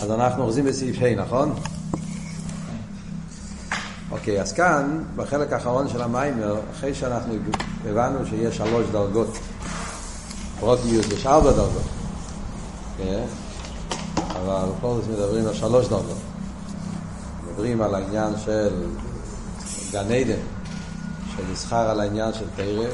אז 0.00 0.10
אנחנו 0.10 0.42
אוחזים 0.42 0.64
בסעיף 0.64 0.96
ה', 1.02 1.14
נכון? 1.14 1.54
אוקיי, 4.10 4.40
אז 4.40 4.52
כאן, 4.52 5.02
בחלק 5.16 5.52
האחרון 5.52 5.88
של 5.88 6.02
המיימר, 6.02 6.60
אחרי 6.72 6.94
שאנחנו 6.94 7.34
הבנו 7.88 8.26
שיש 8.26 8.56
שלוש 8.56 8.86
דרגות, 8.92 9.38
פרוטיוס 10.60 11.06
יש 11.06 11.26
ארבע 11.26 11.52
דרגות, 11.52 11.82
כן? 12.98 13.24
אבל 14.16 14.68
פה 14.80 14.98
מדברים 15.10 15.46
על 15.46 15.54
שלוש 15.54 15.88
דרגות. 15.88 16.18
מדברים 17.46 17.82
על 17.82 17.94
העניין 17.94 18.32
של 18.44 18.70
גן 19.92 20.12
עדן, 20.12 20.40
שנסחר 21.36 21.90
על 21.90 22.00
העניין 22.00 22.32
של 22.32 22.46
תרא. 22.56 22.88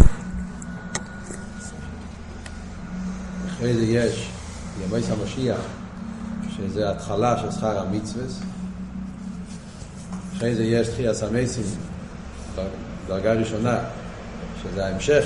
אחרי 3.48 3.74
זה 3.74 3.82
יש 3.82 4.30
ימי 4.84 5.00
המשיח, 5.10 5.60
שזה 6.56 6.90
התחלה 6.90 7.38
של 7.38 7.50
שכר 7.50 7.80
המצווה. 7.80 8.24
אחרי 10.36 10.54
זה 10.54 10.64
יש 10.64 10.88
תחייה 10.88 11.14
סמייסים, 11.14 11.64
דרגה 13.06 13.32
ראשונה, 13.32 13.78
שזה 14.62 14.86
ההמשך 14.86 15.24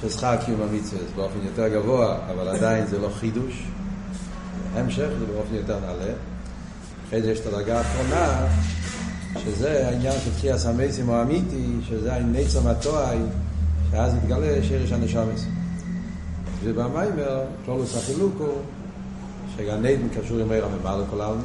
של 0.00 0.10
שכר 0.10 0.36
קיום 0.44 0.62
המצווה 0.62 1.02
באופן 1.16 1.38
יותר 1.44 1.68
גבוה, 1.68 2.18
אבל 2.30 2.48
עדיין 2.48 2.86
זה 2.86 2.98
לא 2.98 3.08
חידוש. 3.20 3.66
המשך 4.74 5.08
זה 5.18 5.26
באופן 5.26 5.54
יותר 5.54 5.80
נעלה. 5.80 6.12
אחרי 7.08 7.22
זה 7.22 7.30
יש 7.30 7.40
את 7.40 7.46
הדרגה 7.46 7.78
האחרונה, 7.78 8.46
שזה 9.44 9.88
העניין 9.88 10.12
של 10.24 10.30
תחייה 10.36 10.58
סמייסים 10.58 11.08
או 11.08 11.22
אמיתי, 11.22 11.66
שזה 11.88 12.12
העניין 12.14 12.46
התואי, 12.66 13.18
שאז 13.90 14.14
יתגלה 14.14 14.62
שרש 14.62 14.92
הנשומס. 14.92 15.46
ובמיימר, 16.64 17.40
כלולוס 17.64 17.96
החילוק 17.96 18.34
הוא 18.38 18.54
שגן 19.56 19.86
עדן 19.86 20.08
קשור 20.08 20.38
עם 20.38 20.52
עיר 20.52 20.64
הממלא 20.64 21.04
כל 21.10 21.20
העלמין. 21.20 21.44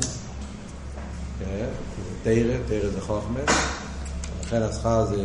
תרא, 2.24 2.58
תרא 2.68 2.90
זה 2.90 3.02
חוכמה, 3.02 3.40
לכן 4.42 4.62
השכר 4.62 5.06
זה 5.06 5.24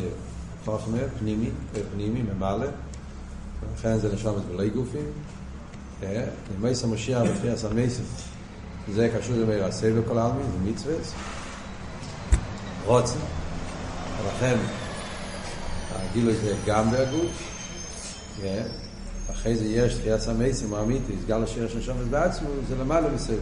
חוכמה, 0.64 0.98
פנימי, 1.18 1.50
פנימי, 1.94 2.22
ממלא, 2.22 2.66
לכן 3.74 3.98
זה 3.98 4.14
נשומת 4.14 4.44
בלי 4.44 4.70
גופים. 4.70 5.06
נמייס 6.58 6.84
המשיח 6.84 7.22
בפי 7.22 7.50
הסמייסים, 7.50 8.04
זה 8.94 9.10
קשור 9.18 9.34
עם 9.34 9.50
עיר 9.50 9.64
הסבל 9.64 10.02
כל 10.08 10.18
העלמין, 10.18 10.42
זה 10.42 10.70
מצווה. 10.70 10.94
רוצן, 12.84 13.18
ולכן 14.22 14.56
הגילוי 15.94 16.34
זה 16.34 16.54
גם 16.66 16.90
בגוף, 16.90 17.42
אחרי 19.46 19.56
זה 19.56 19.64
יש 19.64 19.94
תחיית 19.94 20.20
סמייסים 20.20 20.74
האמיתי, 20.74 21.12
סגל 21.24 21.42
השיר 21.42 21.68
של 21.68 21.82
שומץ 21.82 22.06
בעצמו, 22.10 22.48
זה 22.68 22.74
למעלה 22.76 23.08
מסביב. 23.14 23.38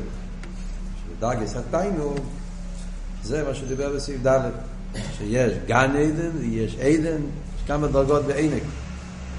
שדרגס 1.19 1.56
התיינוג, 1.56 2.19
זה 3.22 3.44
מה 3.48 3.55
שדיבר 3.55 3.92
בסעיף 3.97 4.27
ד', 4.27 4.50
שיש 5.19 5.52
גן 5.66 5.91
עדן, 5.97 6.30
יש 6.42 6.77
עדן, 6.77 7.22
יש 7.56 7.62
כמה 7.66 7.86
דרגות 7.86 8.25
בעינק. 8.25 8.62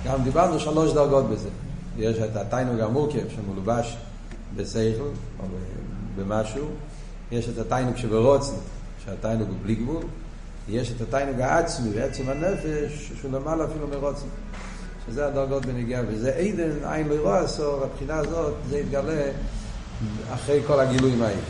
גם 0.05 0.23
דיברנו 0.23 0.59
שלוש 0.59 0.93
דרגות 0.93 1.30
בזה. 1.30 1.49
יש 1.97 2.17
את 2.17 2.36
התיינוג 2.36 2.80
המורכב 2.80 3.30
שמולובש 3.36 3.97
בשכל 4.55 5.09
או 5.39 5.45
במשהו, 6.16 6.67
יש 7.31 7.49
את 7.49 7.58
התיינוג 7.58 7.97
שברוצן, 7.97 8.55
שהתיינוג 9.05 9.47
הוא 9.49 9.58
בלי 9.63 9.75
גבול, 9.75 10.03
יש 10.69 10.91
את 10.91 11.02
התיינוג 11.02 11.41
העצמי 11.41 11.89
ועצם 11.93 12.30
הנפש, 12.30 13.11
שהוא 13.19 13.31
למעלה 13.31 13.66
אפילו 13.66 13.88
מרוצן. 13.88 14.27
שזה 15.09 15.28
הדרגות 15.28 15.66
בנגיעה, 15.66 16.02
וזה 16.08 16.36
עדן, 16.36 16.72
עין 16.84 17.08
לא 17.08 17.16
רואה 17.22 17.39
עשור, 17.39 17.84
הבחינה 17.84 18.16
הזאת, 18.16 18.53
זה 18.70 18.78
יתגלה 18.78 19.31
אחרי 20.34 20.61
כל 20.67 20.80
הגילויים 20.80 21.22
האלה. 21.22 21.42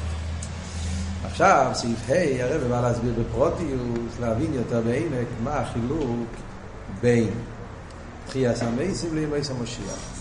עכשיו, 1.25 1.71
סעיף 1.73 2.09
ה', 2.09 2.43
הרב 2.43 2.61
בא 2.69 2.81
להסביר 2.81 3.13
בפרוטיוס, 3.19 4.19
להבין 4.21 4.53
יותר 4.53 4.81
בעמק, 4.81 5.27
מה 5.43 5.59
החילוק 5.59 6.29
בין 7.01 7.29
תחייה 8.27 8.55
סמייסים 8.55 9.15
לימייס 9.15 9.51
המשיח. 9.51 10.15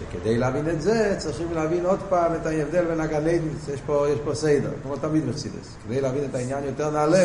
שכדי 0.00 0.38
להבין 0.38 0.68
את 0.68 0.82
זה, 0.82 1.14
צריכים 1.18 1.54
להבין 1.54 1.86
עוד 1.86 1.98
פעם 2.08 2.34
את 2.34 2.46
ההבדל 2.46 2.84
בין 2.84 3.00
הגלדים, 3.00 3.48
יש 3.74 3.80
פה, 3.86 4.06
יש 4.08 4.18
פה 4.24 4.34
סדר, 4.34 4.70
כמו 4.82 4.96
תמיד 4.96 5.24
מפסידס. 5.26 5.76
כדי 5.86 6.00
להבין 6.00 6.24
את 6.30 6.34
העניין 6.34 6.64
יותר 6.64 6.90
נעלה, 6.90 7.24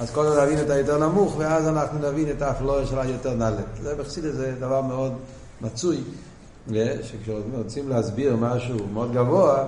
אז 0.00 0.10
קודם 0.10 0.36
להבין 0.36 0.60
את 0.60 0.70
היותר 0.70 1.08
נמוך, 1.08 1.34
ואז 1.38 1.68
אנחנו 1.68 2.10
נבין 2.10 2.30
את 2.30 2.42
האפלואה 2.42 2.86
של 2.86 2.98
היותר 2.98 3.34
נעלה. 3.34 3.62
זה 3.82 3.94
בחסידס 3.94 4.34
זה 4.34 4.54
דבר 4.60 4.80
מאוד 4.80 5.12
מצוי, 5.60 6.00
שכשרוצים 7.02 7.88
להסביר 7.88 8.36
משהו 8.36 8.76
מאוד 8.92 9.12
גבוה, 9.12 9.64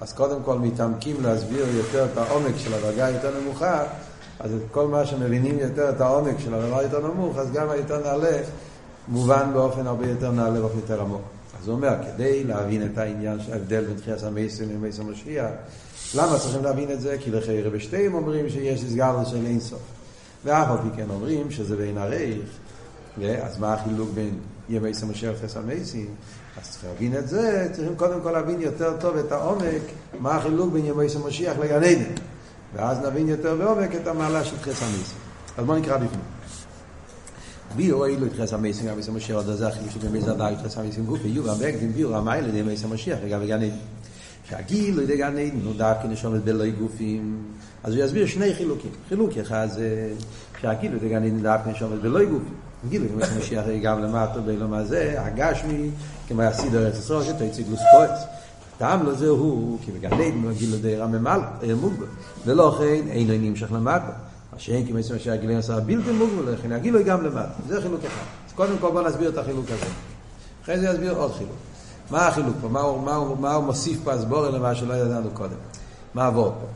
אז 0.00 0.12
קודם 0.12 0.42
כל 0.44 0.58
מתעמקים 0.58 1.16
להסביר 1.22 1.66
יותר 1.76 2.06
את 2.12 2.18
העומק 2.18 2.56
של 2.56 2.74
הדרגה 2.74 3.06
היותר 3.06 3.30
נמוכה, 3.40 3.82
אז 4.40 4.52
את 4.52 4.62
כל 4.70 4.86
מה 4.86 5.06
שמבינים 5.06 5.58
יותר 5.58 5.90
את 5.90 6.00
העומק 6.00 6.38
של 6.38 6.54
הדבר 6.54 6.78
היותר 6.78 7.06
נמוך, 7.06 7.38
אז 7.38 7.52
גם 7.52 7.70
היותר 7.70 8.00
נעלה 8.04 8.38
מובן 9.08 9.50
באופן 9.52 9.86
הרבה 9.86 10.06
יותר 10.06 10.30
נעלה 10.30 10.60
באופן 10.60 10.76
יותר 10.76 11.00
עמוק. 11.00 11.22
אז 11.60 11.68
הוא 11.68 11.76
אומר, 11.76 11.94
כדי 12.02 12.44
להבין 12.44 12.86
את 12.92 12.98
העניין 12.98 13.40
של 13.40 13.52
ההבדל 13.52 13.84
בין 13.84 13.96
תחיית 13.96 14.22
המסים 14.22 14.68
למסים 14.70 15.08
המשיח, 15.08 15.50
למה 16.14 16.38
צריכים 16.38 16.64
להבין 16.64 16.90
את 16.90 17.00
זה? 17.00 17.16
כי 17.20 17.30
לחיירה 17.30 17.70
בשתיהם 17.70 18.14
אומרים 18.14 18.50
שיש 18.50 18.80
סגר 18.80 19.24
של 19.24 19.46
אינסוף. 19.46 19.80
ואף 20.44 20.70
על 20.70 20.76
פי 20.76 20.96
כן 20.96 21.10
אומרים 21.10 21.50
שזה 21.50 21.76
בין 21.76 21.98
הרייך, 21.98 22.48
אז 23.42 23.58
מה 23.58 23.74
החילוק 23.74 24.10
בין 24.14 24.38
ימי 24.68 24.94
סמשר 24.94 25.32
וחס 25.38 25.56
המסים? 25.56 26.06
אז 26.60 26.70
צריך 26.70 26.84
להבין 26.84 27.16
את 27.16 27.28
זה, 27.28 27.68
צריכים 27.72 27.96
קודם 27.96 28.20
כל 28.22 28.30
להבין 28.30 28.60
יותר 28.60 28.96
טוב 29.00 29.16
את 29.16 29.32
העומק, 29.32 29.82
מה 30.18 30.36
החילוק 30.36 30.72
בין 30.72 30.86
ימי 30.86 31.08
סמשיח 31.08 31.58
לגן 31.58 31.82
עדן. 31.82 32.14
ואז 32.74 32.98
נבין 32.98 33.28
יותר 33.28 33.56
בעומק 33.56 33.94
את 33.94 34.06
המעלה 34.06 34.44
של 34.44 34.56
חס 34.58 34.82
המסים. 34.82 35.18
אז 35.58 35.64
בואו 35.64 35.78
נקרא 35.78 35.96
בפנים. 35.96 36.20
ביור 37.76 38.06
אילו 38.06 38.26
את 38.26 38.32
חס 38.40 38.52
המסים, 38.52 38.88
גם 38.88 38.98
בסמשיח, 38.98 39.36
עוד 39.36 39.56
זה 39.56 39.68
החילוק 39.68 39.90
של 39.90 40.06
ימי 40.06 40.20
זדה 40.20 40.52
את 40.52 40.56
חס 40.64 40.78
המסים 40.78 41.06
גוף, 41.06 41.18
ויור 41.22 41.50
המקדים 41.50 41.92
ביור 41.92 42.16
המיילה 42.16 42.48
לימי 42.48 42.76
סמשיח 42.76 43.18
לגבי 43.24 43.46
גן 43.46 43.62
עדן. 43.62 43.76
שהגיל 44.48 45.00
לידי 45.00 45.16
גן 45.16 45.38
עדן 45.38 45.60
הוא 45.64 45.74
דווקא 45.76 46.06
נשומת 46.06 46.44
בלוי 46.44 46.70
גופים 46.70 47.42
אז 47.82 47.94
הוא 47.94 48.04
יסביר 48.04 48.26
שני 48.26 48.54
חילוקים. 48.54 48.90
חילוק 49.08 49.36
אחד 49.36 49.68
זה 49.70 50.12
שהגיל 50.60 50.92
לידי 50.92 51.08
גן 51.08 51.24
עדן 51.24 51.42
דווקא 51.42 51.68
נשומת 51.68 52.00
בלוי 52.02 52.26
גופים 52.26 52.54
גיל 52.88 53.02
לידי 53.02 53.14
משיח 53.38 53.64
גם 53.82 54.02
למטה 54.02 54.40
באילו 54.40 54.68
מה 54.68 54.84
זה 54.84 55.14
הגשמי 55.18 55.90
כמו 56.28 56.42
יסיד 56.42 56.74
ארץ 56.74 56.98
ישראל 56.98 57.24
שתציג 57.24 57.66
לוספוץ 57.70 58.26
טעם 58.78 59.06
לזה 59.06 59.28
הוא 59.28 59.78
כי 59.84 59.92
בגן 59.92 60.12
עדן 60.12 60.42
הוא 60.42 60.50
הגיל 60.50 60.70
לידי 60.70 60.96
רממל 60.96 61.40
מוגבל. 61.80 62.06
ולא 62.46 62.76
כן 62.78 63.08
אינו 63.10 63.32
נמשך 63.40 63.72
למטה. 63.72 64.10
מה 64.52 64.58
שאין 64.58 64.86
כמו 64.86 64.98
יסמא 64.98 65.18
שהגילים 65.18 65.58
עשה 65.58 65.80
בלתי 65.80 66.12
מוגבל 66.12 66.52
לכן 66.52 66.72
הגיל 66.72 67.02
גם 67.02 67.24
למטה. 67.24 67.48
זה 67.68 67.80
חילוק 67.80 68.00
אחד. 68.04 68.24
אז 68.48 68.52
קודם 68.52 68.78
כל 68.80 68.90
בוא 68.90 69.02
נסביר 69.02 69.28
את 69.28 69.38
החילוק 69.38 69.66
הזה. 69.66 69.86
אחרי 70.62 70.78
זה 70.78 70.88
יסביר 70.88 71.12
עוד 71.12 71.32
חילוק 71.32 71.73
מה 72.10 72.28
החילוק 72.28 72.56
פה? 72.60 72.68
מה 72.68 72.80
הוא, 72.80 73.02
מה 73.02 73.14
הוא, 73.14 73.38
מה 73.38 73.54
הוא 73.54 73.64
מוסיף 73.64 73.98
פה 74.04 74.12
הסבורה 74.12 74.50
למה 74.50 74.74
שלא 74.74 74.94
ידענו 74.94 75.30
קודם? 75.30 75.56
מה 76.14 76.26
עבור 76.26 76.50
פה? 76.60 76.66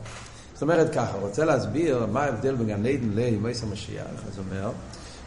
זאת 0.53 0.61
אומרת 0.61 0.93
ככה, 0.93 1.17
רוצה 1.21 1.45
להסביר 1.45 2.05
מה 2.11 2.23
ההבדל 2.23 2.55
בין 2.55 2.67
גן 2.67 2.85
עדן 2.85 3.09
לימייס 3.15 3.63
המשיח, 3.63 4.05
אז 4.27 4.39
אומר 4.39 4.71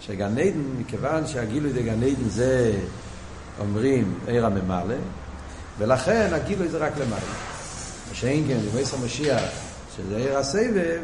שגן 0.01 0.39
עדן, 0.39 0.63
מכיוון 0.79 1.27
שהגילוי 1.27 1.73
דגן 1.73 2.03
עדן 2.03 2.29
זה, 2.29 2.73
אומרים, 3.61 4.15
עיר 4.27 4.47
הממלא, 4.47 4.95
ולכן 5.79 6.31
הגילוי 6.33 6.69
זה 6.69 6.79
רק 6.79 6.93
למעלה. 6.99 7.23
מה 8.09 8.15
שאין 8.15 8.45
כן, 8.49 8.61
לימייס 8.65 8.95
המשיח, 8.95 9.43
שזה 9.97 10.17
עיר 10.17 10.39
הסבב, 10.39 11.01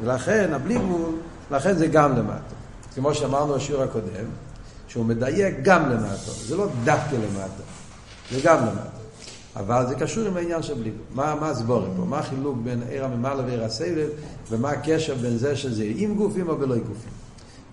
ולכן, 0.00 0.52
הבלי 0.52 0.74
גבול, 0.74 1.14
לכן 1.50 1.76
זה 1.76 1.86
גם 1.86 2.16
למטה. 2.16 2.54
כמו 2.94 3.14
שאמרנו 3.14 3.54
בשיעור 3.54 3.82
הקודם, 3.82 4.26
שהוא 4.88 5.04
מדייק 5.04 5.54
גם 5.62 5.90
למטה, 5.90 6.30
זה 6.46 6.56
לא 6.56 6.66
דווקא 6.84 7.14
למטה. 7.14 7.75
זה 8.30 8.40
גם 8.44 8.66
למטה. 8.66 8.96
אבל 9.56 9.86
זה 9.88 9.94
קשור 9.94 10.26
עם 10.26 10.36
העניין 10.36 10.62
של 10.62 10.74
בלי 10.74 10.90
מה, 11.14 11.34
מה 11.34 11.50
הסבורים 11.50 11.92
פה? 11.96 12.04
מה 12.04 12.18
החילוק 12.18 12.56
בין 12.64 12.82
עיר 12.88 13.04
הממלא 13.04 13.42
ועיר 13.46 13.64
הסבב, 13.64 14.08
ומה 14.50 14.70
הקשר 14.70 15.14
בין 15.14 15.38
זה 15.38 15.56
שזה 15.56 15.84
עם 15.96 16.14
גופים 16.14 16.48
או 16.48 16.56
בלא 16.56 16.76
גופים. 16.78 17.10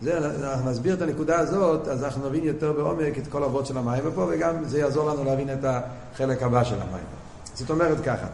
זה, 0.02 0.18
אנחנו 0.18 0.72
נסביר 0.72 0.94
את 0.94 1.02
הנקודה 1.02 1.40
הזאת, 1.40 1.88
אז 1.88 2.04
אנחנו 2.04 2.30
נבין 2.30 2.44
יותר 2.44 2.74
בעומק 2.74 3.18
את 3.18 3.28
כל 3.28 3.44
אבות 3.44 3.66
של 3.66 3.78
המים 3.78 4.04
פה, 4.16 4.28
וגם 4.30 4.66
זה 4.66 4.80
יעזור 4.80 5.10
לנו 5.10 5.24
להבין 5.24 5.50
את 5.54 5.64
החלק 5.64 6.44
הבא 6.44 6.64
של 6.64 6.82
המים. 6.82 7.06
זאת 7.54 7.70
אומרת 7.70 7.98
ככה, 8.04 8.28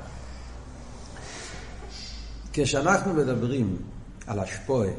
כשאנחנו 2.54 3.14
מדברים 3.14 3.76
על 4.28 4.40
השפועה, 4.40 4.90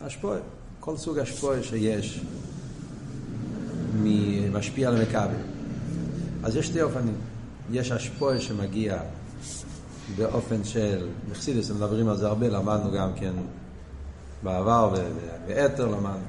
השפועה, 0.00 0.38
כל 0.80 0.96
סוג 0.96 1.18
השפועה 1.18 1.62
שיש, 1.62 2.24
משפיע 4.52 4.88
על 4.88 4.96
המכבל. 4.96 5.34
אז 6.44 6.56
יש 6.56 6.66
שתי 6.66 6.82
אופנים. 6.82 7.16
יש 7.70 7.92
השפועה 7.92 8.40
שמגיע 8.40 8.98
באופן 10.16 10.64
של, 10.64 11.06
מחסידס, 11.30 11.70
מדברים 11.70 12.08
על 12.08 12.16
זה 12.16 12.26
הרבה, 12.26 12.48
למדנו 12.48 12.92
גם 12.92 13.10
כן 13.16 13.32
בעבר 14.42 14.94
ובאתר 14.94 15.86
למדנו. 15.86 16.24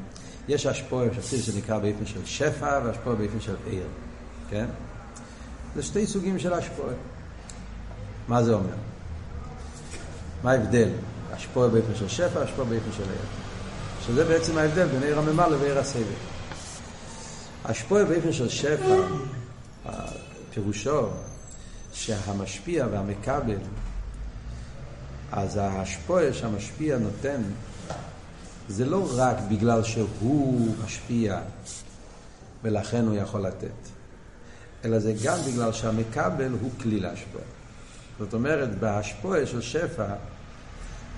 יש 0.47 0.65
השפועה 0.65 1.07
שחסידס 1.15 1.45
שנקרא 1.45 1.79
באופן 1.79 2.05
של 2.05 2.25
שפע 2.25 2.79
והשפועה 2.83 3.15
באופן 3.15 3.39
של 3.39 3.55
עיר, 3.65 3.87
כן? 4.49 4.65
זה 5.75 5.83
שתי 5.83 6.07
סוגים 6.07 6.39
של 6.39 6.53
השפועה. 6.53 6.93
מה 8.27 8.43
זה 8.43 8.53
אומר? 8.53 8.75
מה 10.43 10.51
ההבדל? 10.51 10.89
השפוע 11.31 11.67
באופן 11.67 11.95
של 11.95 12.07
שפע, 12.07 12.41
השפוע 12.41 12.65
באופן 12.65 12.91
של 12.97 13.03
עיר. 13.03 13.21
שזה 14.05 14.25
בעצם 14.25 14.57
ההבדל 14.57 14.87
בין 14.87 15.03
עיר 15.03 15.19
הממלא 15.19 15.57
ועיר 15.61 15.79
הסבל. 15.79 16.36
השפוע 17.65 18.03
באופן 18.03 18.33
של 18.33 18.49
שפע, 18.49 18.95
פירושו 20.53 21.07
שהמשפיע 21.93 22.87
והמקבל, 22.91 23.57
אז 25.31 25.57
ההשפוע 25.57 26.21
שהמשפיע 26.33 26.97
נותן, 26.97 27.41
זה 28.69 28.85
לא 28.85 29.09
רק 29.15 29.37
בגלל 29.49 29.83
שהוא 29.83 30.75
משפיע 30.85 31.39
ולכן 32.63 33.05
הוא 33.05 33.15
יכול 33.15 33.41
לתת, 33.41 33.89
אלא 34.85 34.99
זה 34.99 35.13
גם 35.23 35.37
בגלל 35.47 35.73
שהמקבל 35.73 36.51
הוא 36.61 36.71
כלי 36.81 36.99
להשפוע. 36.99 37.41
זאת 38.19 38.33
אומרת, 38.33 38.79
בהשפוע 38.79 39.45
של 39.45 39.61
שפע, 39.61 40.07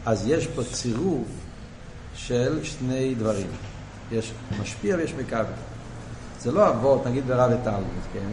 אז 0.06 0.28
יש 0.28 0.48
פה 0.48 0.62
צירוף 0.74 1.28
של 2.16 2.64
שני 2.64 3.16
דברים. 3.16 3.48
יש 4.12 4.34
משפיע 4.62 4.96
ויש 4.96 5.14
מקבל. 5.14 5.54
זה 6.42 6.52
לא 6.52 6.70
אבות, 6.70 7.08
נגיד 7.08 7.28
ברב 7.28 7.52
ותלמיד, 7.62 8.04
כן? 8.14 8.30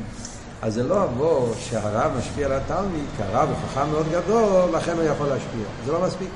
אז 0.62 0.74
זה 0.74 0.82
לא 0.82 1.04
אבות 1.04 1.56
שהרב 1.58 2.12
משפיע 2.18 2.46
על 2.46 2.52
התלמיד, 2.52 3.04
כי 3.16 3.22
הרב 3.22 3.48
הוא 3.48 3.56
חכם 3.56 3.90
מאוד 3.90 4.06
גדול, 4.10 4.70
לכן 4.76 4.96
הוא 4.96 5.02
יכול 5.02 5.28
להשפיע. 5.28 5.64
זה 5.84 5.92
לא 5.92 6.02
מספיק. 6.06 6.28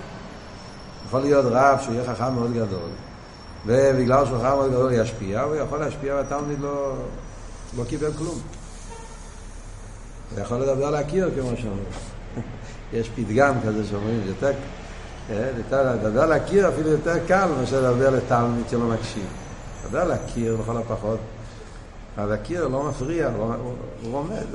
יכול 1.06 1.20
להיות 1.20 1.44
רב 1.48 1.78
שהוא 1.82 1.94
יהיה 1.94 2.14
חכם 2.14 2.34
מאוד 2.34 2.52
גדול, 2.52 2.88
ובגלל 3.66 4.26
שהוא 4.26 4.38
חכם 4.38 4.48
מאוד 4.48 4.70
גדול 4.70 4.92
ישפיע, 4.92 5.40
הוא 5.40 5.56
יכול 5.56 5.78
להשפיע 5.78 6.14
והתלמיד 6.14 6.60
לא, 6.60 6.94
לא 7.76 7.84
קיבל 7.84 8.12
כלום. 8.12 8.38
הוא 10.30 10.40
יכול 10.40 10.56
לדבר 10.56 10.90
להכיר, 10.90 11.30
כמו 11.34 11.56
שאומרים. 11.56 11.84
יש 12.92 13.10
פתגם 13.14 13.54
כזה 13.66 13.86
שאומרים, 13.86 14.20
יותר, 14.26 14.52
אה, 15.30 15.50
יותר, 15.58 15.92
לדבר 15.94 16.26
להכיר 16.26 16.68
אפילו 16.68 16.90
יותר 16.90 17.26
קל 17.26 17.48
מאשר 17.60 17.90
לדבר 17.90 18.10
לתלמיד 18.10 18.64
שלא 18.70 18.86
מקשיב. 18.88 19.26
לדבר 19.84 20.04
להכיר 20.04 20.56
לכל 20.60 20.76
הפחות. 20.76 21.18
אבל 22.18 22.32
הקיר 22.32 22.68
לא 22.68 22.88
מפריע, 22.88 23.28
הוא, 23.28 23.74
עומד. 24.12 24.46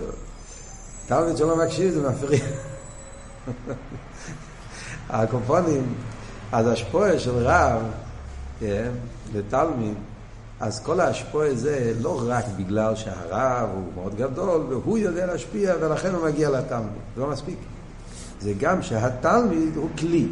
תלמיד 1.08 1.38
שלא 1.38 1.66
מקשיב 1.66 1.94
זה 1.94 2.10
מפריע. 2.10 2.44
הקופונים, 5.10 5.94
אז 6.52 6.68
השפועה 6.68 7.20
של 7.20 7.48
רב, 7.48 7.82
כן, 8.60 8.92
לתלמיד, 9.34 9.94
אז 10.60 10.80
כל 10.80 11.00
השפועה 11.00 11.56
זה 11.56 11.94
לא 12.02 12.22
רק 12.28 12.46
בגלל 12.58 12.96
שהרב 12.96 13.70
הוא 13.74 13.84
מאוד 13.96 14.16
גדול 14.16 14.62
והוא 14.70 14.98
יודע 14.98 15.26
להשפיע 15.26 15.74
ולכן 15.82 16.16
הוא 16.16 16.26
מגיע 16.26 16.50
לתלמיד, 16.50 17.02
זה 17.16 17.22
לא 17.22 17.28
מספיק. 17.28 17.58
זה 18.40 18.54
גם 18.60 18.82
שהתלמיד 18.82 19.76
הוא 19.76 19.90
כלי. 19.98 20.28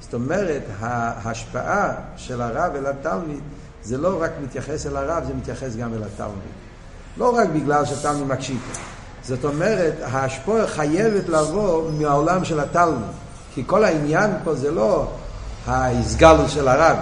זאת 0.00 0.14
אומרת, 0.14 0.62
ההשפעה 0.80 1.94
של 2.16 2.42
הרב 2.42 2.72
אל 2.74 2.86
התלמיד 2.86 3.40
זה 3.84 3.98
לא 3.98 4.22
רק 4.22 4.30
מתייחס 4.42 4.86
אל 4.86 4.96
הרב, 4.96 5.24
זה 5.26 5.34
מתייחס 5.34 5.76
גם 5.76 5.94
אל 5.94 6.02
התלמיד. 6.02 6.52
לא 7.16 7.36
רק 7.36 7.48
בגלל 7.48 7.84
שהתלמיד 7.84 8.26
מקשיב. 8.26 8.60
זאת 9.24 9.44
אומרת, 9.44 9.94
ההשפועה 10.02 10.66
חייבת 10.66 11.28
לבוא 11.28 11.90
מהעולם 11.98 12.44
של 12.44 12.60
התלמיד. 12.60 13.10
כי 13.54 13.62
כל 13.66 13.84
העניין 13.84 14.30
פה 14.44 14.54
זה 14.54 14.70
לא 14.70 15.08
ההסגלות 15.66 16.50
של 16.50 16.68
הרב. 16.68 16.96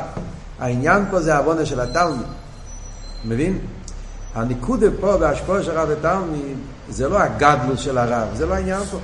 העניין 0.59 1.05
פה 1.11 1.21
זה 1.21 1.35
העוונה 1.35 1.67
של 1.67 1.81
התלמיד. 1.81 2.27
מבין? 3.25 3.59
הניקודה 4.35 4.87
פה 5.01 5.17
בהשפועה 5.17 5.63
של 5.63 5.79
הרב 5.79 5.89
ותלמיד 5.99 6.57
זה 6.89 7.09
לא 7.09 7.19
הגדלות 7.19 7.79
של 7.79 7.99
הרב, 7.99 8.29
זה 8.35 8.47
לא 8.47 8.55
העניין 8.55 8.85
פה. 8.91 8.99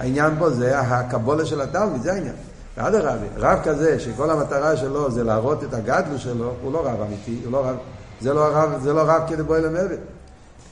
העניין 0.00 0.34
פה 0.38 0.50
זה 0.50 0.80
הקבולה 0.80 1.46
של 1.46 1.60
התלמיד, 1.60 2.02
זה 2.02 2.12
העניין. 2.12 2.34
אדרבה, 2.76 3.26
רב 3.36 3.58
כזה 3.64 4.00
שכל 4.00 4.30
המטרה 4.30 4.76
שלו 4.76 5.10
זה 5.10 5.24
להראות 5.24 5.64
את 5.64 5.74
הגדלו 5.74 6.18
שלו, 6.18 6.52
הוא 6.62 6.72
לא 6.72 6.86
רב 6.86 7.00
אמיתי, 7.00 7.40
הוא 7.44 7.52
לא 7.52 7.66
רב, 7.66 7.76
זה 8.20 8.34
לא 8.34 8.46
רב, 8.52 8.82
זה 8.82 8.92
לא 8.92 9.00
רב 9.00 9.22
כדי 9.28 9.42
בואי 9.42 9.62
למדת. 9.62 9.98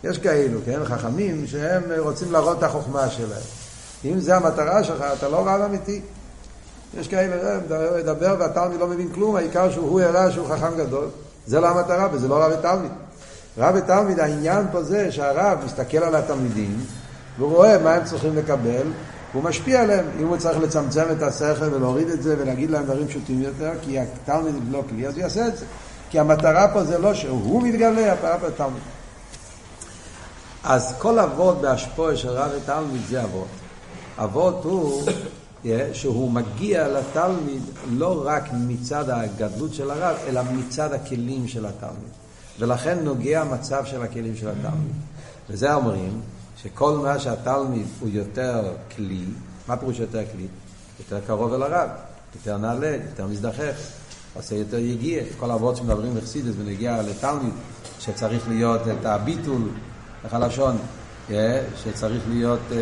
יש 0.05 0.19
כאלו, 0.19 0.59
כן, 0.65 0.85
חכמים, 0.85 1.47
שהם 1.47 1.83
רוצים 1.99 2.33
להראות 2.33 2.59
את 2.59 2.63
החוכמה 2.63 3.09
שלהם. 3.09 3.43
אם 4.05 4.21
זה 4.21 4.37
המטרה 4.37 4.85
שלך, 4.85 5.05
אתה 5.19 5.29
לא 5.29 5.37
רב 5.37 5.61
אמיתי. 5.61 6.01
יש 6.99 7.09
כאלה, 7.09 7.59
מדבר 7.99 8.37
והתלמיד 8.39 8.81
לא 8.81 8.87
מבין 8.87 9.09
כלום, 9.15 9.37
העיקר 9.37 9.71
שהוא 9.71 10.01
הראה 10.01 10.31
שהוא 10.31 10.49
חכם 10.49 10.77
גדול. 10.77 11.07
זה 11.47 11.61
לא 11.61 11.69
המטרה, 11.69 12.09
וזה 12.13 12.29
לא 12.29 12.45
רב 12.45 12.53
ותלמיד. 12.59 12.91
רב 13.59 13.75
ותלמיד, 13.79 14.21
העניין 14.21 14.67
פה 14.73 14.83
זה 14.83 15.13
שהרב 15.13 15.59
מסתכל 15.65 15.99
על 15.99 16.15
התלמידים, 16.15 16.81
והוא 17.39 17.57
רואה 17.57 17.79
מה 17.79 17.95
הם 17.95 18.05
צריכים 18.05 18.37
לקבל, 18.37 18.87
והוא 19.35 19.45
משפיע 19.45 19.83
עליהם. 19.83 20.07
אם 20.21 20.27
הוא 20.27 20.37
צריך 20.37 20.59
לצמצם 20.59 21.05
את 21.13 21.23
השכל 21.23 21.75
ולהוריד 21.75 22.09
את 22.09 22.23
זה 22.23 22.37
ולהגיד 22.39 22.71
להם 22.71 22.85
דברים 22.85 23.09
פשוטים 23.09 23.43
יותר, 23.43 23.73
כי 23.83 23.99
התלמיד 23.99 24.55
לא 24.71 24.83
כלי, 24.89 25.07
אז 25.07 25.15
הוא 25.15 25.23
יעשה 25.23 25.47
את 25.47 25.57
זה. 25.57 25.65
כי 26.11 26.19
המטרה 26.19 26.69
פה 26.73 26.85
זה 26.85 26.99
לא 26.99 27.15
שהוא 27.15 27.63
מתגלה, 27.63 28.13
הפעם 28.13 28.41
בתלמיד. 28.41 28.83
אז 30.65 30.95
כל 30.99 31.19
אבות 31.19 31.61
בהשפוע 31.61 32.17
של 32.17 32.29
רב 32.29 32.51
ותלמיד 32.57 33.01
זה 33.09 33.23
אבות. 33.23 33.49
אבות 34.19 34.65
הוא 34.65 35.03
שהוא 35.93 36.31
מגיע 36.31 36.89
לתלמיד 36.89 37.63
לא 37.91 38.23
רק 38.27 38.45
מצד 38.53 39.11
הגדלות 39.11 39.75
של 39.75 39.91
הרב, 39.91 40.17
אלא 40.27 40.43
מצד 40.53 40.93
הכלים 40.93 41.49
של 41.49 41.67
התלמיד. 41.67 42.15
ולכן 42.59 42.99
נוגע 43.03 43.41
המצב 43.41 43.85
של 43.85 44.03
הכלים 44.03 44.37
של 44.37 44.49
התלמיד. 44.49 44.95
וזה 45.51 45.75
אומרים 45.75 46.21
שכל 46.65 46.97
מה 46.97 47.19
שהתלמיד 47.19 47.87
הוא 48.01 48.09
יותר 48.13 48.63
כלי, 48.97 49.25
מה 49.69 49.77
פירוש 49.77 49.99
יותר 49.99 50.23
כלי? 50.33 50.47
יותר 50.99 51.27
קרוב 51.27 51.55
אל 51.55 51.63
הרב, 51.63 51.89
יותר 52.35 52.57
נעלה, 52.57 52.97
יותר 53.11 53.27
מזדחך, 53.27 53.75
עושה 54.35 54.55
יותר 54.55 54.79
יגיע. 54.79 55.23
כל 55.39 55.51
האבות 55.51 55.77
שמדברים 55.77 56.15
בחסידס 56.15 56.55
ונגיע 56.59 57.03
לתלמיד, 57.03 57.53
שצריך 58.01 58.49
להיות 58.49 58.81
את 58.89 59.07
הביטול, 59.07 59.63
איך 60.25 60.35
הלשון, 60.35 60.77
אה, 61.31 61.61
שצריך 61.85 62.23
להיות 62.29 62.61
אה, 62.73 62.79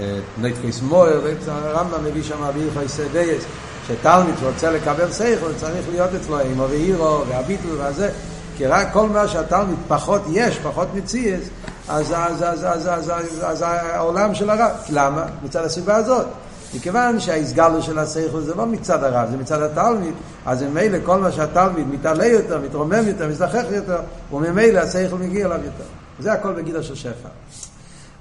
אה, 0.00 0.18
נתפס 0.38 0.82
מויר, 0.82 1.20
הרמב"ם 1.46 2.04
מביא 2.04 2.22
שם 2.22 2.42
אבי 2.42 2.70
חייסי 2.74 3.08
דייס, 3.12 3.44
שתלמיד 3.88 4.34
שרוצה 4.40 4.70
לקבל 4.70 5.12
סייכל 5.12 5.54
צריך 5.56 5.88
להיות 5.90 6.10
אצלו 6.14 6.40
אימו 6.40 6.66
ואירו 6.70 7.22
והביטול 7.28 7.76
והזה, 7.78 8.10
כי 8.56 8.66
רק 8.66 8.92
כל 8.92 9.08
מה 9.08 9.28
שהתלמיד 9.28 9.78
פחות 9.88 10.22
יש, 10.32 10.58
פחות 10.58 10.88
מציאס, 10.94 11.42
אז, 11.88 12.12
אז, 12.16 12.42
אז, 12.42 12.64
אז, 12.64 12.88
אז, 12.88 13.10
אז, 13.10 13.42
אז 13.42 13.62
העולם 13.62 14.34
של 14.34 14.50
הרב. 14.50 14.70
למה? 14.90 15.26
מצד 15.44 15.64
הסיבה 15.64 15.96
הזאת. 15.96 16.26
מכיוון 16.74 17.20
שהאיסגלו 17.20 17.82
של 17.82 17.98
השכל 17.98 18.40
זה 18.40 18.54
לא 18.54 18.66
מצד 18.66 19.04
הרב, 19.04 19.30
זה 19.30 19.36
מצד 19.36 19.62
התלמיד, 19.62 20.14
אז 20.46 20.62
ממילא 20.62 20.98
כל 21.04 21.20
מה 21.20 21.32
שהתלמיד 21.32 21.88
מתעלה 21.88 22.26
יותר, 22.26 22.60
מתרומם 22.60 23.08
יותר, 23.08 23.28
מזדחך 23.28 23.64
יותר, 23.70 24.00
וממילא 24.32 24.78
השכל 24.78 25.16
מגיע 25.16 25.46
אליו 25.46 25.64
יותר. 25.64 25.84
זה 26.18 26.32
הכל 26.32 26.52
בגידה 26.52 26.82
של 26.82 26.94
שפע. 26.94 27.28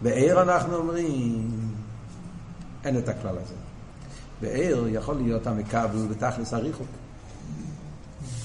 בעיר 0.01 0.41
אנחנו 0.41 0.75
אומרים, 0.75 1.49
אין 2.83 2.97
את 2.97 3.09
הכלל 3.09 3.35
הזה. 3.43 3.53
בעיר 4.41 4.85
יכול 4.89 5.15
להיות 5.15 5.47
המקבל 5.47 6.07
בתכלס 6.09 6.53
הריחוק. 6.53 6.87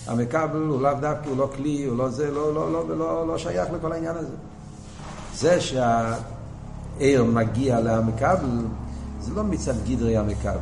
המקבל 0.07 0.61
הוא 0.61 0.83
לאו 0.83 0.95
דווקא, 1.01 1.29
הוא 1.29 1.37
לא 1.37 1.51
כלי, 1.57 1.85
הוא 1.85 1.99
לא 1.99 2.09
זה, 2.09 2.31
לא, 2.31 2.55
לא, 2.55 2.73
לא, 2.73 2.99
לא, 2.99 3.29
לא 3.29 3.39
שייך 3.39 3.69
לכל 3.73 3.93
העניין 3.93 4.17
הזה. 4.17 4.35
זה 5.35 5.61
שהעיר 5.61 7.25
מגיע 7.25 7.81
למקבל, 7.81 8.65
זה 9.21 9.35
לא 9.35 9.45
מצד 9.45 9.75
גדרי 9.89 10.17
המקבל, 10.17 10.59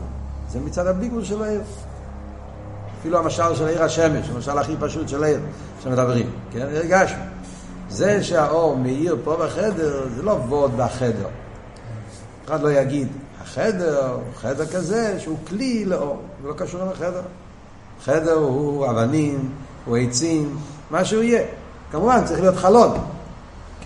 זה 0.50 0.60
מצד 0.60 0.86
הביגול 0.86 1.24
של 1.24 1.42
העיר. 1.42 1.60
אפילו 3.00 3.18
המשל 3.18 3.54
של 3.54 3.66
עיר 3.66 3.82
השמש, 3.82 4.28
המשל 4.28 4.58
הכי 4.58 4.74
פשוט 4.80 5.08
של 5.08 5.24
העיר 5.24 5.40
שמדברים, 5.82 6.30
כן? 6.52 6.60
הרגשנו. 6.60 7.22
זה 7.90 8.24
שהאור 8.24 8.76
מאיר 8.76 9.16
פה 9.24 9.36
בחדר, 9.36 10.08
זה 10.16 10.22
לא 10.22 10.30
ווד 10.30 10.76
בחדר. 10.76 11.28
אחד 12.46 12.62
לא 12.62 12.72
יגיד, 12.72 13.08
החדר 13.42 14.12
הוא 14.12 14.22
חדר 14.36 14.66
כזה 14.66 15.20
שהוא 15.20 15.38
כלי 15.48 15.84
לאור, 15.84 16.22
זה 16.42 16.48
לא 16.48 16.54
קשור 16.54 16.80
לחדר. 16.84 17.22
חדר 18.04 18.32
הוא 18.32 18.90
אבנים, 18.90 19.50
הוא 19.84 19.96
עצים, 19.96 20.56
מה 20.90 21.04
שהוא 21.04 21.22
יהיה. 21.22 21.42
כמובן 21.92 22.24
צריך 22.24 22.40
להיות 22.40 22.56
חלון, 22.56 22.98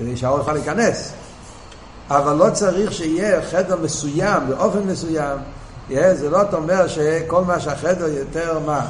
כדי 0.02 0.16
שהאור 0.16 0.38
יוכל 0.38 0.52
להיכנס. 0.52 1.12
אבל 2.10 2.36
לא 2.36 2.50
צריך 2.50 2.92
שיהיה 2.92 3.42
חדר 3.42 3.76
מסוים, 3.82 4.42
באופן 4.48 4.78
מסוים. 4.78 5.38
יהיה, 5.90 6.14
זה 6.14 6.30
לא 6.30 6.42
אומר 6.52 6.88
שכל 6.88 7.44
מה 7.44 7.60
שהחדר 7.60 8.08
יותר 8.08 8.58
מה. 8.66 8.86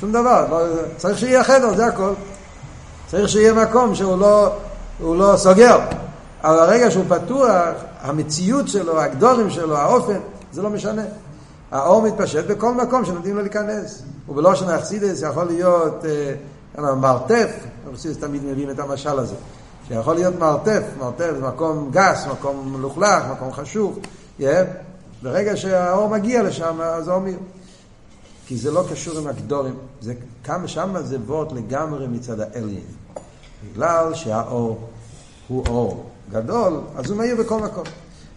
שום 0.00 0.12
דבר. 0.12 0.46
לא, 0.50 0.58
צריך 0.96 1.18
שיהיה 1.18 1.44
חדר, 1.44 1.74
זה 1.74 1.86
הכל. 1.86 2.12
צריך 3.06 3.28
שיהיה 3.28 3.52
מקום 3.52 3.94
שהוא 3.94 4.18
לא, 4.18 4.56
לא 5.00 5.36
סוגר. 5.36 5.78
אבל 6.44 6.58
הרגע 6.58 6.90
שהוא 6.90 7.04
פתוח, 7.08 7.74
המציאות 8.00 8.68
שלו, 8.68 9.00
הגדורים 9.00 9.50
שלו, 9.50 9.76
האופן, 9.76 10.18
זה 10.52 10.62
לא 10.62 10.70
משנה. 10.70 11.02
האור 11.70 12.02
מתפשט 12.02 12.44
בכל 12.46 12.74
מקום 12.74 13.04
שנותנים 13.04 13.36
לו 13.36 13.42
להיכנס. 13.42 14.02
ובלושן 14.28 14.68
האכסידס 14.68 15.22
יכול 15.22 15.44
להיות 15.44 16.04
אה, 16.78 16.94
מרתף, 16.94 17.50
האכסידס 17.90 18.18
תמיד 18.18 18.44
מביאים 18.44 18.70
את 18.70 18.78
המשל 18.78 19.18
הזה. 19.18 19.34
שיכול 19.88 20.14
להיות 20.14 20.38
מרתף, 20.38 20.82
מרתף 20.98 21.30
זה 21.36 21.42
מקום 21.42 21.90
גס, 21.92 22.26
מקום 22.26 22.72
מלוכלך, 22.72 23.24
מקום 23.32 23.52
חשוך, 23.52 23.96
yeah. 24.40 24.44
ברגע 25.22 25.56
שהאור 25.56 26.08
מגיע 26.08 26.42
לשם, 26.42 26.80
אז 26.80 27.08
האור 27.08 27.20
מיר. 27.20 27.38
כי 28.46 28.56
זה 28.56 28.70
לא 28.70 28.84
קשור 28.92 29.18
עם 29.18 29.26
הגדורים, 29.26 29.74
זה, 30.00 30.14
כמה 30.44 30.68
שמה 30.68 31.02
זה 31.02 31.16
וורט 31.26 31.52
לגמרי 31.52 32.06
מצד 32.06 32.40
האליין. 32.40 32.84
בגלל 33.72 34.14
שהאור 34.14 34.88
הוא 35.48 35.64
אור 35.68 36.10
גדול, 36.30 36.80
אז 36.96 37.10
הוא 37.10 37.18
מאיר 37.18 37.36
בכל 37.36 37.60
מקום. 37.60 37.84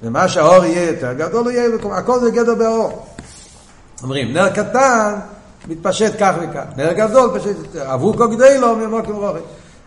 ומה 0.03 0.27
שהאור 0.27 0.65
יהיה 0.65 0.91
יותר 0.91 1.13
גדול, 1.13 1.43
הוא 1.43 1.51
יהיה 1.51 1.69
בכל 1.69 1.77
מקום. 1.77 1.91
הכל 1.91 2.19
זה 2.19 2.31
גדר 2.31 2.55
באור. 2.55 3.05
אומרים, 4.03 4.33
נר 4.33 4.49
קטן 4.49 5.15
מתפשט 5.67 6.13
כך 6.19 6.35
וכך. 6.41 6.63
נר 6.77 6.93
גדול 6.93 7.29
יותר. 7.45 7.93
אבוקו 7.93 8.29
גדי 8.29 8.57
לו 8.57 8.75
ממוקם 8.75 9.13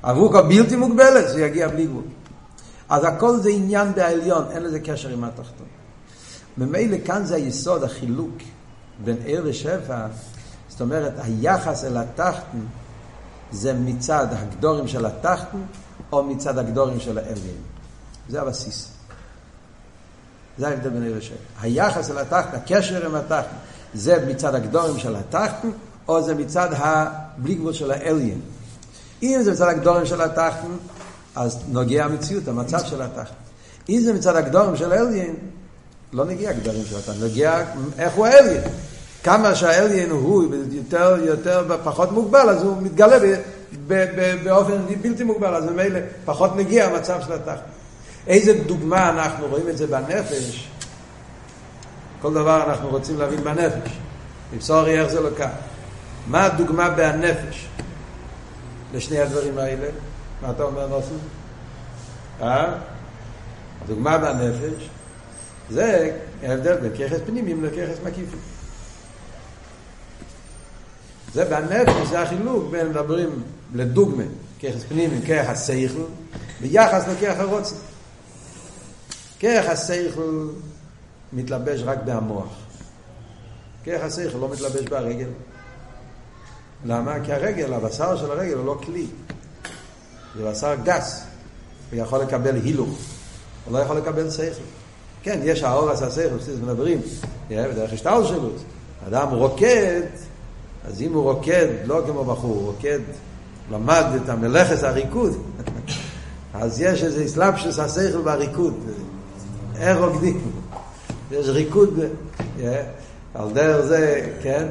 רוחק. 0.02 0.10
אבוקו 0.10 0.48
בלתי 0.48 0.76
מוגבלת, 0.76 1.28
זה 1.28 1.40
יגיע 1.40 1.68
בלי 1.68 1.86
גבול. 1.86 2.04
אז 2.88 3.04
הכל 3.04 3.36
זה 3.36 3.50
עניין 3.50 3.92
בעליון, 3.94 4.44
אין 4.50 4.62
לזה 4.62 4.80
קשר 4.80 5.08
עם 5.08 5.24
התחתון. 5.24 5.66
ממילא 6.58 6.96
כאן 7.04 7.24
זה 7.24 7.34
היסוד, 7.34 7.82
החילוק 7.84 8.34
בין 9.04 9.16
עיר 9.24 9.42
ושפע. 9.44 10.06
זאת 10.68 10.80
אומרת, 10.80 11.12
היחס 11.22 11.84
אל 11.84 11.96
התחתון 11.96 12.66
זה 13.52 13.72
מצד 13.72 14.26
הגדורים 14.30 14.88
של 14.88 15.06
התחתון 15.06 15.66
או 16.12 16.22
מצד 16.22 16.58
הגדורים 16.58 17.00
של 17.00 17.18
העליון. 17.18 17.62
זה 18.28 18.42
הבסיס. 18.42 18.88
זה 20.58 20.68
ההבדל 20.68 20.90
בין 20.90 21.02
עיר 21.02 21.14
ושפע. 21.18 21.34
היחס 21.60 22.10
אל 22.10 22.18
התחתון, 22.18 22.60
הקשר 22.60 23.06
עם 23.06 23.14
התחתון, 23.14 23.58
זה 23.94 24.24
מצד 24.28 24.54
הגדורים 24.54 24.98
של 24.98 25.16
התחתון, 25.16 25.72
או 26.08 26.22
זה 26.22 26.34
מצד 26.34 26.68
הבלי 26.72 27.54
גבול 27.54 27.72
של 27.72 27.90
האליין. 27.90 28.40
אם 29.22 29.40
זה 29.42 29.52
מצד 29.52 29.68
הגדורים 29.68 30.06
של 30.06 30.20
התחתון, 30.20 30.78
אז 31.36 31.58
נוגע 31.68 32.04
המציאות, 32.04 32.48
המצב 32.48 32.78
של 32.84 33.02
התחתון. 33.02 33.36
אם 33.88 34.00
זה 34.00 34.12
מצד 34.12 34.36
הגדורים 34.36 34.76
של 34.76 34.92
האליין, 34.92 35.34
לא 36.12 36.24
נגיע 36.24 36.50
הגדורים 36.50 36.84
של 36.84 36.96
התחתון, 36.96 37.24
נגיע 37.24 37.64
איך 37.98 38.14
הוא 38.14 38.26
האליין. 38.26 38.62
כמה 39.24 39.54
שהאליין 39.54 40.10
הוא 40.10 40.44
יותר, 40.72 41.16
יותר, 41.24 41.76
פחות 41.84 42.12
מוגבל, 42.12 42.48
אז 42.48 42.62
הוא 42.62 42.82
מתגלה 42.82 43.18
ב, 43.18 43.34
ב, 43.86 44.04
ב, 44.16 44.44
באופן 44.44 44.76
בלתי 45.02 45.24
מוגבל, 45.24 45.54
אז 45.54 45.64
ממילא 45.64 46.00
פחות 46.24 46.56
מגיע 46.56 46.86
המצב 46.86 47.20
של 47.26 47.32
התחתון. 47.32 47.70
איזה 48.26 48.52
דוגמה 48.66 49.10
אנחנו 49.10 49.46
רואים 49.46 49.68
את 49.68 49.78
זה 49.78 49.86
בנפש? 49.86 50.68
כל 52.22 52.34
דבר 52.34 52.62
אנחנו 52.70 52.88
רוצים 52.88 53.18
להבין 53.18 53.44
בנפש. 53.44 53.98
מבשורי 54.54 55.00
איך 55.00 55.08
זה 55.08 55.20
לוקח. 55.20 55.50
מה 56.26 56.44
הדוגמה 56.44 56.90
בנפש 56.90 57.68
לשני 58.94 59.18
הדברים 59.18 59.58
האלה? 59.58 59.88
מה 60.42 60.50
אתה 60.50 60.62
אומר 60.62 60.86
נוסף? 60.86 61.10
אה? 62.42 62.74
הדוגמה 63.84 64.18
בנפש 64.18 64.88
זה 65.70 66.12
ההבדל 66.42 66.76
בין 66.76 66.92
ככס 66.92 67.18
פנימיים 67.26 67.64
לככס 67.64 67.98
מקיפים. 68.04 68.38
זה 71.34 71.44
בנפש, 71.44 72.08
זה 72.08 72.20
החילוק 72.20 72.70
בין 72.70 72.88
מדברים 72.88 73.42
לדוגמה, 73.74 74.24
ככס 74.62 74.84
פנימיים, 74.88 75.22
ככס 75.22 75.58
סייכל, 75.58 76.02
ביחס 76.60 77.08
לככס 77.08 77.38
הרוצן. 77.38 77.76
ככס 79.40 79.86
סייכל 79.86 80.48
מתלבש 81.32 81.82
רק 81.82 81.98
במוח. 82.04 82.48
כרך 83.84 84.02
השכל 84.02 84.38
לא 84.38 84.48
מתלבש 84.48 84.82
ברגל. 84.82 85.28
למה? 86.84 87.14
כי 87.24 87.32
הרגל, 87.32 87.72
הבשר 87.72 88.16
של 88.16 88.30
הרגל 88.30 88.54
הוא 88.54 88.66
לא 88.66 88.78
כלי. 88.84 89.06
זה 90.36 90.50
בשר 90.50 90.74
גס. 90.84 91.24
הוא 91.92 92.00
יכול 92.00 92.18
לקבל 92.18 92.56
הילוך. 92.56 92.98
הוא 93.64 93.78
לא 93.78 93.78
יכול 93.78 93.96
לקבל 93.96 94.30
שכל. 94.30 94.62
כן, 95.22 95.40
יש 95.44 95.62
האור 95.62 95.90
עשה 95.90 96.10
שכל, 96.10 96.36
בסדר, 96.36 96.56
מדברים, 96.62 97.00
בדרך 97.50 97.92
השטל 97.92 98.24
שלו. 98.24 98.48
אדם 99.08 99.28
רוקד, 99.30 100.00
אז 100.84 101.02
אם 101.02 101.12
הוא 101.12 101.22
רוקד, 101.22 101.66
לא 101.84 102.02
כמו 102.06 102.24
בחור, 102.24 102.50
הוא 102.50 102.66
רוקד, 102.66 102.98
למד 103.70 104.04
את 104.16 104.28
המלאכס 104.28 104.84
הריקוד, 104.84 105.32
אז 106.54 106.80
יש 106.80 107.04
איזה 107.04 107.24
אסלאפשוס 107.24 107.78
השכל 107.78 108.22
בריקוד. 108.22 108.74
איך 109.78 109.98
רוקדים? 109.98 110.50
יש 111.30 111.48
ריקוד, 111.48 112.00
על 113.34 113.50
דרך 113.52 113.84
זה, 113.84 114.30
כן, 114.42 114.66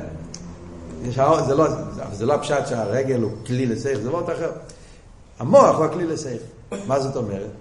זה, 1.48 1.56
לא, 1.56 1.68
זה 2.14 2.26
לא 2.26 2.34
הפשט 2.34 2.68
שהרגל 2.68 3.22
הוא 3.22 3.32
כלי 3.46 3.66
לסייך, 3.66 4.00
זה 4.00 4.10
לא 4.10 4.18
עוד 4.18 4.30
אחר. 4.30 4.52
המוח 5.40 5.76
הוא 5.76 5.86
הכלי 5.86 6.06
לסייך. 6.06 6.42
מה 6.88 7.00
זאת 7.00 7.16
אומרת? 7.16 7.52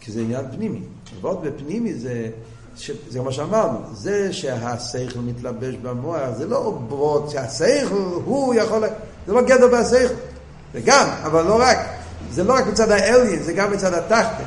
כי 0.00 0.12
זה 0.12 0.20
עניין 0.20 0.44
פנימי. 0.56 0.80
ועוד 1.20 1.42
בפנימי 1.42 1.94
זה, 1.94 2.28
ש, 2.76 2.90
זה 3.08 3.20
מה 3.20 3.32
שאמרנו, 3.32 3.78
זה 3.92 4.32
שהשכל 4.32 5.18
מתלבש 5.18 5.74
במוח, 5.74 6.30
זה 6.36 6.46
לא 6.46 6.78
ברות 6.88 7.30
שהשכל 7.30 7.94
הוא 8.24 8.54
יכול, 8.54 8.84
זה 9.26 9.32
לא 9.32 9.42
גדר 9.42 9.68
בהשכל. 9.68 10.14
זה 10.74 10.80
גם, 10.84 11.08
אבל 11.22 11.42
לא 11.42 11.60
רק. 11.60 11.78
זה 12.32 12.44
לא 12.44 12.52
רק 12.54 12.66
מצד 12.66 12.90
האליין, 12.90 13.42
זה 13.42 13.52
גם 13.52 13.72
מצד 13.72 13.94
התחתן. 13.94 14.44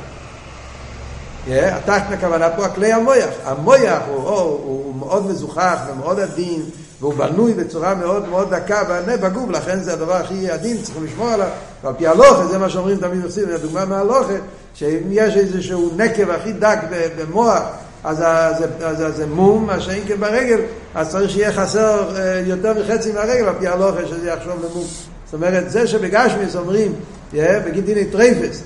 התחתן 1.48 2.12
הכוונה 2.12 2.50
פה 2.56 2.66
הכלי 2.66 2.92
המויח. 2.92 3.30
המויח 3.44 4.02
הוא, 4.08 4.16
הוא, 4.16 4.40
הוא 4.42 4.94
מאוד 4.94 5.26
מזוכח 5.26 5.80
ומאוד 5.90 6.20
עדין, 6.20 6.62
והוא 7.02 7.14
בנוי 7.14 7.54
בצורה 7.54 7.94
מאוד 7.94 8.28
מאוד 8.28 8.54
דקה 8.54 8.82
בגוף, 9.06 9.50
לכן 9.50 9.82
זה 9.82 9.92
הדבר 9.92 10.16
הכי 10.16 10.50
עדין, 10.50 10.82
צריכים 10.82 11.04
לשמור 11.04 11.28
עליו. 11.28 11.48
ועל 11.84 11.94
פי 11.98 12.06
הלוכה, 12.06 12.46
זה 12.46 12.58
מה 12.58 12.68
שאומרים 12.68 12.96
תמיד 12.96 13.24
עושים, 13.24 13.44
הדוגמה 13.54 13.84
מהלוכה, 13.84 14.32
שאם 14.74 15.02
יש 15.10 15.36
איזשהו 15.36 15.90
נקב 15.96 16.30
הכי 16.30 16.52
דק 16.52 16.78
במוח, 17.18 17.62
אז 18.04 18.16
זה, 18.58 18.66
אז 18.84 19.16
זה 19.16 19.26
מום, 19.26 19.66
מה 19.66 19.80
שאין 19.80 20.02
כן 20.08 20.20
ברגל, 20.20 20.58
אז 20.94 21.10
צריך 21.10 21.30
שיהיה 21.30 21.52
חסר 21.52 22.08
יותר 22.46 22.72
מחצי 22.80 23.12
מהרגל, 23.12 23.44
על 23.44 23.54
פי 23.58 23.68
הלוכה, 23.68 24.06
שזה 24.06 24.30
ייחשב 24.30 24.52
למום. 24.52 24.86
זאת 25.24 25.34
אומרת, 25.34 25.70
זה 25.70 25.86
שבגשמיס 25.86 26.56
אומרים, 26.56 26.94
בגין 27.34 27.84
דיני 27.84 28.04
טרייפס, 28.04 28.62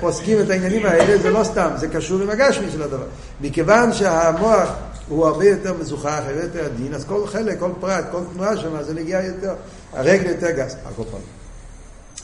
פוסקים 0.00 0.40
את 0.40 0.50
העניינים 0.50 0.86
האלה, 0.86 1.18
זה 1.18 1.30
לא 1.30 1.44
סתם, 1.44 1.68
זה 1.76 1.88
קשור 1.88 2.22
עם 2.22 2.30
הגשמי 2.30 2.66
של 2.72 2.82
הדבר. 2.82 3.04
מכיוון 3.40 3.92
שהמוח 3.92 4.68
הוא 5.08 5.26
הרבה 5.26 5.44
יותר 5.44 5.74
מזוכך, 5.80 6.22
הרבה 6.26 6.42
יותר 6.42 6.64
עדין, 6.64 6.94
אז 6.94 7.04
כל 7.04 7.26
חלק, 7.26 7.58
כל 7.58 7.70
פרט, 7.80 8.04
כל 8.12 8.20
תנועה 8.32 8.56
שם, 8.56 8.82
זה 8.82 8.94
נוגע 8.94 9.22
יותר, 9.22 9.54
הרגל 9.92 10.30
יותר 10.30 10.50
גס, 10.50 10.76
הכל 10.86 11.02
פעם. 11.10 11.20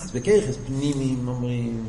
אז 0.03 0.11
בכיכס 0.11 0.55
פנימיים 0.67 1.29
אומרים, 1.29 1.85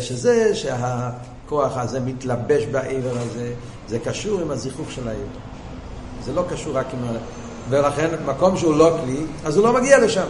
שזה 0.00 0.54
שהכוח 0.54 1.76
הזה 1.76 2.00
מתלבש 2.00 2.64
בעבר 2.64 3.18
הזה, 3.18 3.52
זה 3.88 3.98
קשור 3.98 4.40
עם 4.40 4.50
הזיכוך 4.50 4.92
של 4.92 5.08
העבר. 5.08 5.22
זה 6.24 6.32
לא 6.32 6.44
קשור 6.50 6.76
רק 6.76 6.86
עם 6.92 7.04
ה... 7.04 7.12
ולכן, 7.70 8.08
מקום 8.26 8.56
שהוא 8.56 8.76
לא 8.76 8.98
כלי, 9.02 9.20
אז 9.44 9.56
הוא 9.56 9.64
לא 9.64 9.72
מגיע 9.72 9.98
לשם. 9.98 10.26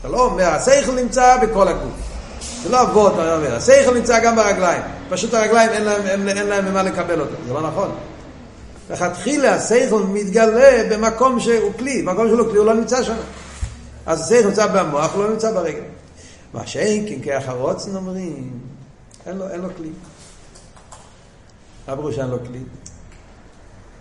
אתה 0.00 0.08
לא 0.08 0.24
אומר, 0.24 0.44
השכל 0.44 0.94
נמצא 0.94 1.36
בכל 1.42 1.68
הגוף. 1.68 1.92
זה 2.62 2.68
לא 2.68 2.82
אבות, 2.82 3.12
השכל 3.52 3.94
נמצא 3.94 4.24
גם 4.24 4.36
ברגליים. 4.36 4.82
פשוט 5.08 5.34
הרגליים 5.34 5.70
אין 6.28 6.46
להם 6.48 6.64
ממה 6.64 6.82
לקבל 6.82 7.20
אותו. 7.20 7.34
זה 7.46 7.52
לא 7.52 7.62
נכון. 7.62 7.90
לכתחילה 8.90 9.54
השכל 9.54 10.02
מתגלה 10.02 10.82
במקום 10.90 11.40
שהוא 11.40 11.72
כלי. 11.78 12.02
במקום 12.02 12.28
שהוא 12.28 12.38
לא 12.38 12.44
כלי 12.44 12.58
הוא 12.58 12.66
לא 12.66 12.74
נמצא 12.74 13.02
שם. 13.02 13.16
אז 14.06 14.20
השכל 14.20 14.48
נמצא 14.48 14.66
במוח, 14.66 15.14
הוא 15.14 15.24
לא 15.24 15.30
נמצא 15.30 15.52
ברגל. 15.52 15.80
מה 16.54 16.66
שאין 16.66 17.06
כן 17.08 17.22
כאחרוצן 17.22 17.96
אומרים, 17.96 18.58
אין 19.26 19.36
לו, 19.36 19.48
אין 19.48 19.60
לו 19.60 19.68
כלי. 19.76 19.90
מה 21.88 21.96
פירוש 21.96 22.18
אין 22.18 22.28
לו 22.28 22.38
כלי? 22.38 22.58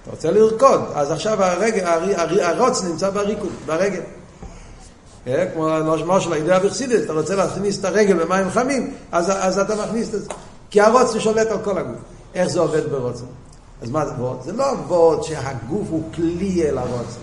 אתה 0.04 0.12
רוצה 0.12 0.32
לרקוד, 0.32 0.82
אז 0.96 1.12
עכשיו 1.12 1.44
הרגל, 1.44 1.86
הרוץ 2.42 2.84
נמצא 2.84 3.10
בריקוד, 3.10 3.52
ברגל. 3.66 4.02
כמו 5.54 5.70
משל 6.06 6.34
הידוע 6.34 6.60
בחסידס, 6.60 7.04
אתה 7.06 7.14
רוצה 7.14 7.36
להכניס 7.36 7.80
את 7.80 7.86
הרגל 7.86 8.24
במים 8.24 8.50
חמים, 8.50 8.94
אז, 9.12 9.32
אז 9.36 9.60
אתה 9.60 9.76
מכניס 9.76 10.08
את 10.08 10.22
זה. 10.22 10.30
כי 10.70 10.82
הרוצן 10.82 11.20
שולט 11.20 11.48
על 11.48 11.58
כל 11.64 11.78
הגוף. 11.78 12.00
איך 12.34 12.48
זה 12.48 12.60
עובד 12.60 12.90
ברוצן? 12.90 13.26
אז 13.86 13.92
מה 13.92 14.06
זה 14.06 14.12
וורט? 14.18 14.44
זה 14.44 14.52
לא 14.52 14.64
וורט 14.88 15.24
שהגוף 15.24 15.88
הוא 15.90 16.04
כלי 16.16 16.70
אל 16.70 16.78
הרוצן. 16.78 17.20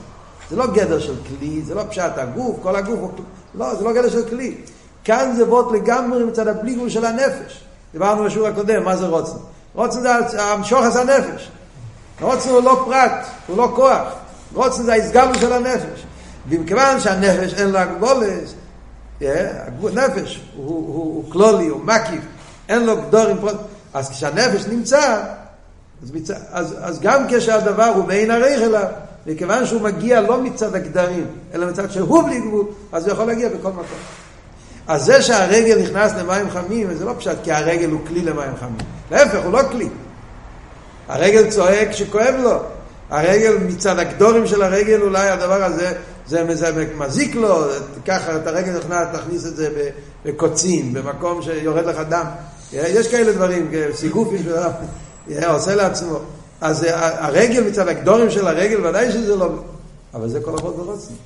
זה 0.51 0.57
לא 0.57 0.67
גדר 0.67 1.01
של 1.01 1.15
כלי, 1.29 1.63
זה 1.63 1.75
לא 1.75 1.83
פשט 1.89 2.13
הגוף, 2.17 2.57
כל 2.63 2.77
הגוף 2.77 2.99
הוא 3.01 3.11
כלי. 3.17 3.25
לא, 3.55 3.75
זה 3.75 3.85
לא 3.85 3.93
גדר 3.93 4.11
של 4.11 4.29
כלי. 4.29 4.55
כאן 5.05 5.35
זה 5.37 5.49
וורט 5.49 5.73
לגמרי 5.73 6.25
מצד 6.25 6.49
הבליגול 6.49 6.89
של 6.89 7.05
הנפש. 7.05 7.65
דיברנו 7.93 8.25
בשיעור 8.25 8.49
הקודם, 8.49 8.85
מה 8.85 8.97
זה 8.97 9.07
רוצן? 9.07 9.37
רוצן 9.75 10.01
זה 10.01 10.43
המשוחס 10.43 10.97
הנפש. 10.97 11.51
רוצן 12.21 12.51
הוא 12.51 12.63
לא 12.63 12.83
פרט, 12.85 13.27
הוא 13.47 13.57
לא 13.57 13.73
כוח. 13.77 14.15
רוצן 14.55 14.83
זה 14.83 14.93
ההסגלו 14.93 15.35
של 15.35 15.53
הנפש. 15.53 16.05
ומכיוון 16.49 17.01
שהנפש 17.01 17.55
אין 17.55 17.69
לה 17.71 17.85
גבולס, 17.85 18.55
נפש 19.93 20.43
הוא, 20.57 20.67
הוא, 20.67 20.87
הוא 20.95 21.33
כלולי, 21.33 21.67
הוא 21.67 21.85
מקיף, 21.85 22.25
אין 22.69 22.87
לו 22.87 23.03
גדורים 23.03 23.37
אז 23.95 24.11
כשהנפש 24.11 24.67
נמצא, 24.67 25.23
אז, 26.03 26.11
מצ... 26.15 26.31
אז, 26.51 26.75
אז 26.81 27.01
גם 27.01 27.25
כשהדבר 27.29 27.85
הוא 27.85 28.05
בעין 28.05 28.31
הריך 28.31 28.63
אליו, 28.63 28.85
מכיוון 29.27 29.67
שהוא 29.67 29.81
מגיע 29.81 30.21
לא 30.21 30.43
מצד 30.43 30.75
הגדרים, 30.75 31.27
אלא 31.55 31.67
מצד 31.67 31.91
שהוא 31.91 32.23
בלי 32.23 32.41
גבול, 32.41 32.67
אז 32.93 33.07
הוא 33.07 33.13
יכול 33.13 33.27
להגיע 33.27 33.49
בכל 33.49 33.71
מקום. 33.71 33.99
אז 34.87 35.05
זה 35.05 35.23
שהרגל 35.23 35.83
נכנס 35.83 36.13
למים 36.13 36.51
חמים, 36.51 36.95
זה 36.95 37.05
לא 37.05 37.15
פשוט 37.19 37.37
כי 37.43 37.53
הרגל 37.53 37.91
הוא 37.91 38.01
כלי 38.07 38.23
למים 38.23 38.57
חמים. 38.61 38.87
להפך, 39.11 39.45
הוא 39.45 39.53
לא 39.53 39.63
כלי. 39.71 39.89
הרגל 41.09 41.51
צועק 41.51 41.91
כשכואב 41.91 42.35
לו. 42.43 42.59
הרגל, 43.11 43.57
מצד 43.59 43.99
הגדורים 43.99 44.47
של 44.47 44.63
הרגל, 44.63 45.03
אולי 45.03 45.29
הדבר 45.29 45.65
הזה, 45.65 45.93
זה, 46.27 46.55
זה 46.55 46.87
מזיק 46.99 47.35
לו, 47.35 47.65
ככה 48.07 48.37
את 48.37 48.47
הרגל 48.47 48.79
נכנס, 48.79 49.09
תכניס 49.13 49.47
את 49.47 49.57
זה 49.57 49.69
בקוצים, 50.25 50.93
במקום 50.93 51.43
שיורד 51.43 51.87
לך 51.87 51.97
דם. 52.09 52.27
יש 52.73 53.09
כאלה 53.09 53.33
דברים, 53.33 53.71
סיגופים, 53.95 54.43
עושה 55.47 55.75
לעצמו. 55.75 56.19
אז 56.61 56.87
הרגל, 56.99 57.69
מצד 57.69 57.89
הגדורים 57.89 58.31
של 58.31 58.47
הרגל, 58.47 58.87
ודאי 58.87 59.13
שזה 59.13 59.37
לא... 59.37 59.49
אבל 60.15 60.29
זה 60.29 60.41
כל 60.41 60.51
אבות 60.51 60.75
ורוצים. 60.79 61.17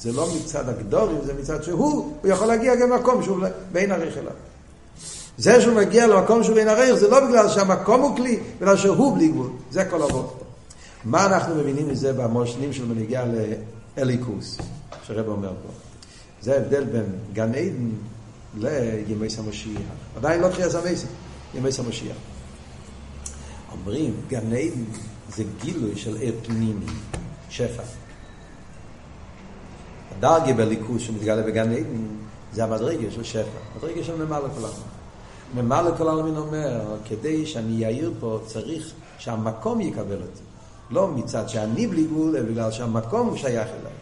זה 0.00 0.12
לא 0.12 0.28
מצד 0.36 0.68
הגדורים, 0.68 1.18
זה 1.24 1.32
מצד 1.40 1.62
שהוא, 1.62 2.12
הוא 2.22 2.30
יכול 2.30 2.46
להגיע 2.46 2.74
גם 2.74 2.90
למקום 2.90 3.22
שהוא 3.22 3.38
בין 3.72 3.92
הריח 3.92 4.18
אליו. 4.18 4.32
זה 5.38 5.60
שהוא 5.60 5.74
מגיע 5.74 6.06
למקום 6.06 6.44
שהוא 6.44 6.54
בין 6.54 6.68
הריח, 6.68 6.96
זה 6.96 7.08
לא 7.08 7.26
בגלל 7.26 7.48
שהמקום 7.48 8.00
הוא 8.00 8.16
כלי, 8.16 8.40
בגלל 8.60 8.76
שהוא 8.76 9.14
בלי 9.14 9.28
גבול. 9.28 9.50
זה 9.70 9.84
כל 9.84 10.02
אבות. 10.02 10.42
מה 11.04 11.26
אנחנו 11.26 11.54
מבינים 11.54 11.88
מזה 11.88 12.12
במושנים 12.12 12.72
של 12.72 12.86
מנהיגה 12.86 13.24
לאליקוס, 13.96 14.58
שרב 15.06 15.28
אומר 15.28 15.48
פה? 15.48 15.72
זה 16.42 16.54
ההבדל 16.54 16.84
בין 16.84 17.04
גן 17.32 17.52
עדן 17.54 17.90
לימי 18.54 19.30
סמושיח. 19.30 19.80
עדיין 20.16 20.40
לא 20.40 20.48
תחייה 20.48 20.70
סמייסי, 20.70 21.06
ימי 21.54 21.72
סמושיח. 21.72 22.16
אומרים, 23.80 24.14
גן 24.28 24.52
עדן 24.52 24.84
זה 25.28 25.44
גילוי 25.60 25.96
של 25.96 26.16
עיר 26.16 26.34
פנימי, 26.42 26.86
שפע. 27.50 27.82
הדרגה 30.16 30.52
בליכוז 30.52 31.00
שמתגלה 31.00 31.42
בגן 31.42 31.72
עדן 31.72 32.06
זה 32.52 32.64
המדרגה 32.64 33.10
של 33.10 33.24
שפע, 33.24 33.58
המדרגה 33.74 34.04
של 34.04 34.24
ממלא 34.24 34.38
כל 34.40 34.64
העלמין. 34.64 34.82
ממלא 35.54 35.96
כל 35.98 36.08
העלמין 36.08 36.36
אומר, 36.36 36.80
כדי 37.04 37.46
שאני 37.46 37.84
אעיר 37.84 38.12
פה 38.20 38.40
צריך 38.46 38.92
שהמקום 39.18 39.80
יקבל 39.80 40.22
אותי. 40.22 40.42
לא 40.90 41.08
מצד 41.08 41.48
שאני 41.48 41.86
בלי 41.86 42.04
גבול, 42.04 42.36
אלא 42.36 42.50
בגלל 42.50 42.72
שהמקום 42.72 43.26
הוא 43.26 43.36
שייך 43.36 43.68
אליי. 43.68 43.92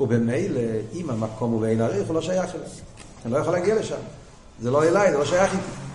ובמילא, 0.00 0.60
אם 0.92 1.10
המקום 1.10 1.52
הוא 1.52 1.60
בעין 1.60 1.80
עריך, 1.80 2.06
הוא 2.06 2.14
לא 2.14 2.22
שייך 2.22 2.54
אליי. 2.54 2.68
אני 3.24 3.32
לא 3.32 3.38
יכול 3.38 3.52
להגיע 3.52 3.74
לשם. 3.74 3.96
זה 4.60 4.70
לא 4.70 4.84
אליי, 4.84 5.12
זה 5.12 5.18
לא 5.18 5.24
שייך 5.24 5.52
איתי. 5.52 5.85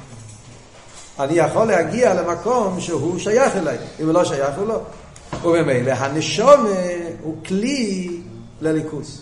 אני 1.20 1.34
יכול 1.34 1.68
להגיע 1.68 2.14
למקום 2.14 2.80
שהוא 2.80 3.20
שייך 3.20 3.56
אליי. 3.56 3.78
אם 4.00 4.06
הוא 4.06 4.14
לא 4.14 4.26
שייך, 4.26 4.58
הוא 4.58 4.68
לא. 4.68 4.82
ובמילא, 5.44 5.92
הנשום 5.92 6.66
הוא 7.22 7.36
כלי 7.46 8.10
לליכוס. 8.62 9.22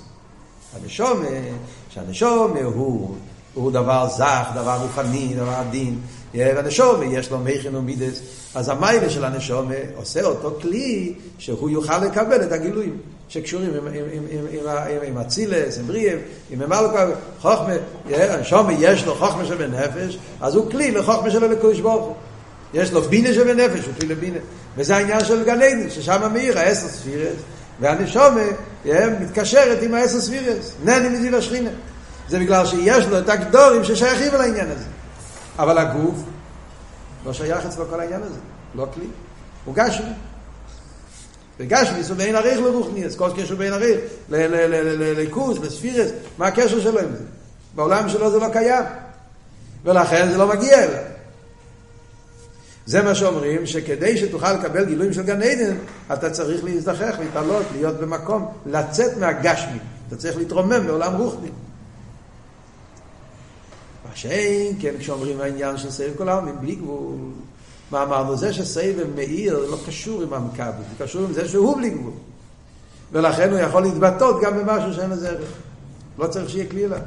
הנשום, 0.75 1.23
שהנשום 1.89 2.57
הוא, 2.57 3.15
הוא 3.53 3.71
דבר 3.71 4.07
זך, 4.09 4.47
דבר 4.55 4.77
רוחני, 4.81 5.33
דבר 5.35 5.53
עדין. 5.53 5.99
והנשום 6.33 7.13
יש 7.13 7.31
לו 7.31 7.39
מכין 7.39 7.75
ומידס. 7.75 8.19
אז 8.55 8.69
המיילה 8.69 9.09
של 9.09 9.25
הנשום 9.25 9.71
עושה 9.95 10.23
אותו 10.23 10.57
כלי 10.61 11.13
שהוא 11.37 11.69
יוכל 11.69 11.97
לקבל 11.97 12.43
את 12.43 12.51
הגילויים 12.51 12.97
שקשורים 13.29 13.69
עם, 15.03 15.17
אצילס, 15.17 15.77
עם 15.77 15.87
בריאב, 15.87 16.19
עם 16.49 16.59
ממלכה, 16.59 17.05
חוכמה, 17.39 17.73
הנשום 18.05 18.67
יש 18.79 19.05
לו 19.05 19.15
חוכמה 19.15 19.45
שבנפש, 19.45 20.17
אז 20.41 20.55
הוא 20.55 20.71
כלי 20.71 20.91
לחוכמה 20.91 21.31
של 21.31 21.43
הלקודש 21.43 21.79
ברוך 21.79 22.05
הוא. 22.05 22.15
יש 22.73 22.91
לו 22.91 23.01
בינה 23.01 23.33
שבנפש, 23.33 23.85
הוא 23.85 23.93
כלי 23.99 24.07
לבינה. 24.07 24.37
וזה 24.77 24.95
העניין 24.95 25.25
של 25.25 25.43
גן 25.43 25.61
עדן, 25.61 25.89
ששם 25.89 26.31
מאיר 26.33 26.59
העשר 26.59 26.87
ספירס, 26.87 27.37
והנשומה 27.79 28.41
מתקשרת 29.19 29.83
עם 29.83 29.93
העשר 29.93 30.21
ספירס, 30.21 30.73
נני 30.83 31.09
מזיל 31.09 31.35
השכינה. 31.35 31.69
זה 32.29 32.39
בגלל 32.39 32.65
שיש 32.65 33.05
לו 33.05 33.19
את 33.19 33.29
הגדורים 33.29 33.83
ששייכים 33.83 34.33
על 34.33 34.41
העניין 34.41 34.71
הזה. 34.71 34.85
אבל 35.59 35.77
הגוף 35.77 36.15
לא 37.25 37.33
שייך 37.33 37.65
אצלו 37.65 37.85
כל 37.89 37.99
העניין 37.99 38.23
הזה, 38.23 38.39
לא 38.75 38.87
כלי. 38.93 39.07
הוא 39.65 39.75
גשמי. 39.75 40.09
וגשמי 41.59 42.03
זה 42.03 42.15
בין 42.15 42.35
עריך 42.35 42.59
לרוחני, 42.59 43.05
אז 43.05 43.15
כל 43.15 43.29
קשר 43.37 43.55
בין 43.55 43.73
עריך, 43.73 43.99
לליכוז, 44.29 45.59
לספירס, 45.59 46.09
מה 46.37 46.47
הקשר 46.47 46.81
שלו 46.81 46.99
עם 46.99 47.15
זה? 47.15 47.23
בעולם 47.75 48.09
שלו 48.09 48.31
זה 48.31 48.39
לא 48.39 48.47
קיים. 48.53 48.83
ולכן 49.83 50.31
זה 50.31 50.37
לא 50.37 50.47
מגיע 50.47 50.83
אליו. 50.83 51.03
זה 52.85 53.01
מה 53.01 53.15
שאומרים, 53.15 53.65
שכדי 53.65 54.17
שתוכל 54.17 54.53
לקבל 54.53 54.85
גילויים 54.85 55.13
של 55.13 55.23
גן 55.23 55.41
עדן, 55.41 55.77
אתה 56.13 56.29
צריך 56.29 56.63
להזדחך, 56.63 57.15
להתעלות, 57.19 57.65
להיות 57.71 57.97
במקום, 57.99 58.53
לצאת 58.65 59.17
מהגשמי. 59.17 59.79
אתה 60.07 60.15
צריך 60.15 60.37
להתרומם 60.37 60.87
לעולם 60.87 61.15
רוחני. 61.15 61.49
מה 64.09 64.15
שאין, 64.15 64.75
כן, 64.81 64.93
כשאומרים 64.99 65.41
העניין 65.41 65.77
של 65.77 65.91
סבב 65.91 66.17
כל 66.17 66.29
העלמין, 66.29 66.55
בלי 66.61 66.75
גבול. 66.75 67.15
מה 67.91 68.03
אמרנו? 68.03 68.37
זה 68.37 68.53
שסבב 68.53 69.07
מאיר 69.15 69.65
לא 69.71 69.77
קשור 69.87 70.21
עם 70.21 70.33
המכבי, 70.33 70.83
זה 70.89 71.05
קשור 71.05 71.23
עם 71.23 71.33
זה 71.33 71.47
שהוא 71.47 71.77
בלי 71.77 71.89
גבול. 71.89 72.13
ולכן 73.11 73.51
הוא 73.51 73.59
יכול 73.59 73.81
להתבטאות 73.81 74.41
גם 74.41 74.57
במשהו 74.57 74.93
שאין 74.93 75.09
לזה 75.09 75.29
ערך. 75.29 75.49
לא 76.17 76.27
צריך 76.27 76.49
שיהיה 76.49 76.69
כלי 76.69 76.85
אליו. 76.85 76.99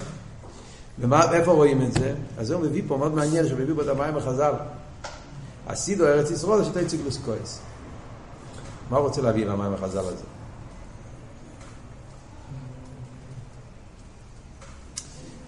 ואיפה 0.98 1.52
רואים 1.52 1.82
את 1.82 1.92
זה? 1.92 2.14
אז 2.38 2.46
זה 2.46 2.54
הוא 2.54 2.62
מביא 2.62 2.82
פה 2.88 2.96
מאוד 2.96 3.14
מעניין, 3.14 3.48
שהוא 3.48 3.58
מביא 3.58 3.74
פה 3.74 3.82
את 3.82 3.88
המים 3.88 4.16
החז"ל. 4.16 4.52
הסידו 5.66 6.06
ארץ 6.06 6.30
ישראל 6.30 6.58
זה 6.58 6.64
שתי 6.64 6.86
ציגלוס 6.86 7.18
כויס. 7.24 7.58
מה 8.90 8.96
הוא 8.96 9.06
רוצה 9.06 9.22
להביא 9.22 9.46
עם 9.46 9.50
המים 9.50 9.74
החז"ל 9.74 9.98
הזה? 9.98 10.24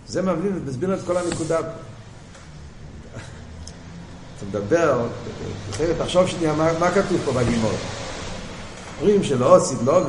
זה 0.09 0.23
מבין, 0.23 0.61
מסביר 0.67 0.95
את 0.95 1.01
כל 1.07 1.17
הנקודה. 1.17 1.59
אתה 4.51 4.59
מדבר, 4.59 5.07
תחשוב 5.99 6.27
שנייה, 6.27 6.53
מה, 6.53 6.79
מה 6.79 6.91
כתוב 6.91 7.21
פה 7.25 7.33
בגימור? 7.33 7.73
אומרים 9.01 9.23
שלא 9.23 9.57
עשית 9.57 9.79
לא 9.85 10.03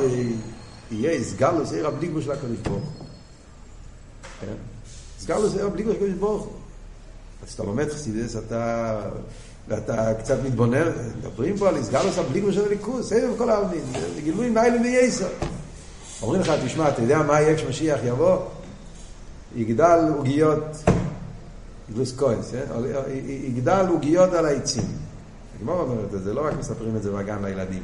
ויהיה 0.90 1.24
סגלוס 1.24 1.72
עיר 1.72 1.86
הבליגבו 1.86 2.22
של 2.22 2.32
הקדוש 2.32 2.58
ברוך 2.62 2.84
הוא. 2.84 3.06
כן? 4.40 4.54
סגלוס 5.18 5.54
עיר 5.54 5.66
הבליגבו 5.66 5.92
של 5.92 5.96
הקדוש 5.96 6.14
ברוך 6.14 6.42
הוא. 6.42 6.52
אז 7.46 7.52
אתה 7.52 7.62
לומד 7.62 7.88
חסידס, 7.88 8.36
אתה, 8.36 9.00
ואתה 9.68 10.14
קצת 10.14 10.36
מתבונן, 10.44 10.90
מדברים 11.18 11.58
פה 11.58 11.68
על 11.68 11.82
סגלוס 11.82 12.18
הבליגבו 12.18 12.52
של 12.52 12.64
הליכוז, 12.64 13.08
סבב 13.08 13.38
כל 13.38 13.50
העלמין, 13.50 13.80
זה 14.14 14.20
גילוי 14.20 14.50
ניילים 14.50 14.82
וייסר. 14.82 15.28
אומרים 16.22 16.40
לך, 16.40 16.52
תשמע, 16.64 16.88
אתה 16.88 17.02
יודע 17.02 17.22
מה 17.22 17.40
יהיה 17.40 17.56
כשמשיח 17.56 18.00
יבוא? 18.04 18.38
יגדל 19.56 19.98
עוגיות, 20.16 20.64
גלוס 21.94 22.16
קוינס, 22.16 22.52
יגדל 23.28 23.86
עוגיות 23.88 24.32
על 24.32 24.46
העצים. 24.46 24.84
הגמור 25.56 25.80
אומרת 25.80 26.14
את 26.14 26.22
זה, 26.22 26.34
לא 26.34 26.46
רק 26.46 26.54
מספרים 26.58 26.96
את 26.96 27.02
זה 27.02 27.12
בגן 27.12 27.44
לילדים. 27.44 27.82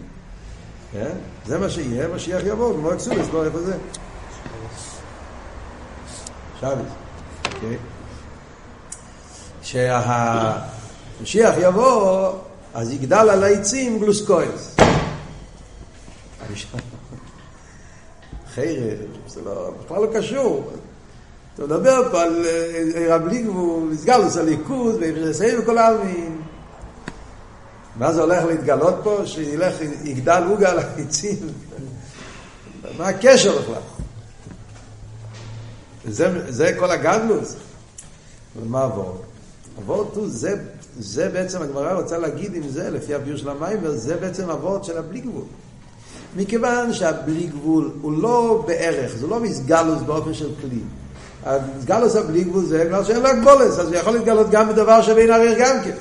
כן? 0.92 1.12
זה 1.46 1.58
מה 1.58 1.70
שיהיה, 1.70 2.08
משיח 2.08 2.42
יבוא, 2.44 2.74
גמור 2.74 2.94
אקסולס, 2.94 3.26
לא 3.32 3.44
איפה 3.44 3.62
זה? 3.62 3.76
שבת, 6.60 6.84
אוקיי? 7.54 7.76
כשהמשיח 9.62 11.54
יבוא, 11.60 12.32
אז 12.74 12.92
יגדל 12.92 13.28
על 13.30 13.44
העצים 13.44 13.98
גלוס 13.98 14.26
קוינס. 14.26 14.76
חרב, 18.54 18.98
זה 19.26 19.42
לא, 19.42 19.70
בכלל 19.84 20.02
לא 20.02 20.08
קשור. 20.14 20.72
אתה 21.54 21.64
מדבר 21.64 22.08
פה 22.10 22.22
על 22.22 22.46
רב 23.08 23.26
ליגבו, 23.26 23.86
נסגלוס 23.90 24.36
הליכוז, 24.36 24.96
ויחסאים 24.96 25.58
וכל 25.60 25.78
העלמין. 25.78 26.40
מה 27.96 28.12
זה 28.12 28.20
הולך 28.20 28.44
להתגלות 28.44 28.94
פה? 29.02 29.22
שילך, 29.24 29.74
יגדל 30.04 30.42
עוגה 30.48 30.70
על 30.70 30.78
החיצים. 30.78 31.36
מה 32.98 33.08
הקשר 33.08 33.58
בכלל? 33.62 33.82
זה, 36.04 36.52
זה 36.52 36.74
כל 36.78 36.90
הגדלוס. 36.90 37.56
ומה 38.56 38.82
עבור? 38.82 39.22
עבור 39.78 40.10
תו, 40.14 40.28
זה, 40.28 40.54
זה 40.98 41.28
בעצם 41.28 41.62
הגמרא 41.62 41.92
רוצה 41.92 42.18
להגיד 42.18 42.54
עם 42.54 42.68
זה, 42.68 42.90
לפי 42.90 43.14
הביור 43.14 43.36
של 43.36 43.48
המים, 43.48 43.78
וזה 43.82 44.16
בעצם 44.16 44.50
עבור 44.50 44.82
של 44.82 44.98
הבלי 44.98 45.20
גבול. 45.20 45.44
מכיוון 46.36 46.92
שהבלי 46.92 47.46
גבול 47.46 47.90
הוא 48.02 48.12
לא 48.12 48.64
בערך, 48.66 49.16
זה 49.16 49.26
לא 49.26 49.40
מסגלוס 49.40 50.02
באופן 50.02 50.34
של 50.34 50.50
כלי. 50.60 50.80
גלוס 51.84 52.16
הבלי 52.16 52.44
גבול 52.44 52.64
זה 52.64 52.84
בגלל 52.84 53.04
שאין 53.04 53.22
לו 53.22 53.28
הגבולס, 53.28 53.78
אז 53.78 53.86
הוא 53.86 53.96
יכול 53.96 54.12
להתגלות 54.12 54.50
גם 54.50 54.68
בדבר 54.68 55.02
שבין 55.02 55.30
הריח 55.30 55.58
גם 55.58 55.76
כן, 55.84 55.94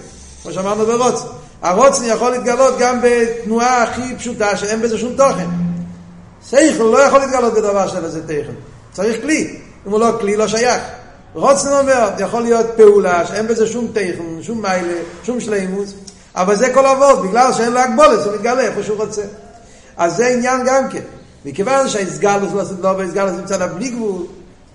כמו 0.43 0.51
שאמרנו 0.51 0.85
ברוצן. 0.85 1.25
הרוצן 1.61 2.03
יכול 2.05 2.31
להתגלות 2.31 2.73
גם 2.79 2.99
בתנועה 3.03 3.83
הכי 3.83 4.15
פשוטה 4.17 4.57
שאין 4.57 4.81
בזה 4.81 4.97
שום 4.97 5.15
תוכן. 5.15 5.47
שכל 6.49 6.83
לא 6.83 6.99
יכול 6.99 7.19
להתגלות 7.19 7.53
בדבר 7.53 7.87
שאין 7.87 8.03
לזה 8.03 8.21
תוכן. 8.21 8.53
צריך 8.91 9.21
כלי. 9.21 9.55
אם 9.87 9.91
הוא 9.91 9.99
לא 9.99 10.11
כלי, 10.19 10.35
לא 10.35 10.47
שייך. 10.47 10.81
רוצן 11.33 11.71
אומר, 11.71 12.09
יכול 12.19 12.41
להיות 12.41 12.65
פעולה 12.77 13.27
שאין 13.27 13.47
בזה 13.47 13.67
שום 13.67 13.87
תוכן, 13.87 14.41
שום 14.41 14.61
מיילה, 14.61 14.93
שום 15.23 15.39
שלימוס, 15.39 15.93
אבל 16.35 16.55
זה 16.55 16.73
כל 16.73 16.85
אבות, 16.85 17.21
בגלל 17.21 17.53
שאין 17.53 17.71
לו 17.73 17.79
הגבולס, 17.79 18.25
הוא 18.25 18.35
מתגלה 18.35 18.61
איפה 18.61 18.83
שהוא 18.83 18.97
רוצה. 18.97 19.21
אז 19.97 20.15
זה 20.15 20.27
עניין 20.27 20.61
גם 20.65 20.89
כן. 20.89 21.01
מכיוון 21.45 21.89
שהאיסגלוס 21.89 22.53
לא 22.53 22.61
עושה 22.61 22.73
דבר, 22.73 22.95
והאיסגלוס 22.97 23.31
נמצא 23.31 23.57
לה 23.57 23.67
בלי 23.67 23.89
גבול, 23.89 24.25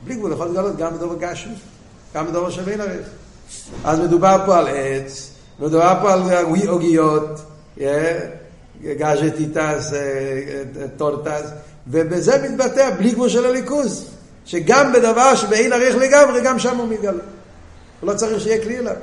בלי 0.07 0.14
גבול 0.14 0.33
יכול 0.33 0.49
לגלות 0.49 0.77
גם 0.77 0.95
בדבר 0.95 1.14
גשמי. 1.21 1.55
גם 2.14 2.27
בדבר 2.27 2.51
של 2.51 2.69
אין 2.69 2.81
ערך. 2.81 3.07
אז 3.85 4.01
מדובר 4.01 4.42
פה 4.47 4.59
על 4.59 4.69
עץ, 4.69 5.31
מדובר 5.59 5.95
פה 6.03 6.12
על 6.12 6.23
עוגיות, 6.69 7.40
גז'טיטס, 8.85 9.92
טורטס, 10.97 11.51
ובזה 11.87 12.49
מתבטא 12.49 12.90
בלי 12.99 13.11
גבול 13.11 13.29
של 13.29 13.47
הליכוז, 13.47 14.07
שגם 14.45 14.92
בדבר 14.92 15.35
שבאין 15.35 15.73
ערך 15.73 15.95
לגמרי, 15.95 16.40
גם 16.45 16.59
שם 16.59 16.77
הוא 16.77 16.88
מתגלה. 16.88 17.23
לא 18.03 18.14
צריך 18.14 18.40
שיהיה 18.42 18.62
כלי 18.62 18.79
אליו. 18.79 18.97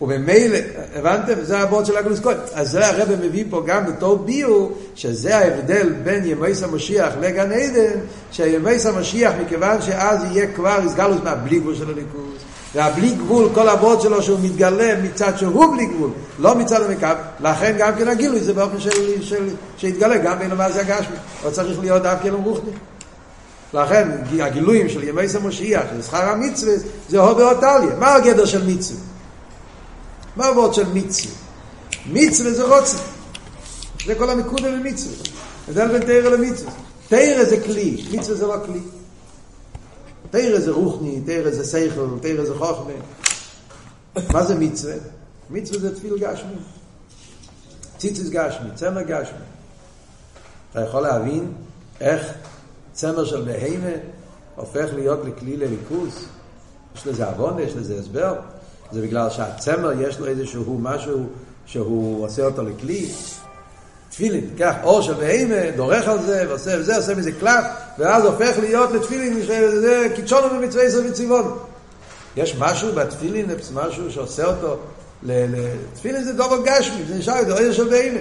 וממילא, 0.00 0.58
הבנתם? 0.94 1.34
זה 1.42 1.58
הבורד 1.58 1.86
של 1.86 1.96
הגלוס 1.96 2.20
כהן. 2.20 2.36
אז 2.54 2.70
זה 2.70 2.86
הרב 2.86 3.08
מביא 3.20 3.44
פה 3.50 3.62
גם 3.66 3.86
בתור 3.86 4.18
ביור, 4.18 4.72
שזה 4.94 5.38
ההבדל 5.38 5.92
בין 6.04 6.24
ימייס 6.24 6.62
המשיח 6.62 7.12
לגן 7.20 7.52
עדן, 7.52 8.00
שימייס 8.32 8.86
המשיח, 8.86 9.32
מכיוון 9.44 9.82
שאז 9.82 10.24
יהיה 10.24 10.46
כבר 10.46 10.78
הסגלוס 10.86 11.18
מהבלי 11.24 11.60
גבול 11.60 11.74
של 11.74 11.90
הליכוז. 11.90 12.36
והבלי 12.74 13.10
גבול, 13.10 13.48
כל 13.54 13.68
הבורד 13.68 14.00
שלו 14.00 14.22
שהוא 14.22 14.38
מתגלה 14.42 14.94
מצד 15.02 15.32
שהוא 15.36 15.74
בלי 15.74 15.86
גבול, 15.86 16.10
לא 16.38 16.54
מצד 16.54 16.82
המקו, 16.82 17.06
לכן 17.40 17.74
גם 17.78 17.92
כן 17.98 18.08
הגילוי 18.08 18.40
זה 18.40 18.52
באופן 18.52 18.80
של, 18.80 19.22
של, 19.22 19.48
שיתגלה 19.76 20.16
גם 20.18 20.38
בין 20.38 20.50
המעשה 20.50 20.80
הגשמי, 20.80 21.16
לא 21.44 21.50
צריך 21.50 21.80
להיות 21.80 22.04
אף 22.04 22.20
כאילו 22.20 22.42
רוחני. 22.44 22.70
לכן 23.74 24.08
הגילויים 24.40 24.88
של 24.88 25.08
ימי 25.08 25.22
המשיח, 25.34 25.82
של 25.90 26.02
שכר 26.02 26.28
המצווה, 26.30 26.72
זה 27.08 27.20
הו 27.20 27.34
באותליה. 27.34 27.96
מה 27.98 28.14
הגדר 28.14 28.44
של 28.44 28.66
מצווה? 28.66 29.15
מה 30.36 30.46
הוורד 30.46 30.74
של 30.74 30.92
מצווה? 30.92 31.34
מצווה 32.06 32.52
זה 32.52 32.64
רוצה. 32.64 32.98
זה 34.06 34.14
כל 34.14 34.30
הנקודה 34.30 34.68
למצווה. 34.68 35.16
הבדל 35.68 35.88
בין 35.88 36.02
תרא 36.02 36.30
למצווה. 36.30 36.72
תרא 37.08 37.44
זה 37.44 37.60
כלי, 37.60 38.04
מצווה 38.12 38.36
זה 38.36 38.46
לא 38.46 38.56
כלי. 38.66 38.80
תרא 40.30 40.60
זה 40.60 40.70
רוחני, 40.70 41.20
תרא 41.26 41.50
זה 41.50 41.64
שכל, 41.64 42.08
תרא 42.22 42.44
זה 42.44 42.54
חוכמה. 42.54 42.92
מה 44.32 44.44
זה 44.44 44.54
מצווה? 44.54 44.94
מצווה 45.50 45.80
זה 45.80 45.96
תפיל 45.96 46.18
גשמי. 46.18 46.54
ציציס 47.98 48.28
גשמי, 48.28 48.68
צמר 48.74 49.02
גשמי. 49.02 49.38
אתה 50.72 50.80
יכול 50.80 51.00
להבין 51.00 51.52
איך 52.00 52.32
צמר 52.92 53.24
של 53.24 53.44
בהמה 53.44 53.92
הופך 54.56 54.86
להיות 54.94 55.20
לכלי 55.24 55.56
לליכוז? 55.56 56.24
יש 56.96 57.06
לזה 57.06 57.26
עוון, 57.26 57.58
יש 57.58 57.72
לזה 57.76 57.98
הסבר. 57.98 58.34
זה 58.92 59.02
בגלל 59.02 59.30
שהצמר 59.30 60.02
יש 60.02 60.18
לו 60.18 60.26
איזשהו 60.26 60.78
משהו 60.82 61.26
שהוא 61.66 62.24
עושה 62.24 62.44
אותו 62.44 62.62
לכלי. 62.62 63.08
תפילין, 64.10 64.50
קח 64.58 64.74
אור 64.82 65.02
של 65.02 65.14
בהמה, 65.14 65.70
דורך 65.76 66.08
על 66.08 66.22
זה, 66.22 66.44
ועושה 66.48 66.76
וזה, 66.78 66.96
עושה 66.96 67.14
מזה 67.14 67.32
קלף, 67.32 67.64
ואז 67.98 68.24
הופך 68.24 68.58
להיות 68.58 68.90
לתפילין, 68.92 69.42
שזה 69.42 70.08
קידשונו 70.14 70.50
במצווה 70.50 70.84
עשר 70.84 71.00
וציוון. 71.10 71.58
יש 72.36 72.56
משהו 72.58 72.92
בתפילין, 72.92 73.46
משהו 73.74 74.10
שעושה 74.10 74.44
אותו, 74.44 74.76
תפילין 75.94 76.24
זה 76.24 76.32
דובר 76.32 76.56
גשמי, 76.64 77.04
זה 77.08 77.14
נשאר 77.14 77.42
דובר 77.42 77.72
של 77.72 77.88
בהמה. 77.88 78.20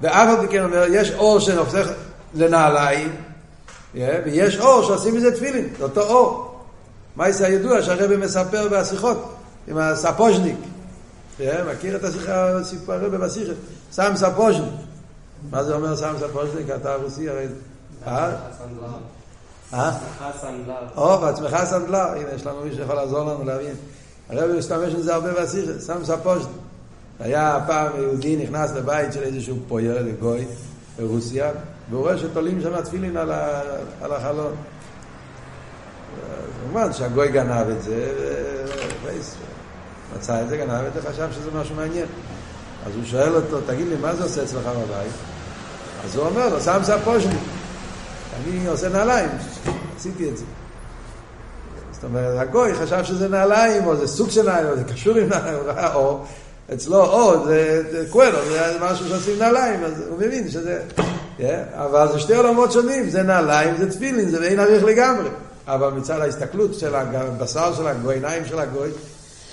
ואף 0.00 0.28
על 0.28 0.46
פי 0.46 0.52
כן 0.52 0.64
אומר, 0.64 0.84
יש 0.90 1.10
עור 1.10 1.38
שהופך 1.38 1.88
לנעליים, 2.34 3.16
ויש 3.94 4.58
עור 4.58 4.82
שעושים 4.82 5.14
מזה 5.14 5.36
תפילין, 5.36 5.68
זה 5.78 5.84
אותו 5.84 6.02
עור. 6.02 6.47
זה 7.30 7.46
הידוע 7.46 7.82
שהרבי 7.82 8.16
מספר 8.16 8.68
בשיחות 8.68 9.34
עם 9.68 9.78
ה 9.78 9.85
сапожник. 9.85 10.56
מכיר 11.40 11.96
את 11.96 12.04
השיחה, 12.04 12.64
סיפור 12.64 12.94
הרבי 12.94 13.18
בשיחה? 13.18 13.52
сам 13.92 14.12
сапожник. 14.16 14.72
מה 15.50 15.64
זה 15.64 15.74
אומר 15.74 15.96
сам 15.96 16.14
сапожник? 16.18 16.70
אתה 16.76 16.94
רוסי 16.94 17.28
הרי... 17.28 17.46
אה? 18.06 18.30
אה? 19.74 19.92
או, 20.96 21.18
בעצמך 21.18 21.56
סנדלר. 21.64 22.08
הנה, 22.08 22.30
יש 22.34 22.46
לנו 22.46 22.60
מישהו 22.60 22.78
שיכול 22.78 22.94
לעזור 22.94 23.20
לנו 23.20 23.44
להבין. 23.44 23.74
הרב 24.30 24.50
משתמש 24.58 24.94
עם 24.94 25.02
זה 25.02 25.14
הרבה 25.14 25.42
בשיחה, 25.42 25.72
סם 25.78 26.04
ספוז'ניק. 26.04 26.56
היה 27.20 27.58
פעם 27.66 27.92
יהודי 27.96 28.36
נכנס 28.36 28.70
לבית 28.72 29.12
של 29.12 29.22
איזשהו 29.22 29.56
פויר, 29.68 30.06
גוי, 30.20 30.46
ברוסיה, 30.98 31.50
והוא 31.90 32.02
רואה 32.02 32.18
שתולים 32.18 32.60
שם 32.60 32.80
תפילין 32.80 33.16
על 33.16 34.12
החלון. 34.12 34.52
כמובן 36.62 36.92
שהגוי 36.92 37.28
גנב 37.28 37.68
את 37.70 37.82
זה, 37.82 38.12
מצא 40.16 40.42
את 40.42 40.48
זה, 40.48 40.56
גנב 40.56 40.84
את 40.86 40.94
זה, 40.94 41.10
חשב 41.10 41.28
שזה 41.32 41.50
משהו 41.54 41.74
מעניין. 41.74 42.06
אז 42.86 42.92
הוא 42.94 43.04
שואל 43.04 43.34
אותו, 43.34 43.60
תגיד 43.66 43.86
לי, 43.88 43.96
מה 44.00 44.14
זה 44.14 44.24
עושה 44.24 44.42
אצלך 44.42 44.66
בבית? 44.66 45.12
אז 46.04 46.16
הוא 46.16 46.26
אומר 46.26 46.48
לו, 46.48 46.60
שם 46.60 46.80
ספושני. 46.82 47.38
אני 48.36 48.66
עושה 48.66 48.88
נעליים, 48.88 49.28
עשיתי 49.96 50.28
את 50.28 50.36
זה. 50.36 50.44
זאת 51.92 52.04
אומרת, 52.04 52.38
הגוי 52.40 52.74
חשב 52.74 53.04
שזה 53.04 53.28
נעליים, 53.28 53.86
או 53.86 53.96
זה 53.96 54.06
סוג 54.06 54.30
של 54.30 54.42
נעליים, 54.42 54.68
או 54.68 54.76
זה 54.76 54.84
קשור 54.84 55.16
עם 55.16 55.28
נעליים, 55.28 55.58
או 55.94 56.24
אצלו, 56.74 57.04
או 57.04 57.44
זה 57.46 58.04
קוולו, 58.10 58.38
זה 58.48 58.76
משהו 58.80 59.08
שעושים 59.08 59.38
נעליים, 59.38 59.84
אז 59.84 60.02
הוא 60.08 60.18
מבין 60.18 60.50
שזה... 60.50 60.82
אבל 61.72 62.08
זה 62.12 62.18
שתי 62.18 62.34
עולמות 62.34 62.72
שונים, 62.72 63.10
זה 63.10 63.22
נעליים, 63.22 63.76
זה 63.76 63.90
תפילין, 63.90 64.28
זה 64.28 64.44
אין 64.44 64.60
עריך 64.60 64.84
לגמרי. 64.84 65.28
אבל 65.68 65.90
מצד 65.90 66.20
ההסתכלות 66.20 66.74
של 66.74 66.94
הבשר 66.94 67.74
של 67.74 67.86
הגוי, 67.86 68.14
עיניים 68.14 68.44
של 68.46 68.58
הגוי, 68.58 68.90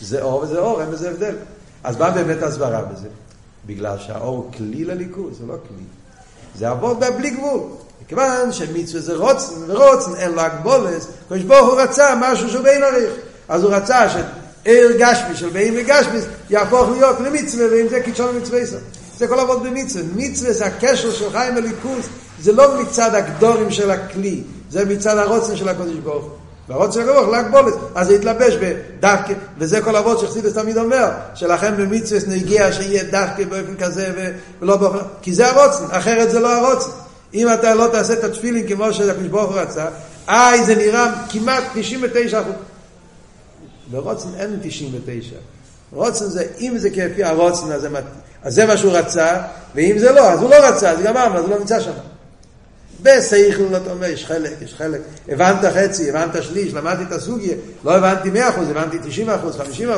זה 0.01 0.21
אור 0.21 0.41
וזה 0.41 0.59
אור, 0.59 0.81
אין 0.81 0.91
בזה 0.91 1.09
הבדל. 1.09 1.35
אז 1.83 1.97
מה 1.97 2.09
באמת 2.09 2.43
הסברה 2.43 2.81
בזה? 2.81 3.07
בגלל 3.65 3.97
שהאור 3.97 4.35
הוא 4.35 4.51
כלי 4.57 4.85
לליכוז, 4.85 5.37
זה 5.37 5.45
לא 5.45 5.53
כלי. 5.53 5.83
זה 6.55 6.69
עבוד 6.69 7.03
בלי 7.17 7.29
גבול. 7.29 7.61
מכיוון 8.05 8.51
שמצווה 8.51 9.01
זה 9.01 9.15
רוצן, 9.15 9.53
ורוצן 9.67 10.15
אין 10.15 10.31
לו 10.31 10.41
הגבולס, 10.41 11.07
קדוש 11.29 11.41
ברוך 11.41 11.69
הוא 11.69 11.81
רצה 11.81 12.15
משהו 12.21 12.49
שהוא 12.49 12.63
בין 12.63 12.83
עריך. 12.83 13.11
אז 13.49 13.63
הוא 13.63 13.73
רצה 13.73 14.09
שעיר 14.09 14.91
גשמי 14.99 15.35
של 15.35 15.49
בין 15.49 15.73
וגשמי 15.77 16.19
יהפוך 16.49 16.89
להיות 16.89 17.19
למצווה, 17.19 17.65
ועם 17.71 17.87
זה 17.89 18.01
קידשון 18.01 18.37
מצווה 18.37 18.59
ישראל. 18.59 18.81
זה 19.17 19.27
כל 19.27 19.39
עבוד 19.39 19.63
במצווה. 19.63 20.03
מצווה 20.15 20.53
זה 20.53 20.65
הקשר 20.65 21.11
שלך 21.11 21.35
עם 21.35 21.57
הליכוז, 21.57 22.05
זה 22.41 22.51
לא 22.51 22.81
מצד 22.81 23.15
הגדורים 23.15 23.71
של 23.71 23.91
הכלי, 23.91 24.43
זה 24.69 24.85
מצד 24.85 25.17
הרוצן 25.17 25.55
של 25.55 25.69
הקודש 25.69 25.95
ברוך 26.03 26.23
הוא. 26.23 26.31
והרוצן 26.69 27.01
של 27.01 27.09
הקודש 27.09 27.31
להגבולת, 27.31 27.73
אז 27.95 28.07
זה 28.07 28.15
יתלבש 28.15 28.53
בדווקא, 28.53 29.33
וזה 29.57 29.81
כל 29.81 29.95
אבות 29.95 30.19
שחסידס 30.19 30.53
תמיד 30.53 30.77
אומר, 30.77 31.09
שלכם 31.35 31.77
במצווה 31.77 32.19
נגיע 32.27 32.71
שיהיה 32.71 33.03
דווקא 33.03 33.43
באופן 33.43 33.75
כזה 33.75 34.33
ולא 34.61 34.77
באופן, 34.77 34.99
כי 35.21 35.33
זה 35.33 35.47
הרוצן, 35.47 35.83
אחרת 35.89 36.31
זה 36.31 36.39
לא 36.39 36.57
הרוצן. 36.57 36.89
אם 37.33 37.53
אתה 37.53 37.73
לא 37.73 37.87
תעשה 37.91 38.13
את 38.13 38.23
התפילין 38.23 38.67
כמו 38.67 38.93
שהקודש 38.93 39.27
ברוך 39.27 39.51
הוא 39.51 39.59
רצה, 39.59 39.85
איי 40.27 40.65
זה 40.65 40.75
נראה 40.75 41.11
כמעט 41.29 41.63
99 41.73 42.41
אחוז. 42.41 42.53
ברוצן 43.91 44.29
אין 44.37 44.59
99. 44.61 45.35
רוצן 45.91 46.25
זה, 46.25 46.43
אם 46.59 46.77
זה 46.77 46.89
כפי 46.89 47.23
הרוצן, 47.23 47.71
אז 47.71 47.81
זה, 47.81 47.89
אז 48.43 48.55
זה 48.55 48.65
מה 48.65 48.77
שהוא 48.77 48.91
רצה, 48.91 49.41
ואם 49.75 49.95
זה 49.99 50.11
לא, 50.11 50.29
אז 50.31 50.41
הוא 50.41 50.49
לא 50.49 50.55
רצה, 50.55 50.91
אז 50.91 50.99
גמרנו, 50.99 51.37
אז 51.37 51.43
הוא 51.43 51.49
לא 51.49 51.59
נמצא 51.59 51.79
שם. 51.79 51.91
בסייכל 53.05 53.75
אתה 53.75 53.91
אומר, 53.91 54.07
יש 54.07 54.25
חלק, 54.25 54.51
יש 54.61 54.75
חלק. 54.77 55.01
הבנת 55.29 55.73
חצי, 55.73 56.09
הבנת 56.09 56.43
שליש, 56.43 56.73
למדתי 56.73 57.03
את 57.03 57.11
הסוגיה, 57.11 57.53
לא 57.83 57.97
הבנתי 57.97 58.29
100%, 58.29 58.35
הבנתי 58.69 58.97
90%, 58.97 59.29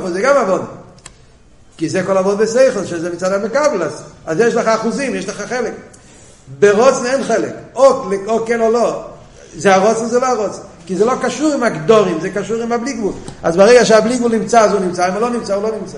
50%, 0.05 0.07
זה 0.07 0.21
גם 0.21 0.37
עבוד. 0.37 0.65
כי 1.77 1.89
זה 1.89 2.03
כל 2.03 2.17
עבוד 2.17 2.37
בסייכל, 2.37 2.85
שזה 2.85 3.13
מצד 3.13 3.31
המקבל, 3.31 3.83
אז, 4.25 4.39
יש 4.39 4.53
לך 4.53 4.67
אחוזים, 4.67 5.15
יש 5.15 5.29
לך 5.29 5.41
חלק. 5.41 5.73
ברוצן 6.59 7.05
אין 7.05 7.23
חלק, 7.23 7.53
או, 7.75 8.11
או 8.27 8.45
כן 8.45 8.61
או 8.61 8.71
לא. 8.71 9.05
זה 9.55 9.75
הרוצן, 9.75 10.05
זה 10.05 10.19
לא 10.19 10.25
הרוצן. 10.25 10.61
כי 10.85 10.95
זה 10.95 11.05
לא 11.05 11.13
קשור 11.21 11.53
עם 11.53 11.63
הגדורים, 11.63 12.21
זה 12.21 12.29
קשור 12.29 12.61
עם 12.61 12.71
הבלי 12.71 12.93
גבול. 12.93 13.13
אז 13.43 13.57
ברגע 13.57 13.85
שהבלי 13.85 14.17
גבול 14.17 14.31
נמצא, 14.31 14.61
אז 14.61 14.71
הוא 14.71 14.79
נמצא, 14.79 15.07
אם 15.07 15.13
הוא 15.13 15.21
לא 15.21 15.29
נמצא, 15.29 15.53
הוא 15.53 15.63
לא 15.63 15.71
נמצא. 15.81 15.97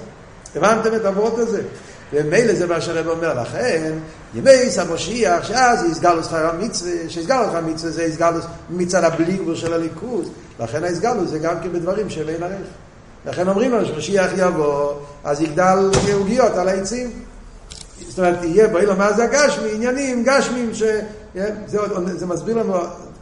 הבנתם 0.56 0.96
את 0.96 1.06
העבורות 1.06 1.38
הזה? 1.38 1.62
ומילא 2.14 2.54
זה 2.54 2.68
מה 2.68 2.82
שהרב 2.82 3.08
אומר 3.08 3.42
לכם, 3.42 3.94
ימי 4.34 4.50
המשיח, 4.78 5.44
שאז 5.44 5.84
יסגלוס 5.84 6.26
שכר 6.26 6.50
המצווה, 6.50 6.92
שיסגלוס 7.08 7.48
שכר 7.48 7.58
המצווה 7.58 7.92
זה 7.92 8.04
יסגלוס 8.04 8.46
מצד 8.70 9.04
הבלי 9.04 9.38
גבול 9.38 9.56
של 9.56 9.74
הליכוז, 9.74 10.30
לכן 10.60 10.84
היסגלוס 10.84 11.30
זה 11.30 11.40
גם 11.40 11.56
כן 11.64 11.74
בדברים 11.74 12.10
של 12.10 12.30
אין 12.30 12.44
ערך. 12.44 12.68
לכן 13.26 13.48
אומרים 13.48 13.72
לנו 13.72 13.86
שמשיח 13.86 14.32
יבוא, 14.38 14.94
אז 15.24 15.42
יגדל 15.42 15.92
עוגיות 16.14 16.52
על 16.52 16.68
העצים. 16.68 17.12
זאת 18.08 18.20
אומרת, 18.20 18.44
יהיה 18.44 18.68
באילו 18.68 18.96
מה 18.96 19.14
זה 19.14 19.24
הגשמי, 19.24 19.72
עניינים 19.74 20.24
גשמים, 20.24 20.74
ש... 20.74 20.84
זה, 21.66 21.80
זה 22.08 22.26
מסביר 22.26 22.58
לנו 22.58 22.74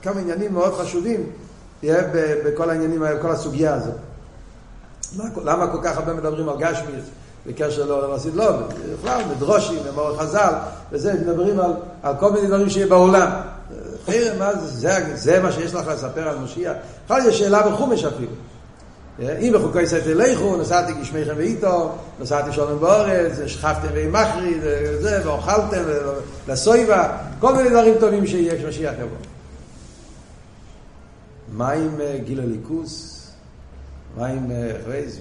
כמה 0.01 0.19
עניינים 0.21 0.53
מאוד 0.53 0.73
חשובים 0.73 1.23
בכל 1.83 2.69
העניינים, 2.69 3.03
בכל 3.19 3.31
הסוגיה 3.31 3.73
הזאת. 3.73 3.95
למה 5.43 5.67
כל 5.71 5.79
כך 5.83 5.97
הרבה 5.97 6.13
מדברים 6.13 6.49
על 6.49 6.55
גשמי? 6.59 6.91
בקשר 7.47 8.01
למסיד 8.01 8.35
לא, 8.35 8.45
בכלל, 8.99 9.21
מדרושים, 9.35 9.79
במור 9.87 10.17
חז"ל, 10.17 10.53
וזה, 10.91 11.13
מדברים 11.13 11.59
על, 11.59 11.71
על 12.03 12.13
כל 12.19 12.31
מיני 12.31 12.47
דברים 12.47 12.69
שיהיה 12.69 12.87
בעולם. 12.87 13.31
חיירה, 14.05 14.37
מה 14.37 14.55
זה, 14.55 14.67
זה, 14.67 15.15
זה 15.15 15.39
מה 15.41 15.51
שיש 15.51 15.73
לך 15.73 15.87
לספר 15.87 16.27
על 16.27 16.37
משיח. 16.37 16.73
בכלל 17.05 17.21
יש 17.27 17.39
שאלה 17.39 17.69
בחומש 17.69 18.03
אפילו. 18.03 18.31
אם 19.19 19.53
בחוקי 19.55 19.87
ספר 19.87 20.13
לכו, 20.15 20.57
נסעתי 20.57 20.93
גשמיכם 20.93 21.33
ואיתו, 21.37 21.95
נסעתי 22.19 22.53
שולם 22.53 22.79
באורץ, 22.79 23.31
שכבתם 23.45 23.87
ועם 23.93 24.13
מחרי, 24.13 24.59
זה, 25.01 25.21
ואוכלתם, 25.25 25.83
לסויבה, 26.47 27.17
כל 27.39 27.55
מיני 27.55 27.69
דברים 27.69 27.95
טובים 27.99 28.27
שיהיה 28.27 28.57
כשמשיח 28.57 28.93
יבוא. 28.93 29.17
מה 31.53 31.71
עם 31.71 32.01
אה, 32.01 32.17
גיל 32.23 32.39
הליכוס? 32.39 33.23
מה 34.17 34.27
עם 34.27 34.51
אה, 34.51 34.71
רייז? 34.87 35.19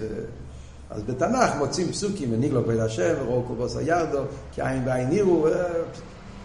אז 0.89 1.01
בתנ"ך 1.03 1.55
מוצאים 1.57 1.91
פסוקים, 1.91 2.33
וניגלו 2.33 2.65
פועל 2.65 2.81
השם, 2.81 3.13
וראו 3.21 3.43
קובוס 3.43 3.77
הירדו, 3.77 4.19
כי 4.53 4.61
עין 4.61 4.85
בעין 4.85 5.11
יראו, 5.11 5.47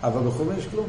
אבל 0.03 0.29
בחומש 0.29 0.67
כלום. 0.71 0.87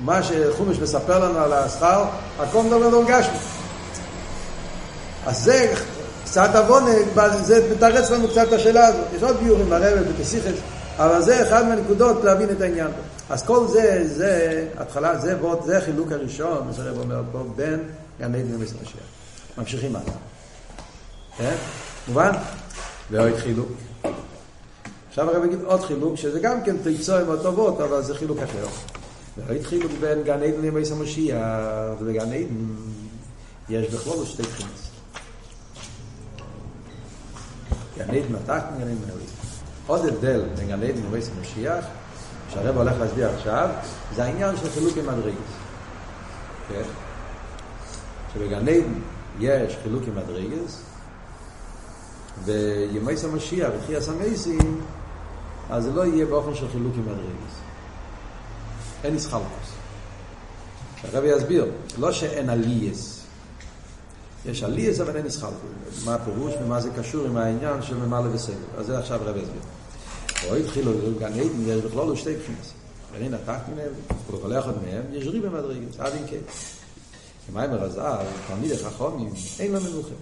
מה 0.00 0.22
שחומש 0.22 0.78
מספר 0.78 1.28
לנו 1.28 1.38
על 1.38 1.52
השכר, 1.52 2.04
הכל 2.38 2.62
מדבר 2.62 2.88
לא 2.88 3.02
גשמי. 3.08 3.38
אז 5.26 5.44
זה 5.44 5.74
קצת 6.24 6.50
עוון, 6.54 6.84
זה 7.42 7.74
מתרץ 7.74 8.10
לנו 8.10 8.28
קצת 8.28 8.48
את 8.48 8.52
השאלה 8.52 8.86
הזאת. 8.86 9.06
יש 9.16 9.22
עוד 9.22 9.36
ביורים 9.36 9.70
ברבת, 9.70 10.06
בפסיכס, 10.06 10.58
אבל 10.96 11.22
זה 11.22 11.42
אחד 11.42 11.68
מהנקודות 11.68 12.24
להבין 12.24 12.50
את 12.50 12.60
העניין. 12.60 12.90
אז 13.30 13.42
כל 13.42 13.66
זה, 13.68 14.04
זה 14.08 14.64
התחלה, 14.78 15.18
זה 15.18 15.36
ועוד, 15.40 15.62
זה 15.64 15.78
החילוק 15.78 16.12
הראשון, 16.12 16.66
מה 16.66 16.72
שהרב 16.72 16.98
אומר 16.98 17.22
פה, 17.32 17.44
בין 17.56 17.80
גן 18.20 18.34
עדן 18.34 18.56
משיח. 18.60 18.98
ממשיכים 19.58 19.96
הלאה. 19.96 20.33
כן? 21.38 21.56
מובן? 22.08 22.32
ועוד 23.10 23.36
חילוק. 23.36 23.68
עכשיו 25.08 25.30
הרב 25.30 25.44
יגיד 25.44 25.58
עוד 25.64 25.80
חילוק, 25.80 26.16
שזה 26.16 26.40
גם 26.40 26.64
כן 26.64 26.76
תיצור 26.82 27.16
עם 27.16 27.30
הטובות, 27.30 27.80
אבל 27.80 28.02
זה 28.02 28.14
חילוק 28.14 28.38
אחר. 28.38 28.66
ועוד 29.36 29.62
חילוק 29.62 29.92
בין 30.00 30.22
גן 30.22 30.42
עדן 30.42 30.62
למסר 30.62 30.94
משיח, 30.94 31.38
ובגן 32.00 32.32
עדן 32.32 32.74
יש 33.68 33.94
בכלול 33.94 34.26
שתי 34.26 34.42
בחינות. 34.42 34.72
גן 37.98 38.04
עדן 38.04 38.34
התחתן, 38.34 38.58
גן 38.78 38.82
עדן 38.82 38.96
העליון. 39.02 39.20
עוד 39.86 40.06
הבדל 40.06 40.42
בין 40.56 40.68
גן 40.68 40.82
עדן 40.82 41.02
למסר 41.12 41.30
משיח, 41.40 41.84
שהרב 42.52 42.76
הולך 42.76 42.94
להסביר 43.00 43.28
עכשיו, 43.28 43.68
זה 44.16 44.24
העניין 44.24 44.56
של 44.56 44.70
חילוק 44.70 44.96
עם 44.96 45.06
מדרגס. 45.06 45.52
כן? 46.68 46.82
שבגן 48.34 48.68
עדן 48.68 48.94
יש 49.40 49.76
חילוק 49.82 50.02
עם 50.06 50.14
מדרגס, 50.16 50.82
וימי 52.44 53.12
המשיח 53.24 53.70
ותחייה 53.78 54.00
סמייסים, 54.00 54.80
אז 55.70 55.84
זה 55.84 55.92
לא 55.92 56.06
יהיה 56.06 56.26
באופן 56.26 56.54
של 56.54 56.68
חילוק 56.68 56.92
עם 56.96 57.02
מדרגס. 57.02 57.54
אין 59.04 59.14
איסחלקוס. 59.14 59.74
הרב 61.12 61.24
יסביר, 61.24 61.66
לא 61.98 62.12
שאין 62.12 62.50
עלייס. 62.50 63.20
יש 64.46 64.62
עלייס 64.62 65.00
אבל 65.00 65.16
אין 65.16 65.24
איסחלקוס. 65.24 66.04
מה 66.04 66.14
הפירוש 66.14 66.54
ומה 66.62 66.80
זה 66.80 66.90
קשור 66.96 67.26
עם 67.26 67.36
העניין 67.36 67.82
של 67.82 67.96
ממלא 67.96 68.28
וסגל. 68.32 68.54
אז 68.78 68.86
זה 68.86 68.98
עכשיו 68.98 69.22
הרב 69.22 69.36
יסביר. 69.36 69.60
או 70.48 70.54
התחילו 70.54 70.92
גן 71.18 71.32
עדן, 71.32 71.66
יש 71.66 71.80
בכלול 71.80 72.16
שתי 72.16 72.36
בחינות. 72.36 72.72
גרעין 73.14 73.34
התחת 73.34 73.68
מהם, 73.76 73.92
כל 74.30 74.58
אחד 74.58 74.72
מהם, 74.82 75.02
יש 75.12 75.26
ריב 75.26 75.46
במדרגס, 75.46 76.00
עד 76.00 76.12
אין 76.12 76.24
כן. 76.30 76.36
כמיימר 77.46 77.82
הזהב, 77.82 78.26
תלמיד 78.46 78.72
החכמים, 78.72 79.32
אין 79.58 79.72
לו 79.72 79.80
מנוחה. 79.80 80.14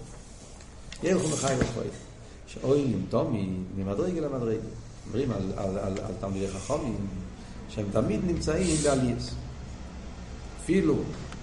ילכו 1.03 1.29
מחי 1.29 1.53
לחוי. 1.59 1.87
שאוי 2.47 2.83
למתומי 2.83 3.49
ממדרגה 3.77 4.21
למדרגה. 4.21 4.67
אומרים 5.07 5.31
על, 5.31 5.51
על, 5.57 5.77
על, 5.77 5.93
על 6.05 6.11
תלמידי 6.19 6.47
חכמים, 6.47 7.07
שהם 7.69 7.85
תמיד 7.91 8.19
נמצאים 8.27 8.77
בעלייס. 8.83 9.29
אפילו, 10.63 10.95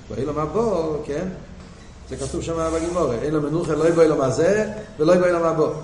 ואין 0.09 0.27
לו 0.27 0.33
מבוא, 0.33 0.97
כן? 1.07 1.29
זה 2.09 2.17
כתוב 2.17 2.43
שם 2.43 2.71
בגימורה, 2.75 3.15
אין 3.15 3.35
לו 3.35 3.43
מנוחה, 3.43 3.75
לא 3.75 3.89
יבוא 3.89 4.05
לו 4.05 4.17
מה 4.17 4.31
זה, 4.31 4.73
ולא 4.99 5.13
יבוא 5.13 5.27
לו 5.27 5.53
מבוא. 5.53 5.75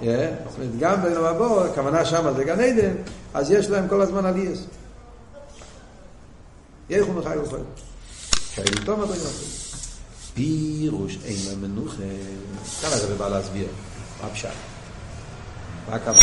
זאת 0.00 0.58
אומרת, 0.58 0.78
גם 0.78 1.02
בעולם 1.02 1.24
הבא, 1.24 1.64
הכוונה 1.64 2.04
שם 2.04 2.32
זה 2.36 2.44
גן 2.44 2.60
עדן, 2.60 2.94
אז 3.34 3.50
יש 3.50 3.70
להם 3.70 3.88
כל 3.88 4.00
הזמן 4.00 4.26
עלייס. 4.26 4.64
יחו 6.90 7.12
מחי 7.12 7.36
וחי. 7.38 7.56
כאלה 8.54 8.86
טוב 8.86 9.00
מדרגה 9.00 9.61
פירוש 10.34 11.18
אין 11.24 11.36
להם 11.48 11.62
מנוחה. 11.62 12.02
כאן 12.80 12.90
הרב 12.92 13.18
בא 13.18 13.28
להסביר. 13.28 13.68
מה 14.22 14.28
פשט? 14.28 14.48
מה 15.88 15.94
הכוונה? 15.94 16.18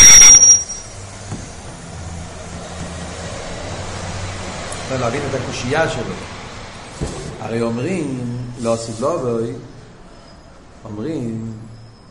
להבין 5.00 5.22
את 5.30 5.34
הקושייה 5.34 5.90
שלו. 5.90 6.14
הרי 7.40 7.62
אומרים, 7.62 8.38
לא 8.62 8.76
סודלובוי, 8.76 9.54
אומרים 10.86 11.54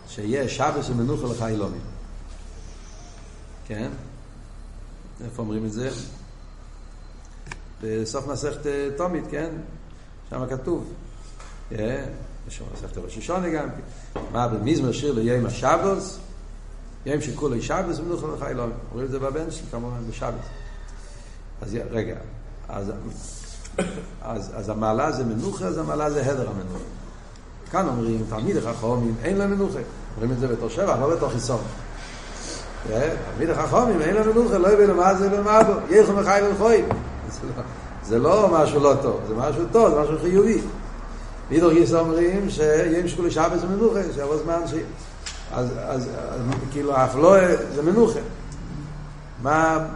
שיהיה 0.08 0.48
שבס 0.48 0.90
ומנוחה 0.90 1.26
לחי 1.26 1.54
לומי. 1.56 1.78
כן? 3.66 3.90
איפה 5.24 5.42
אומרים 5.42 5.66
את 5.66 5.72
זה? 5.72 5.90
בסוף 7.82 8.26
מסכת 8.26 8.66
תומית, 8.96 9.24
כן? 9.30 9.50
שם 10.30 10.46
כתוב. 10.50 10.92
יש 11.70 12.62
מסכת 12.74 12.98
ראש 12.98 13.18
השונה 13.18 13.48
גם. 13.48 13.68
מה 14.32 14.48
במזמר 14.48 14.92
שיר 14.92 15.12
ליום 15.12 15.46
השבוס? 15.46 16.18
יום 17.06 17.20
שכולו 17.20 17.62
שבס 17.62 17.98
ומנוחה 17.98 18.26
לחי 18.26 18.54
לומי. 18.54 18.72
אומרים 18.90 19.06
את 19.06 19.10
זה 19.10 19.18
בבן 19.18 19.50
שלי, 19.50 19.66
כמובן, 19.70 19.96
בשבס. 20.10 20.32
אז 21.62 21.76
רגע, 21.90 22.14
אז, 22.68 22.92
אז, 24.22 24.52
אז 24.54 24.68
המעלה 24.68 25.12
זה 25.12 25.24
מנוחה, 25.24 25.64
אז 25.64 25.78
המעלה 25.78 26.10
זה 26.10 26.30
הדר 26.30 26.48
המנוחה. 26.48 26.84
כאן 27.70 27.88
אומרים, 27.88 28.24
תלמיד 28.28 28.56
החכמים, 28.56 29.14
אין 29.22 29.38
להם 29.38 29.50
מנוחה. 29.50 29.78
אומרים 30.16 30.32
את 30.32 30.40
זה 30.40 30.48
בתור 30.48 30.68
שבע, 30.68 30.96
לא 31.00 31.16
בתור 31.16 31.30
חיסון. 31.30 31.60
תלמיד 32.86 33.50
החכמים, 33.50 34.02
אין 34.02 34.14
להם 34.14 34.28
מנוחה, 34.28 34.58
לא 34.58 34.68
יבין 34.68 34.90
מה 34.90 35.14
זה 35.14 35.40
ומה 35.40 35.62
בו, 35.62 35.72
ילכו 35.90 36.12
מחי 36.12 36.40
ולחוי. 36.44 36.82
זה 38.04 38.18
לא 38.18 38.48
משהו 38.52 38.80
לא 38.80 38.94
טוב, 39.02 39.20
זה 39.28 39.34
משהו 39.34 39.62
טוב, 39.72 39.94
זה 39.94 40.00
משהו 40.00 40.18
חיובי. 40.18 40.60
מידור 41.50 41.72
גיס 41.72 41.92
אומרים 41.92 42.50
שיום 42.50 43.08
שקולי 43.08 43.30
שבס 43.30 43.60
זה 43.60 43.66
מנוחה, 43.66 44.00
שיבוא 44.14 44.36
זמן 44.36 44.60
ש... 44.66 44.74
אז, 45.52 45.68
אז, 45.78 46.08
אז 46.30 46.42
כאילו 46.72 46.96
אף 46.96 47.16
לא, 47.16 47.34
זה 47.74 47.82
מנוחה. 47.82 48.20
מה 49.42 49.86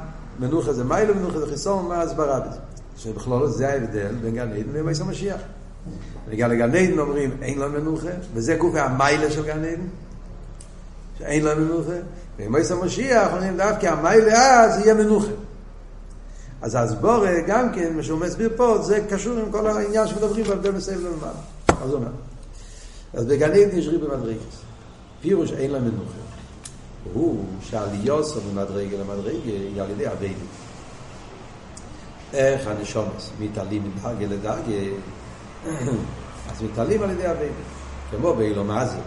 מנוחה 0.41 0.73
זה 0.73 0.85
מיילו, 0.85 1.15
מנוחה 1.15 1.39
זה 1.41 1.47
חיסון, 1.47 1.89
מה 1.89 2.03
הסברה 2.03 2.41
בזה? 2.41 2.59
שבכלול 2.97 3.49
זה 3.49 3.69
ההבדל 3.69 4.15
בין 4.23 4.35
גן 4.35 4.51
עדן 4.53 4.79
למייס 4.79 5.01
המשיח. 5.01 5.41
בגלל 6.29 6.51
לגן 6.51 6.75
עדן 6.75 6.99
אומרים 6.99 7.31
אין 7.43 7.59
לו 7.59 7.69
מנוחה, 7.69 8.11
וזה 8.35 8.55
גוף 8.55 8.75
המיילה 8.75 9.31
של 9.31 9.45
גן 9.47 9.65
עדן, 9.65 9.81
שאין 11.19 11.45
לו 11.45 11.51
מנוחה, 11.57 11.97
ומייס 12.39 12.71
המשיח 12.71 13.33
אומרים 13.33 13.57
דווקא 13.57 13.87
המיילה 13.87 14.65
אז 14.65 14.81
יהיה 14.81 14.95
מנוחה. 14.95 15.33
אז 16.63 16.75
הסבורה 16.75 17.41
גם 17.47 17.73
כן, 17.73 17.97
מה 17.97 18.03
שהוא 18.03 18.21
מסביר 18.21 18.51
פה, 18.57 18.79
זה 18.83 19.07
קשור 19.11 19.39
עם 19.39 19.53
כל 19.53 19.67
העניין 19.67 20.07
שמדברים 20.07 20.45
בהבדל 20.45 20.71
מסביב 20.71 20.99
למעלה. 20.99 21.33
אז 21.69 21.91
הוא 21.91 21.95
אומר. 21.95 22.11
אז 23.15 23.27
בגן 23.27 23.53
עדן 23.53 23.79
יש 23.79 23.87
ריב 23.89 24.05
במדרגס. 24.05 24.63
פירוש 25.21 25.53
אין 25.53 25.71
לה 25.71 25.79
מנוחה. 25.81 26.19
הוא 27.13 27.45
שעליוסו 27.63 28.41
ממדרגה 28.53 28.97
למדרגה 28.97 29.31
היא 29.45 29.83
על 29.83 29.91
ידי 29.91 30.07
אביידים. 30.07 30.47
איך 32.33 32.67
הנשומס 32.67 33.31
מתעלים 33.41 33.93
מדרגה 33.97 34.27
לדרגה 34.27 34.73
אז 36.51 36.63
מתעלים 36.63 37.03
על 37.03 37.11
ידי 37.11 37.31
אביידה. 37.31 37.55
כמו 38.11 38.35
באילו 38.35 38.65
מה 38.65 38.87
זה? 38.87 38.99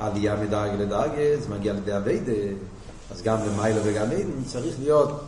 עלייה 0.00 0.36
מדרגה 0.36 0.74
לדרגה, 0.74 1.40
זה 1.40 1.48
מגיע 1.54 1.72
לידי 1.72 1.96
אביידה. 1.96 2.32
אז 3.10 3.22
גם 3.22 3.36
במיילה 3.46 3.80
וגן 3.84 4.10
עדן 4.10 4.44
צריך 4.46 4.74
להיות 4.80 5.20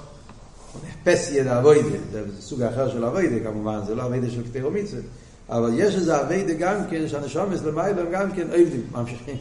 נחפש 0.85 1.31
ידע 1.33 1.59
אבוידה, 1.59 1.99
זה 2.13 2.25
סוג 2.41 2.63
אחר 2.63 2.91
של 2.91 3.05
אבוידה 3.05 3.51
כמובן, 3.51 3.81
זה 3.87 3.95
לא 3.95 4.07
אבוידה 4.07 4.31
של 4.31 4.45
כתירו 4.45 4.71
מצווה, 4.71 5.03
אבל 5.49 5.71
יש 5.75 5.95
איזה 5.95 6.21
אבוידה 6.21 6.53
גם 6.53 6.81
כן, 6.91 7.09
שהנשומס 7.09 7.63
למיילה 7.63 8.03
הם 8.03 8.09
גם 8.13 8.33
כן 8.33 8.47
עבדים, 8.53 8.87
ממשיכים. 8.93 9.37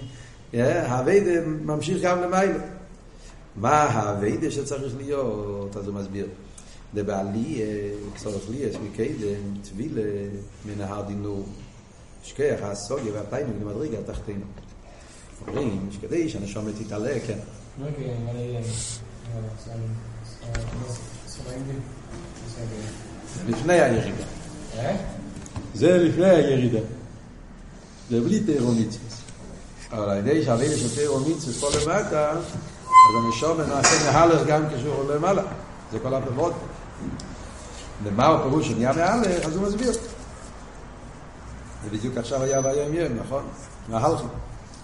האבוידה 0.53 1.45
ממשיך 1.45 2.01
גם 2.01 2.21
למיילה. 2.21 2.59
מה 3.55 3.83
האבוידה 3.83 4.51
שצריך 4.51 4.93
להיות? 4.97 5.77
אז 5.77 5.87
הוא 5.87 5.95
מסביר. 5.95 6.27
דבעלי 6.93 7.61
צורך 8.15 8.49
לי 8.49 8.57
יש 8.57 8.75
מקדם 8.75 9.61
טבילה 9.63 10.01
מן 10.65 10.81
ההר 10.81 11.01
דינור 11.01 11.45
שכח 12.23 12.57
הסוגיה 12.61 13.13
והפיינים 13.13 13.53
למדרגה 13.61 13.99
התחתינו 13.99 14.45
אומרים 15.47 15.89
שכדי 15.91 16.29
שהנשומת 16.29 16.73
תתעלה 16.85 17.19
כן 17.27 17.39
לפני 23.47 23.73
הירידה 23.73 24.23
זה 25.73 25.97
לפני 25.97 26.29
הירידה 26.29 26.79
זה 28.09 28.21
בלי 28.21 28.39
תירו 28.39 28.71
מצווס 28.71 29.21
אבל 29.91 30.09
על 30.09 30.17
ידי 30.17 30.45
שהלילה 30.45 30.77
של 30.77 30.95
תירו 30.95 31.19
מצווס 31.19 31.59
פה 31.59 31.67
למטה 31.69 32.31
אז 32.31 32.43
הנשומת 33.25 33.67
נעשה 33.67 34.11
מהלך 34.11 34.47
גם 34.47 34.63
כשהוא 34.69 34.93
עולה 34.93 35.15
למעלה 35.15 35.43
זה 35.91 35.99
כל 35.99 36.13
הפירות 36.13 36.53
ומה 38.03 38.27
הפירוש 38.27 38.67
שנהיה 38.67 38.93
מהלך, 38.93 39.45
אז 39.45 39.55
הוא 39.55 39.67
מסביר. 39.67 39.91
זה 41.83 41.89
בדיוק 41.91 42.17
עכשיו 42.17 42.43
היה 42.43 42.59
והיום 42.63 42.93
יום, 42.93 43.13
נכון? 43.25 43.43
מהלך, 43.89 44.21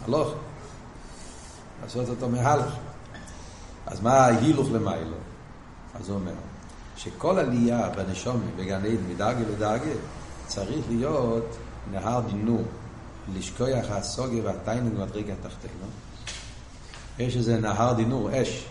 הלוך. 0.05 0.33
לעשות 1.83 2.09
אותו 2.09 2.29
מהלך. 2.29 2.73
אז 3.85 4.01
מה 4.01 4.13
ההילוך 4.13 4.67
למיילו? 4.71 5.17
אז 5.99 6.09
הוא 6.09 6.19
אומר, 6.19 6.31
שכל 6.97 7.39
עלייה 7.39 7.89
בנשום 7.89 8.41
בגן 8.55 8.85
עדן 8.85 9.09
מדרגה 9.09 9.39
לדרגה 9.39 9.91
צריך 10.47 10.85
להיות 10.89 11.57
נהר 11.91 12.21
דינור, 12.29 12.63
לשכוח 13.35 13.85
הסוגיה 13.89 14.43
והתיינוג 14.43 14.93
מדרגה 14.93 15.33
תחתינו. 15.43 15.85
יש 17.19 17.37
איזה 17.37 17.57
נהר 17.57 17.93
דינור, 17.93 18.29
אש, 18.41 18.65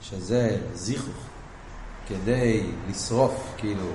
שזה 0.00 0.58
זיכוך, 0.74 1.16
כדי 2.08 2.66
לשרוף, 2.90 3.54
כאילו, 3.56 3.90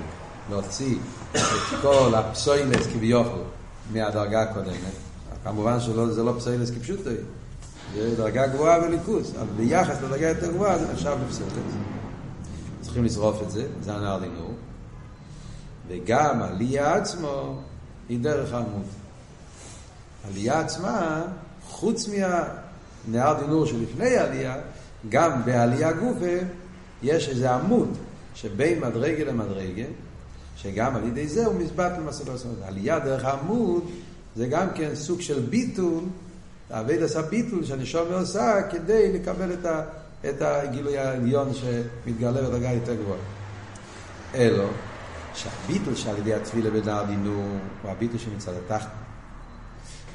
להוציא 0.50 0.96
את 1.32 1.40
כל 1.82 2.14
הפסוילס 2.14 2.86
כביכול 2.86 3.42
מהדרגה 3.92 4.42
הקודמת. 4.42 4.94
כמובן 5.44 5.80
שזה 5.80 6.22
לא 6.22 6.34
פסוילס 6.38 6.70
כפשוטו, 6.70 7.10
זה 7.94 8.16
דרגה 8.16 8.46
גבוהה 8.46 8.80
בליכוס, 8.80 9.32
אבל 9.40 9.46
ביחס 9.56 9.96
לדרגה 10.02 10.28
יותר 10.28 10.52
גבוהה 10.52 10.78
זה 10.78 10.92
נחשב 10.92 11.16
לפסוילס. 11.26 11.74
צריכים 12.84 13.04
לשרוף 13.04 13.42
את 13.42 13.50
זה, 13.50 13.66
זה 13.82 13.94
הנהר 13.94 14.18
דינור. 14.18 14.54
וגם 15.88 16.42
עלייה 16.42 16.94
עצמו 16.94 17.58
היא 18.08 18.20
דרך 18.20 18.52
העמוד. 18.52 18.84
עלייה 20.28 20.60
עצמה, 20.60 21.22
חוץ 21.66 22.08
מהנהר 22.08 23.40
דינור 23.40 23.66
שלפני 23.66 24.16
העלייה, 24.16 24.56
גם 25.08 25.44
בעלייה 25.44 25.92
גופה 25.92 26.36
יש 27.02 27.28
איזה 27.28 27.50
עמוד 27.50 27.88
שבין 28.34 28.80
מדרגה 28.80 29.24
למדרגה, 29.24 29.84
שגם 30.56 30.96
על 30.96 31.04
ידי 31.04 31.28
זה 31.28 31.46
הוא 31.46 31.54
מסבט 31.54 31.92
למסלול 31.98 32.34
הסמכות. 32.36 32.58
עלייה 32.62 32.98
דרך 32.98 33.24
העמוד 33.24 33.84
זה 34.36 34.46
גם 34.46 34.66
כן 34.74 34.94
סוג 34.94 35.20
של 35.20 35.40
ביטול, 35.40 36.04
העבד 36.70 37.02
עשה 37.02 37.22
ביטול 37.22 37.64
שהנשום 37.64 38.12
עושה 38.12 38.62
כדי 38.70 39.12
לקבל 39.12 39.52
את, 39.52 39.66
ה, 39.66 39.82
את 40.28 40.42
הגילוי 40.42 40.98
העליון 40.98 41.50
שמתגלה 41.54 42.42
בדרגה 42.42 42.72
יותר 42.72 42.94
גבוהה. 42.94 43.18
אלו, 44.34 44.66
שהביטול 45.34 45.94
שעל 45.94 46.18
ידי 46.18 46.34
התפילה 46.34 46.70
בנער 46.70 47.04
דינור 47.04 47.44
הוא 47.82 47.90
הביטול 47.90 48.18
שמצד 48.18 48.52
התחת. 48.64 48.88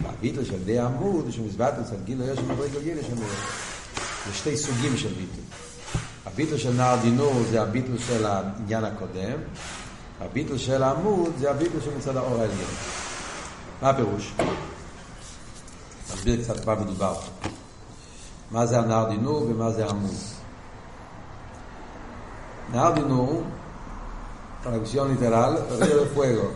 והביטול 0.03 0.45
של 0.45 0.53
ידי 0.53 0.79
העמוד 0.79 1.25
הוא 1.25 1.31
שמסבט 1.31 1.73
אצל 1.81 1.95
גילוי 2.05 2.31
יש 2.31 2.39
מדרגה 2.39 2.79
גילה 2.79 3.03
שם. 3.03 3.15
זה 3.15 4.33
שתי 4.33 4.57
סוגים 4.57 4.97
של 4.97 5.09
ביטול. 5.09 5.43
הביטול 6.25 6.57
של 6.57 6.73
נער 6.73 7.01
דינור 7.01 7.33
זה 7.51 7.61
הביטול 7.61 7.97
של 7.97 8.25
העניין 8.25 8.85
הקודם, 8.85 9.37
הביטול 10.21 10.57
של 10.57 10.83
העמוד 10.83 11.33
זה 11.39 11.51
הביטול 11.51 11.81
שמצד 11.81 12.17
האור 12.17 12.41
העליון. 12.41 12.71
מה 13.81 13.89
הפירוש? 13.89 14.33
נסביר 16.13 16.43
קצת 16.43 16.65
מה 16.65 16.75
מדובר. 16.75 17.15
מה 18.51 18.65
זה 18.65 18.79
הנער 18.79 19.09
דינור 19.09 19.47
ומה 19.49 19.71
זה 19.71 19.85
העמוד. 19.85 20.15
נער 22.71 22.93
דינור, 22.93 23.43
traducción 24.63 25.07
literal, 25.15 25.53
río 25.79 25.97
de 26.01 26.15
fuego. 26.15 26.47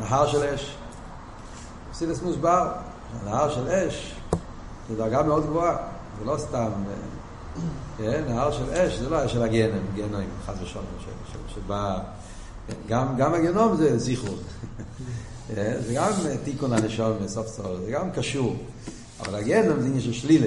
נהר 0.00 0.26
של 0.26 0.44
אש. 0.54 0.76
חסידס 1.92 2.22
מוסבר, 2.22 2.72
הנהר 3.20 3.54
של 3.54 3.68
אש 3.68 4.14
זו 4.88 4.96
דרגה 4.96 5.22
מאוד 5.22 5.46
גבוהה, 5.46 5.76
זה 6.18 6.24
לא 6.24 6.38
סתם, 6.38 6.68
כן, 7.98 8.22
נהר 8.28 8.52
של 8.52 8.70
אש 8.70 8.98
זה 8.98 9.08
לא 9.08 9.24
אש 9.24 9.32
של 9.32 9.42
הגנם, 9.42 9.82
גנועים, 9.96 10.28
חס 10.46 10.54
ושלום, 10.62 10.84
שבא, 11.54 11.98
גם, 12.88 13.16
גם 13.16 13.34
הגנום 13.34 13.76
זה 13.76 13.98
זיכרות, 13.98 14.42
זה 15.86 15.94
גם 15.94 16.10
תיקון 16.44 16.72
הנשום 16.72 17.12
בסוף 17.24 17.46
סוף, 17.46 17.66
זה 17.84 17.90
גם 17.90 18.10
קשור, 18.10 18.56
אבל 19.22 19.34
הגנום 19.34 19.80
זה 19.80 19.86
עניין 19.86 20.00
של 20.00 20.12
שלילה, 20.12 20.46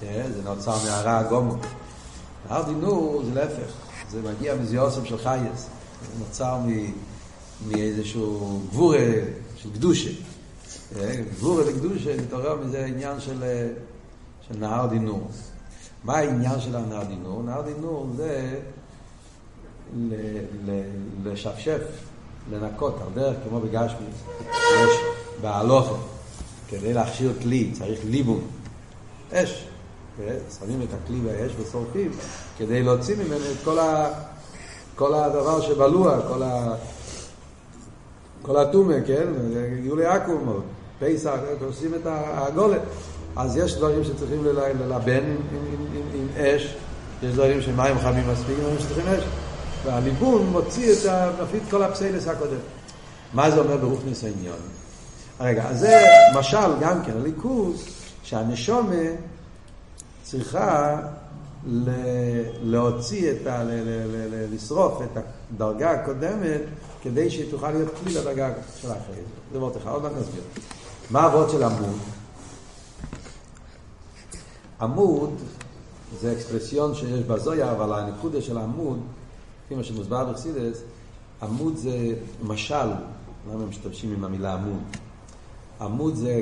זה 0.00 0.42
נוצר 0.44 0.76
מהרע 0.84 1.18
הגומו. 1.18 1.56
נהר 2.50 2.62
דינור 2.62 3.22
זה 3.24 3.34
להפך, 3.34 3.72
זה 4.10 4.20
מגיע 4.22 4.54
מזיוסם 4.54 5.04
של 5.04 5.18
חייס, 5.18 5.68
זה 6.02 6.18
נוצר 6.18 6.58
מאיזשהו 7.66 8.60
גבורה 8.70 8.98
של 9.56 9.70
קדושה. 9.74 10.10
גבורה 11.30 11.64
לקדושה, 11.64 12.16
נתעורר 12.16 12.56
מזה 12.56 12.84
עניין 12.84 13.20
של, 13.20 13.44
של 14.48 14.58
נהר 14.58 14.86
דינור. 14.86 15.28
מה 16.04 16.16
העניין 16.16 16.60
של 16.60 16.76
הנהר 16.76 17.04
דינור? 17.04 17.42
נהר 17.42 17.62
דינור 17.62 18.08
זה 18.16 18.60
ל, 19.96 20.14
ל, 20.66 20.82
לשפשף, 21.24 21.80
לנקות, 22.50 22.98
דרך 23.14 23.36
כמו 23.48 23.60
בגשמי, 23.60 24.06
יש 24.40 24.98
בהלוכה, 25.40 26.13
כדי 26.68 26.92
להכשיר 26.92 27.32
כלי 27.42 27.70
צריך 27.72 28.00
ליבום, 28.04 28.40
אש, 29.32 29.64
שמים 30.58 30.82
את 30.82 30.88
הכלי 30.94 31.20
באש 31.20 31.52
ושורפים 31.60 32.10
כדי 32.58 32.82
להוציא 32.82 33.16
ממנו 33.16 33.44
את 33.52 33.64
כל, 33.64 33.78
ה, 33.78 34.08
כל 34.96 35.14
הדבר 35.14 35.60
שבלוע, 35.60 36.18
כל 36.28 36.42
ה... 36.42 36.74
כל 38.42 38.56
הטומא, 38.56 38.94
כן? 39.06 39.26
גילוי 39.82 40.06
עכו"ם, 40.06 40.60
פסח, 41.00 41.38
עושים 41.66 41.94
את 41.94 42.00
הגולת. 42.04 42.80
אז 43.36 43.56
יש 43.56 43.74
דברים 43.74 44.04
שצריכים 44.04 44.44
ללבן 44.44 45.12
עם, 45.16 45.24
עם, 45.24 45.36
עם, 45.72 45.86
עם, 45.94 46.02
עם 46.14 46.44
אש, 46.44 46.74
יש 47.22 47.34
דברים 47.34 47.62
שמים 47.62 47.98
חמים 47.98 48.28
מספיק, 48.32 48.58
דברים 48.58 48.78
שצריכים 48.78 49.12
אש. 49.12 49.24
והליבון 49.84 50.46
מוציא 50.46 50.92
את 50.92 51.06
ה... 51.06 51.30
מפיק 51.42 51.62
כל 51.70 51.82
הפסיילס 51.82 52.28
הקודם. 52.28 52.56
מה 53.32 53.50
זה 53.50 53.60
אומר 53.60 53.76
ברוך 53.76 54.00
ניס 54.04 54.24
העניין? 54.24 54.83
רגע, 55.40 55.68
אז 55.68 55.80
זה 55.80 56.04
משל 56.38 56.80
גם 56.80 57.04
כן, 57.04 57.12
הליכוז, 57.16 57.84
שהנשומה 58.22 59.04
צריכה. 60.22 61.00
להוציא 62.62 63.32
את 63.32 63.46
ה... 63.46 63.62
לשרוף 64.52 65.02
את 65.02 65.18
הדרגה 65.52 65.90
הקודמת 65.90 66.60
כדי 67.02 67.30
שהיא 67.30 67.50
תוכל 67.50 67.70
להיות 67.70 67.92
כלי 68.02 68.14
לדרגה 68.14 68.52
של 68.80 68.90
האחרי 68.90 69.14
זה. 69.52 69.58
מאוד 69.58 69.76
אחד, 69.76 69.90
עוד 69.90 70.02
מעט 70.02 70.12
נסביר. 70.20 70.42
מה 71.10 71.20
העבוד 71.20 71.50
של 71.50 71.62
עמוד? 71.62 71.98
עמוד 74.80 75.34
זה 76.20 76.32
אקספרסיון 76.32 76.94
שיש 76.94 77.20
בזויה, 77.20 77.72
אבל 77.72 77.92
הנקודה 77.92 78.42
של 78.42 78.58
העמוד, 78.58 79.00
לפי 79.66 79.74
מה 79.74 79.84
שמוסבר 79.84 80.32
בחסידס, 80.32 80.82
עמוד 81.42 81.76
זה 81.76 82.14
משל, 82.42 82.88
למה 83.52 83.66
משתמשים 83.68 84.12
עם 84.12 84.24
המילה 84.24 84.54
עמוד? 84.54 84.80
עמוד 85.83 86.15
זה, 86.15 86.41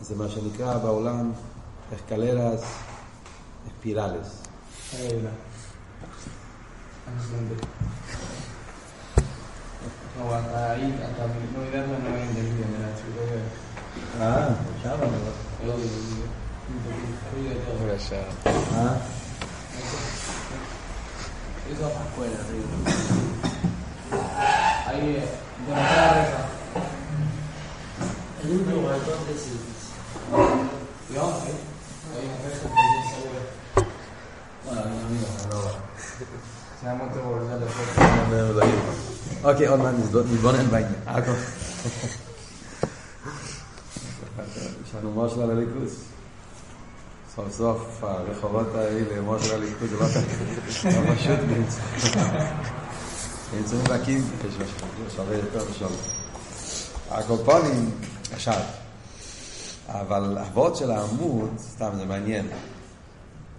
זה 0.00 0.14
מה 0.14 0.28
שנקרא 0.28 0.78
בעולם 0.78 1.32
אקלרס 1.94 2.62
פירלס. 3.80 4.42
No, 10.16 10.34
hasta 10.34 10.72
ahí, 10.72 10.86
hasta 11.04 11.24
no 11.26 11.60
idea 11.68 11.82
no 11.86 12.16
he 12.16 12.22
entendido, 12.22 12.66
me 12.72 12.78
la 12.82 12.88
explico 12.90 13.20
que. 13.30 13.38
Ah, 14.20 14.48
ya 14.82 14.90
va, 14.92 15.06
Pero 15.60 15.72
ruido 17.32 17.54
todo. 17.64 17.76
Por 17.78 17.90
allá. 17.90 18.22
Ah, 18.74 18.96
Eso 21.70 21.86
afuera, 21.86 22.38
ruido. 22.48 22.76
Ahí, 24.86 25.16
eh, 25.16 25.28
de 25.66 25.70
la 25.72 26.48
אוקיי, 39.43 39.67
עוד 39.67 39.79
מעט 39.79 39.93
נתבונן 40.31 40.67
בעניין. 40.67 40.93
יש 44.85 44.95
לנו 44.95 45.11
מושל 45.11 45.41
על 45.41 45.51
הליכוס. 45.51 45.95
סוף 47.35 47.51
סוף 47.51 48.03
הרחובות 48.03 48.75
האלה, 48.75 49.21
מושל 49.21 49.53
על 49.53 49.61
הליכוס, 49.61 49.89
זה 49.89 49.95
לא 49.95 50.05
לא 51.07 51.15
פשוט 51.15 51.39
נמצאים 53.53 53.81
להקים, 53.89 54.23
שווה 55.15 55.35
יותר 55.35 55.63
ושווה. 55.71 55.97
הקופונים, 57.11 57.91
עכשיו, 58.33 58.61
אבל 59.87 60.37
אבות 60.37 60.75
של 60.75 60.91
העמוד, 60.91 61.49
סתם 61.57 61.89
זה 61.97 62.05
מעניין, 62.05 62.47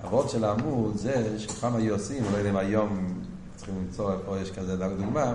אבות 0.05 0.31
של 0.31 0.45
העמוד 0.45 0.97
זה 0.97 1.39
שפעם 1.39 1.77
היו 1.77 1.95
עושים, 1.95 2.25
לא 2.33 2.37
יודע 2.37 2.51
אם 2.51 2.57
היום 2.57 3.21
צריכים 3.57 3.79
למצוא 3.79 4.13
איפה 4.13 4.39
יש 4.39 4.51
כזה 4.51 4.77
דוגמה, 4.77 5.35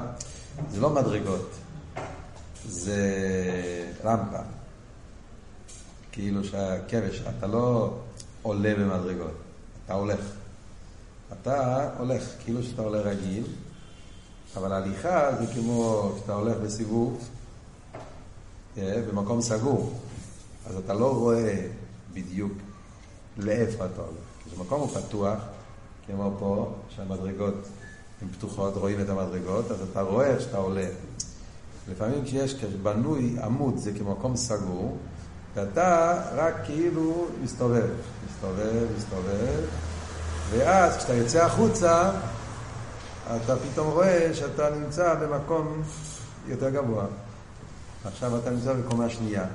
זה 0.71 0.81
לא 0.81 0.89
מדרגות, 0.89 1.51
זה 2.65 3.01
רמפה. 4.03 4.39
כאילו 6.11 6.43
שהכבש, 6.43 7.23
אתה 7.37 7.47
לא 7.47 7.93
עולה 8.41 8.73
במדרגות, 8.75 9.33
אתה 9.85 9.93
הולך. 9.93 10.19
אתה 11.33 11.89
הולך, 11.97 12.23
כאילו 12.43 12.63
שאתה 12.63 12.81
הולך 12.81 13.05
רגיל, 13.05 13.43
אבל 14.57 14.71
הליכה 14.73 15.35
זה 15.39 15.53
כמו 15.53 16.11
שאתה 16.19 16.33
הולך 16.33 16.57
בסיבוב, 16.57 17.29
במקום 18.77 19.41
סגור. 19.41 19.93
אז 20.65 20.75
אתה 20.75 20.93
לא 20.93 21.15
רואה 21.15 21.67
בדיוק 22.13 22.53
לאיפה 23.37 23.85
אתה 23.85 24.01
הולך. 24.01 24.17
כשמקום 24.45 24.81
הוא 24.81 24.89
פתוח, 24.89 25.39
כמו 26.07 26.31
פה, 26.39 26.73
שהמדרגות 26.89 27.53
הן 28.21 28.27
פתוחות, 28.27 28.75
רואים 28.75 29.01
את 29.01 29.09
המדרגות, 29.09 29.71
אז 29.71 29.81
אתה 29.91 30.01
רואה 30.01 30.25
איך 30.25 30.41
שאתה 30.41 30.57
עולה. 30.57 30.87
לפעמים 31.91 32.23
כשיש 32.25 32.53
בנוי 32.63 33.35
עמוד 33.43 33.77
זה 33.77 33.91
כמקום 33.91 34.35
סגור, 34.35 34.97
ואתה 35.55 36.21
רק 36.35 36.55
כאילו 36.65 37.27
מסתובב, 37.43 37.89
מסתובב, 38.29 38.85
מסתובב, 38.97 39.61
ואז 40.49 40.97
כשאתה 40.97 41.13
יוצא 41.13 41.45
החוצה, 41.45 42.11
אתה 43.25 43.55
פתאום 43.55 43.87
רואה 43.91 44.29
שאתה 44.33 44.69
נמצא 44.75 45.15
במקום 45.15 45.81
יותר 46.47 46.69
גבוה. 46.69 47.05
עכשיו 48.05 48.37
אתה 48.37 48.49
נמצא 48.49 48.73
בקומה 48.73 49.09
שנייה. 49.09 49.45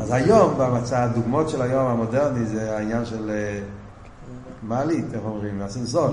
אז 0.00 0.10
היום, 0.10 0.54
במצע, 0.58 1.02
הדוגמאות 1.02 1.48
של 1.48 1.62
היום 1.62 1.86
המודרני 1.86 2.46
זה 2.46 2.76
העניין 2.76 3.06
של 3.06 3.30
אה, 3.30 3.60
מעלית, 4.62 5.04
איך 5.14 5.22
אומרים, 5.24 5.62
אסנסור. 5.62 6.08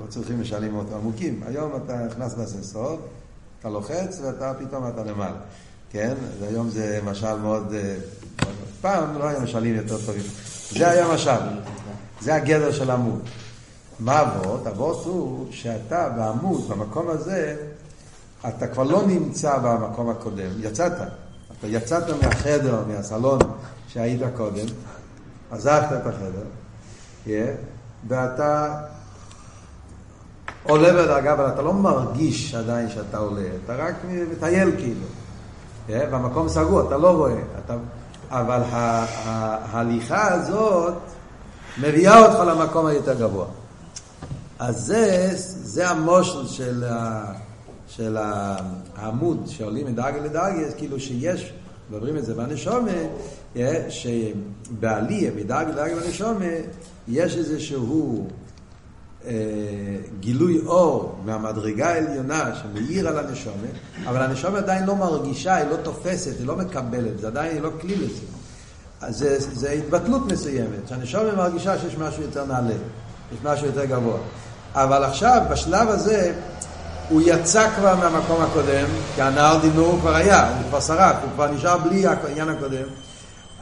לא 0.00 0.06
צריכים 0.08 0.40
משלים 0.40 0.80
עמוקים. 0.94 1.40
היום 1.46 1.72
אתה 1.84 2.06
נכנס 2.06 2.38
לאסנסור, 2.38 2.98
אתה 3.60 3.68
לוחץ 3.68 4.20
ואתה 4.22 4.52
פתאום 4.58 4.88
אתה 4.88 5.04
למעלה. 5.04 5.36
כן? 5.90 6.14
היום 6.48 6.68
זה 6.68 7.00
משל 7.04 7.36
מאוד... 7.36 7.72
אה, 7.74 7.96
פעם 8.80 9.18
לא 9.18 9.24
היה 9.24 9.40
משלים 9.40 9.74
יותר 9.74 9.98
טובים. 10.06 10.22
זה 10.70 10.90
היה 10.90 11.14
משל. 11.14 11.40
זה 12.20 12.34
הגדר 12.34 12.72
של 12.72 12.90
עמוד. 12.90 13.20
מה 14.00 14.20
אבות? 14.22 14.66
אבות 14.66 15.04
הוא 15.04 15.46
שאתה 15.50 16.08
בעמוד, 16.08 16.68
במקום 16.68 17.08
הזה, 17.08 17.56
אתה 18.48 18.66
כבר 18.66 18.82
לא 18.82 19.02
נמצא 19.06 19.58
במקום 19.58 20.10
הקודם, 20.10 20.50
יצאת. 20.60 20.92
אתה 21.58 21.66
יצאת 21.66 22.02
מהחדר, 22.22 22.82
מהסלון 22.88 23.38
שהיית 23.88 24.20
קודם, 24.36 24.66
עזבת 25.50 25.92
את 25.92 26.06
החדר, 26.06 26.44
yeah, 27.26 27.30
ואתה 28.08 28.80
עולה 30.62 30.92
בדרגה, 30.92 31.32
אבל 31.32 31.48
אתה 31.48 31.62
לא 31.62 31.72
מרגיש 31.72 32.54
עדיין 32.54 32.90
שאתה 32.90 33.18
עולה, 33.18 33.48
אתה 33.64 33.76
רק 33.76 33.94
מטייל 34.32 34.70
כאילו. 34.76 35.06
Yeah, 35.88 36.06
במקום 36.10 36.48
סגור, 36.48 36.88
אתה 36.88 36.96
לא 36.96 37.16
רואה. 37.16 37.40
אתה, 37.64 37.74
אבל 38.30 38.60
ההליכה 38.70 40.32
הזאת 40.32 40.94
מביאה 41.78 42.18
אותך 42.18 42.38
למקום 42.38 42.86
היותר 42.86 43.14
גבוה. 43.14 43.46
אז 44.58 44.76
זה, 44.76 45.28
זה 45.34 45.90
המושל 45.90 46.46
של, 46.46 46.84
ה, 46.84 47.22
של 47.96 48.16
העמוד 48.96 49.44
שעולים 49.48 49.86
מדרגה 49.86 50.20
לדרגה, 50.20 50.72
כאילו 50.76 51.00
שיש, 51.00 51.52
מדברים 51.90 52.16
את 52.16 52.24
זה 52.24 52.34
בנשומה, 52.34 52.90
שבעליה 53.88 55.30
מדרגה 55.36 55.70
לדרגה 55.70 55.94
בנשומה, 55.96 56.44
יש 57.08 57.36
איזשהו 57.36 58.26
אה, 59.24 59.32
גילוי 60.20 60.60
אור 60.66 61.18
מהמדרגה 61.24 61.88
העליונה 61.88 62.50
שמאיר 62.54 63.08
על 63.08 63.18
הנשומה, 63.18 63.68
אבל 64.04 64.22
הנשומה 64.22 64.58
עדיין 64.58 64.86
לא 64.86 64.96
מרגישה, 64.96 65.54
היא 65.54 65.66
לא 65.70 65.76
תופסת, 65.76 66.38
היא 66.38 66.46
לא 66.46 66.56
מקבלת, 66.56 67.18
זה 67.18 67.26
עדיין 67.26 67.62
לא 67.62 67.70
כלי 67.80 67.96
לזה. 67.96 68.26
אז 69.00 69.18
זה, 69.18 69.38
זה 69.38 69.70
התבטלות 69.70 70.32
מסוימת, 70.32 70.88
שהנשומה 70.88 71.34
מרגישה 71.34 71.78
שיש 71.78 71.96
משהו 71.98 72.22
יותר 72.22 72.44
נעלה, 72.44 72.74
יש 73.32 73.38
משהו 73.44 73.66
יותר 73.66 73.84
גבוה. 73.84 74.18
אבל 74.74 75.04
עכשיו, 75.04 75.42
בשלב 75.50 75.88
הזה, 75.88 76.34
הוא 77.08 77.22
יצא 77.24 77.68
כבר 77.76 77.94
מהמקום 77.94 78.42
הקודם, 78.42 78.86
כי 79.14 79.22
הנער 79.22 79.58
דינור 79.58 79.98
כבר 80.00 80.14
היה, 80.14 80.48
הוא 80.48 80.68
כבר 80.68 80.80
שרף, 80.80 81.16
הוא 81.22 81.30
כבר 81.34 81.50
נשאר 81.50 81.78
בלי 81.78 82.06
העניין 82.06 82.48
הקודם. 82.48 82.84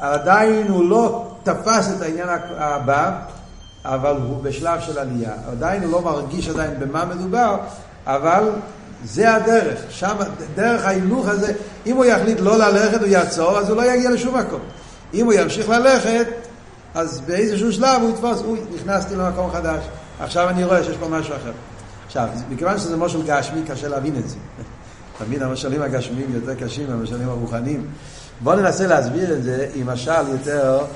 עדיין 0.00 0.66
הוא 0.68 0.90
לא 0.90 1.26
תפס 1.42 1.90
את 1.96 2.02
העניין 2.02 2.28
הבא, 2.56 3.10
אבל 3.84 4.16
הוא 4.28 4.42
בשלב 4.42 4.80
של 4.80 4.98
עלייה. 4.98 5.32
עדיין 5.52 5.82
הוא 5.82 5.92
לא 5.92 6.02
מרגיש 6.02 6.48
עדיין 6.48 6.70
במה 6.78 7.04
מדובר, 7.04 7.56
אבל 8.06 8.50
זה 9.04 9.34
הדרך. 9.34 9.80
שם, 9.90 10.16
דרך 10.54 10.84
ההילוך 10.84 11.28
הזה, 11.28 11.52
אם 11.86 11.96
הוא 11.96 12.04
יחליט 12.04 12.40
לא 12.40 12.58
ללכת, 12.58 13.00
הוא 13.00 13.08
יעצור, 13.08 13.58
אז 13.58 13.68
הוא 13.68 13.76
לא 13.76 13.92
יגיע 13.92 14.10
לשום 14.10 14.36
מקום. 14.36 14.60
אם 15.14 15.24
הוא 15.24 15.32
ימשיך 15.32 15.68
ללכת, 15.68 16.26
אז 16.94 17.20
באיזשהו 17.20 17.72
שלב 17.72 18.02
הוא 18.02 18.10
יתפוס, 18.10 18.42
אוי, 18.42 18.60
נכנסתי 18.74 19.16
למקום 19.16 19.50
חדש. 19.50 19.84
עכשיו 20.20 20.48
אני 20.48 20.64
רואה 20.64 20.84
שיש 20.84 20.96
פה 20.96 21.08
משהו 21.08 21.34
אחר. 21.34 21.52
עכשיו, 22.10 22.28
מכיוון 22.50 22.78
שזה 22.78 22.96
משהו 22.96 23.22
גשמי, 23.26 23.60
קשה 23.68 23.88
להבין 23.88 24.16
את 24.16 24.28
זה. 24.28 24.36
תמיד 25.18 25.42
המשלים 25.42 25.82
הגשמיים 25.82 26.34
יותר 26.34 26.54
קשים 26.54 26.88
מהמשלים 26.88 27.28
הרוחניים. 27.28 27.86
בואו 28.40 28.56
ננסה 28.56 28.86
להסביר 28.86 29.32
את 29.32 29.42
זה 29.42 29.70
עם 29.74 29.86
משל 29.86 30.28
יותר 30.28 30.86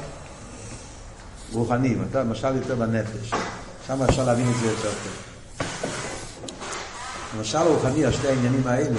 רוחני, 1.52 1.96
משל 2.28 2.56
יותר 2.56 2.74
בנפש. 2.74 3.30
שם 3.86 4.02
אפשר 4.02 4.24
להבין 4.24 4.46
את 4.50 4.54
זה 4.60 4.66
יותר 4.66 4.82
טוב. 4.82 5.12
המשל 7.36 7.58
הרוחני, 7.58 8.06
השתי 8.06 8.28
העניינים 8.28 8.66
האלה, 8.66 8.98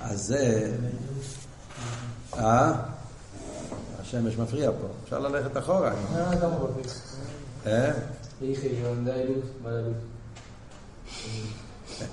אז 0.00 0.20
זה... 0.20 0.72
אה? 2.36 2.72
השמש 4.00 4.36
מפריע 4.36 4.70
פה. 4.70 4.86
אפשר 5.04 5.18
ללכת 5.18 5.58
אחורה. 5.58 5.92
אה? 7.66 7.90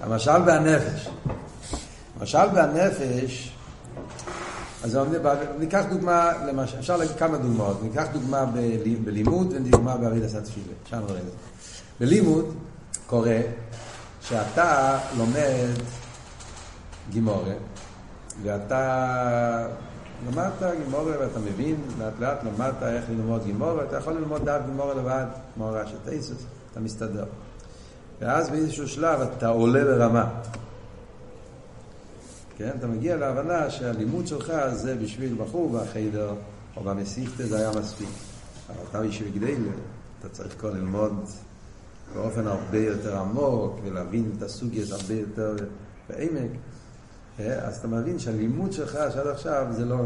המשל 0.00 0.42
והנפש. 0.46 1.08
המשל 2.20 2.46
והנפש, 2.54 3.52
אז 4.84 4.98
ניקח 5.58 5.84
דוגמה, 5.90 6.32
למשל, 6.46 6.78
אפשר 6.78 6.96
להגיד 6.96 7.16
כמה 7.16 7.38
דוגמאות. 7.38 7.82
ניקח 7.82 8.04
דוגמה 8.12 8.44
בלימוד 9.04 9.52
ודוגמה 9.52 9.96
בעבידת 9.96 10.34
התפילה. 10.34 10.72
שם 10.90 10.96
נראה 11.08 11.20
את 11.20 11.24
זה. 11.24 11.30
בלימוד 12.00 12.54
קורה 13.06 13.40
שאתה 14.20 14.98
לומד 15.16 15.68
גימורה, 17.10 17.52
ואתה 18.42 19.66
למדת 20.26 20.62
גימורה 20.84 21.12
ואתה 21.20 21.38
מבין, 21.38 21.76
לאט 21.98 22.12
לאט 22.20 22.38
למדת 22.44 22.82
איך 22.82 23.04
ללמוד 23.10 23.44
גימורה, 23.44 23.84
אתה 23.84 23.96
יכול 23.96 24.12
ללמוד 24.12 24.44
דף 24.44 24.60
גימורה 24.66 24.94
לבד, 24.94 25.26
כמו 25.54 25.70
רש"י 25.72 25.94
טייסוס, 26.04 26.44
אתה 26.72 26.80
מסתדר. 26.80 27.24
ואז 28.20 28.50
באיזשהו 28.50 28.88
שלב 28.88 29.20
אתה 29.20 29.48
עולה 29.48 29.84
לרמה. 29.84 30.30
כן? 32.56 32.70
אתה 32.78 32.86
מגיע 32.86 33.16
להבנה 33.16 33.70
שהלימוד 33.70 34.26
שלך 34.26 34.52
זה 34.72 34.96
בשביל 35.02 35.34
בחור 35.38 35.78
בחיידר 35.78 36.34
או 36.76 36.82
במסיכתא 36.82 37.46
זה 37.46 37.58
היה 37.58 37.70
מספיק. 37.80 38.08
אבל 38.68 38.84
אתה 38.90 39.02
איש 39.02 39.22
וגדל, 39.22 39.62
אתה 40.20 40.28
צריך 40.28 40.60
כבר 40.60 40.70
ללמוד 40.70 41.24
באופן 42.14 42.46
הרבה 42.46 42.78
יותר 42.78 43.18
עמוק 43.18 43.80
ולהבין 43.84 44.32
את 44.36 44.42
הסוגיה 44.42 44.84
הרבה 44.90 45.14
יותר 45.14 45.56
בעמק. 46.08 46.50
אה, 47.40 47.54
אז 47.54 47.78
אתה 47.78 47.88
מבין 47.88 48.18
שהלימוד 48.18 48.72
שלך 48.72 48.92
שעד 48.92 49.26
עכשיו 49.26 49.66
זה 49.70 49.84
לא, 49.84 49.96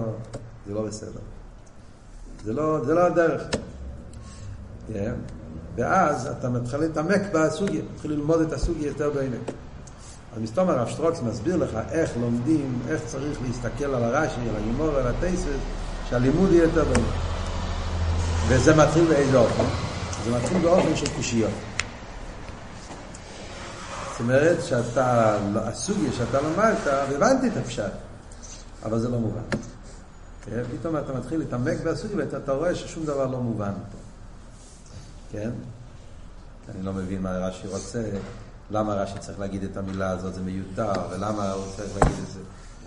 זה 0.67 0.75
לא 0.75 0.83
בסדר. 0.83 1.21
זה 2.45 2.53
לא, 2.53 2.85
זה 2.85 2.95
לא 2.95 3.07
הדרך. 3.07 3.43
אה, 4.95 5.13
ואז 5.77 6.27
אתה 6.27 6.49
מתחיל 6.49 6.81
להתעמק 6.81 7.21
בסוגיה, 7.33 7.83
מתחיל 7.95 8.11
ללמוד 8.11 8.41
את 8.41 8.53
הסוגיה 8.53 8.87
יותר 8.87 9.11
בעמק. 9.11 9.51
אז 10.37 10.43
מסתום 10.43 10.71
הרב 10.71 10.89
שטרוקס 10.89 11.23
מסביר 11.23 11.57
לך 11.57 11.79
איך 11.91 12.11
לומדים, 12.21 12.79
איך 12.89 13.03
צריך 13.07 13.39
להסתכל 13.43 13.85
על 13.85 14.05
הרש"י, 14.05 14.41
על 14.41 14.57
הגימור, 14.57 14.89
על 14.89 15.07
הטייסס, 15.07 15.47
שהלימוד 16.11 16.51
יהיה 16.53 16.63
יותר 16.63 16.85
בעמק. 16.85 17.15
וזה 18.49 18.77
מתחיל 18.77 19.05
באיזה 19.05 19.39
אופן? 19.39 19.65
זה 20.25 20.37
מתחיל 20.37 20.59
באופן 20.59 20.97
של 20.97 21.07
קושיות. 21.17 21.74
זאת 24.15 24.21
אומרת 24.21 24.65
שאתה, 24.65 25.37
הסוגיה 25.57 26.13
שאתה 26.13 26.41
למדת, 26.41 26.79
והבנתי 26.87 27.49
את 27.49 27.57
הפשט, 27.57 27.93
אבל 28.85 28.99
זה 28.99 29.09
לא 29.09 29.19
מובן. 29.19 29.41
כן? 30.45 30.63
פתאום 30.79 30.97
אתה 30.97 31.13
מתחיל 31.13 31.39
להתעמק 31.39 31.81
בסוגיה 31.85 32.17
ואתה 32.17 32.53
רואה 32.53 32.75
ששום 32.75 33.05
דבר 33.05 33.27
לא 33.27 33.41
מובן 33.41 33.73
פה. 33.93 33.99
כן? 35.33 35.51
אני 36.75 36.83
לא 36.83 36.93
מבין 36.93 37.23
מה 37.23 37.31
רש"י 37.31 37.67
רוצה, 37.69 38.03
למה 38.71 38.95
רש"י 38.95 39.19
צריך 39.19 39.41
להגיד 39.41 39.65
את 39.65 39.77
המילה 39.77 40.11
הזאת, 40.11 40.35
זה 40.35 40.41
מיותר, 40.41 40.93
ולמה 41.11 41.53
הוא 41.53 41.65
צריך 41.77 41.91
להגיד 42.03 42.19
את 42.23 42.33
זה, 42.33 42.41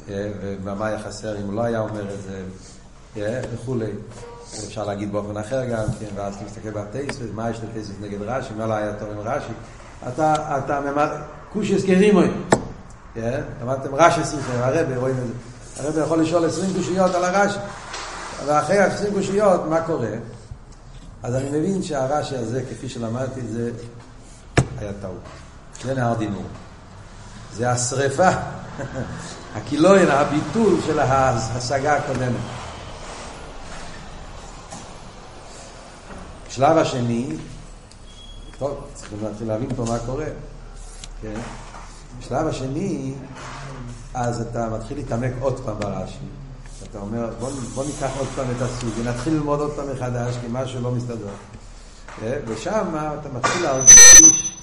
כן? 0.07 0.31
ומה 0.63 0.87
היה 0.87 0.99
חסר 0.99 1.37
אם 1.37 1.43
הוא 1.45 1.53
לא 1.53 1.63
היה 1.63 1.79
אומר 1.79 2.13
את 2.13 2.21
זה, 2.21 2.43
כן? 3.13 3.41
וכולי. 3.53 3.91
אפשר 4.67 4.85
להגיד 4.85 5.11
באופן 5.11 5.37
אחר 5.37 5.65
גם, 5.65 5.85
כן, 5.99 6.07
ואז 6.15 6.35
אתה 6.35 6.45
מסתכל 6.45 6.69
בטייסס, 6.69 7.21
מה 7.33 7.49
יש 7.49 7.59
לטייסס 7.63 7.91
נגד 8.01 8.21
רש"י, 8.21 8.53
מה 8.53 8.67
לא 8.67 8.73
היה 8.73 8.99
טוב 8.99 9.09
עם 9.09 9.19
רש"י. 9.19 9.53
אתה, 10.07 10.33
אתה 10.57 10.79
ממד... 10.79 11.09
קושיס 11.53 11.85
כרימוי. 11.85 12.31
כן? 13.13 13.41
למדתם 13.61 13.95
רש"י 13.95 14.23
שיחה, 14.23 14.67
הרבי, 14.67 14.95
רואים 14.95 15.15
את 15.17 15.27
זה. 15.27 15.83
הרבי 15.83 15.99
יכול 15.99 16.21
לשאול 16.21 16.45
עשרים 16.45 16.73
קושיות 16.73 17.15
על 17.15 17.23
הרש"י. 17.23 17.59
ואחרי 18.45 18.77
עשרים 18.77 19.13
קושיות, 19.13 19.61
מה 19.69 19.81
קורה? 19.81 20.09
אז 21.23 21.35
אני 21.35 21.49
מבין 21.49 21.83
שהרש"י 21.83 22.35
הזה, 22.35 22.63
כפי 22.69 22.89
שלמדתי, 22.89 23.41
זה 23.41 23.71
היה 24.79 24.91
טעות. 25.01 25.21
זה 25.83 25.93
נהר 25.93 26.13
דינור. 26.13 26.45
זה 27.53 27.71
השרפה, 27.71 28.29
הקילוין, 29.55 30.07
הביטול 30.09 30.79
של 30.85 30.99
ההשגה 30.99 31.95
הקודמת. 31.95 32.35
השלב 36.47 36.77
השני, 36.77 37.35
טוב, 38.59 38.77
צריכים 38.93 39.17
להתחיל 39.23 39.47
להבין 39.47 39.75
פה 39.75 39.85
מה 39.85 39.99
קורה, 40.05 40.25
כן? 41.21 41.39
בשלב 42.19 42.47
השני, 42.47 43.13
אז 44.13 44.41
אתה 44.41 44.69
מתחיל 44.69 44.97
להתעמק 44.97 45.31
עוד 45.39 45.59
פעם 45.65 45.79
ברש"י. 45.79 46.17
אתה 46.83 46.99
אומר, 46.99 47.29
בוא, 47.39 47.49
בוא 47.49 47.85
ניקח 47.85 48.09
עוד 48.17 48.27
פעם 48.35 48.47
את 48.57 48.61
הסוג 48.61 48.89
ונתחיל 48.99 49.33
ללמוד 49.33 49.59
עוד 49.59 49.71
פעם 49.71 49.85
מחדש, 49.93 50.35
כי 50.41 50.47
משהו 50.51 50.81
לא 50.81 50.91
מסתדר. 50.91 51.29
אה, 52.23 52.37
ושם 52.47 52.95
אתה 53.19 53.29
מתחיל 53.33 53.63
להרגיש 53.63 54.53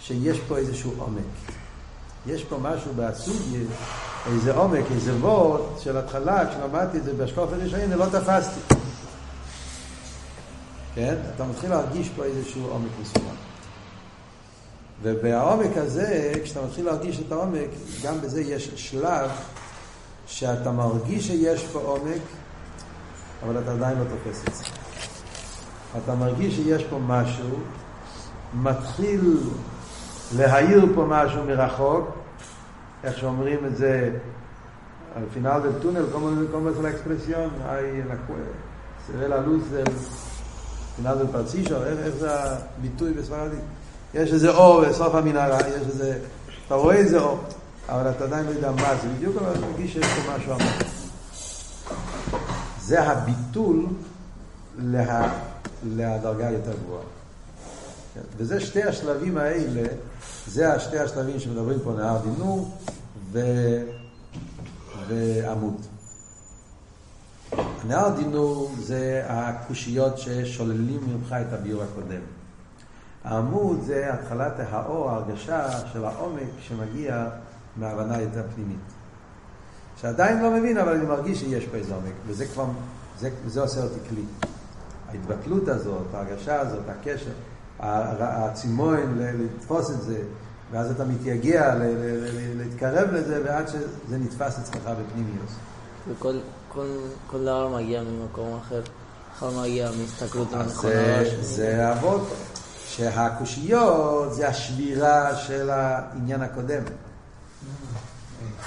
שיש 0.00 0.40
פה 0.48 0.56
איזשהו 0.56 0.92
עומק. 0.98 1.22
יש 2.26 2.44
פה 2.44 2.58
משהו 2.58 2.92
בסוגיה, 2.96 3.60
איזה 4.26 4.54
עומק, 4.54 4.84
איזה 4.90 5.14
וורד 5.14 5.60
של 5.80 5.96
התחלה, 5.96 6.50
כשלמדתי 6.50 6.98
את 6.98 7.04
זה 7.04 7.12
בהשקוף 7.12 7.52
הראשונים, 7.52 7.92
לא 7.92 8.06
תפסתי. 8.06 8.74
כן? 10.96 11.14
אתה 11.34 11.44
מתחיל 11.44 11.70
להרגיש 11.70 12.08
פה 12.08 12.24
איזשהו 12.24 12.66
עומק 12.66 12.90
מסוים. 13.00 13.34
ובעומק 15.02 15.76
הזה, 15.76 16.32
כשאתה 16.44 16.66
מתחיל 16.66 16.84
להרגיש 16.84 17.20
את 17.20 17.32
העומק, 17.32 17.68
גם 18.04 18.20
בזה 18.20 18.40
יש 18.40 18.70
שלב 18.76 19.30
שאתה 20.26 20.72
מרגיש 20.72 21.26
שיש 21.26 21.64
פה 21.64 21.78
עומק, 21.78 22.22
אבל 23.44 23.58
אתה 23.58 23.72
עדיין 23.72 23.98
לא 23.98 24.04
תופס 24.04 24.48
את 24.48 24.54
זה. 24.54 24.64
אתה 26.04 26.14
מרגיש 26.14 26.54
שיש 26.54 26.84
פה 26.84 26.98
משהו, 26.98 27.58
מתחיל 28.54 29.38
להאיר 30.36 30.86
פה 30.94 31.04
משהו 31.08 31.44
מרחוק, 31.44 32.08
איך 33.04 33.18
שאומרים 33.18 33.66
את 33.66 33.76
זה, 33.76 34.10
על 35.16 35.22
פינל 35.32 35.60
del 35.64 35.82
túnel, 35.82 36.06
como 36.52 36.70
es 36.70 36.76
la 36.76 36.90
expresión, 36.90 37.50
hay 37.66 38.04
la, 38.04 38.16
se 39.06 40.25
final 40.96 41.16
del 41.18 41.28
parciso, 41.28 41.74
איך 41.74 42.16
זה 42.20 42.30
הביטוי 42.32 43.12
בספרדית? 43.12 43.58
יש 44.14 44.32
איזה 44.32 44.50
אור 44.50 44.84
בסוף 44.84 45.14
המנהרה, 45.14 45.60
יש 45.60 45.86
איזה, 45.88 46.18
אתה 46.66 46.74
רואה 46.74 46.94
איזה 46.94 47.20
אור, 47.20 47.38
אבל 47.88 48.10
אתה 48.10 48.24
עדיין 48.24 48.46
לא 48.46 48.50
יודע 48.50 48.70
מה 48.70 48.94
זה 49.02 49.08
בדיוק, 49.16 49.36
אבל 49.36 49.52
אתה 49.52 49.60
מרגיש 49.60 49.92
שיש 49.92 50.06
פה 50.06 50.36
משהו 50.36 50.52
עמוק. 50.52 50.72
זה 52.80 53.02
הביטול 53.02 53.86
לה, 54.78 55.32
להדרגה 55.84 56.50
יותר 56.50 56.72
גבוהה. 56.84 57.02
וזה 58.36 58.60
שתי 58.60 58.82
השלבים 58.82 59.38
האלה, 59.38 59.88
זה 60.46 60.72
השתי 60.74 60.98
השלבים 60.98 61.40
שמדברים 61.40 61.78
פה 61.84 61.92
נהר 61.92 62.18
דינור 62.18 62.70
ו... 63.32 63.40
נהר 67.88 68.16
דינור 68.16 68.70
זה 68.78 69.22
הקושיות 69.28 70.18
ששוללים 70.18 71.00
ממך 71.06 71.32
את 71.32 71.52
הביור 71.52 71.82
הקודם. 71.82 72.20
העמוד 73.24 73.80
זה 73.82 74.12
התחלת 74.12 74.52
האור, 74.70 75.10
ההרגשה 75.10 75.70
של 75.92 76.04
העומק 76.04 76.48
שמגיע 76.60 77.28
מהבנה 77.76 78.20
יותר 78.20 78.42
פנימית. 78.54 78.78
שעדיין 80.00 80.42
לא 80.42 80.50
מבין, 80.50 80.78
אבל 80.78 80.96
אני 80.96 81.06
מרגיש 81.06 81.40
שיש 81.40 81.64
פה 81.66 81.76
איזה 81.76 81.94
עומק, 81.94 82.12
וזה 82.26 82.46
כבר, 82.46 82.66
זה, 83.18 83.30
זה 83.46 83.60
עושה 83.60 83.82
אותי 83.82 83.98
כלי. 84.08 84.24
ההתבטלות 85.08 85.68
הזאת, 85.68 86.14
ההרגשה 86.14 86.60
הזאת, 86.60 86.82
הקשר, 86.88 87.30
הצימון, 87.80 89.18
לתפוס 89.18 89.90
את 89.90 90.02
זה, 90.02 90.22
ואז 90.72 90.90
אתה 90.90 91.04
מתייגע 91.04 91.74
להתקרב 92.56 93.10
לזה, 93.12 93.42
ועד 93.44 93.68
שזה 93.68 94.18
נתפס 94.18 94.58
אצלך 94.58 94.82
בפנימיוס. 94.82 95.54
וכל 96.08 96.38
כל, 96.76 96.86
כל 97.26 97.42
דבר 97.42 97.68
מגיע 97.68 98.02
ממקום 98.02 98.58
אחר. 98.66 98.80
יכול 99.36 99.48
להגיע 99.62 99.90
מהסתכלות 100.00 100.52
הנכונה. 100.52 100.92
זה, 101.24 101.42
זה 101.42 101.92
אבות. 101.92 102.28
שהקושיות 102.88 104.34
זה 104.34 104.48
השבירה 104.48 105.36
של 105.36 105.70
העניין 105.70 106.42
הקודם. 106.42 106.82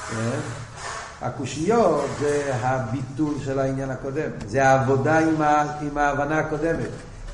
כן? 0.09 0.39
הקושיות 1.21 2.05
זה 2.19 2.51
הביטול 2.53 3.33
של 3.45 3.59
העניין 3.59 3.89
הקודם, 3.89 4.29
זה 4.47 4.67
העבודה 4.67 5.19
עם, 5.19 5.41
ה, 5.41 5.73
עם 5.81 5.97
ההבנה 5.97 6.39
הקודמת. 6.39 6.89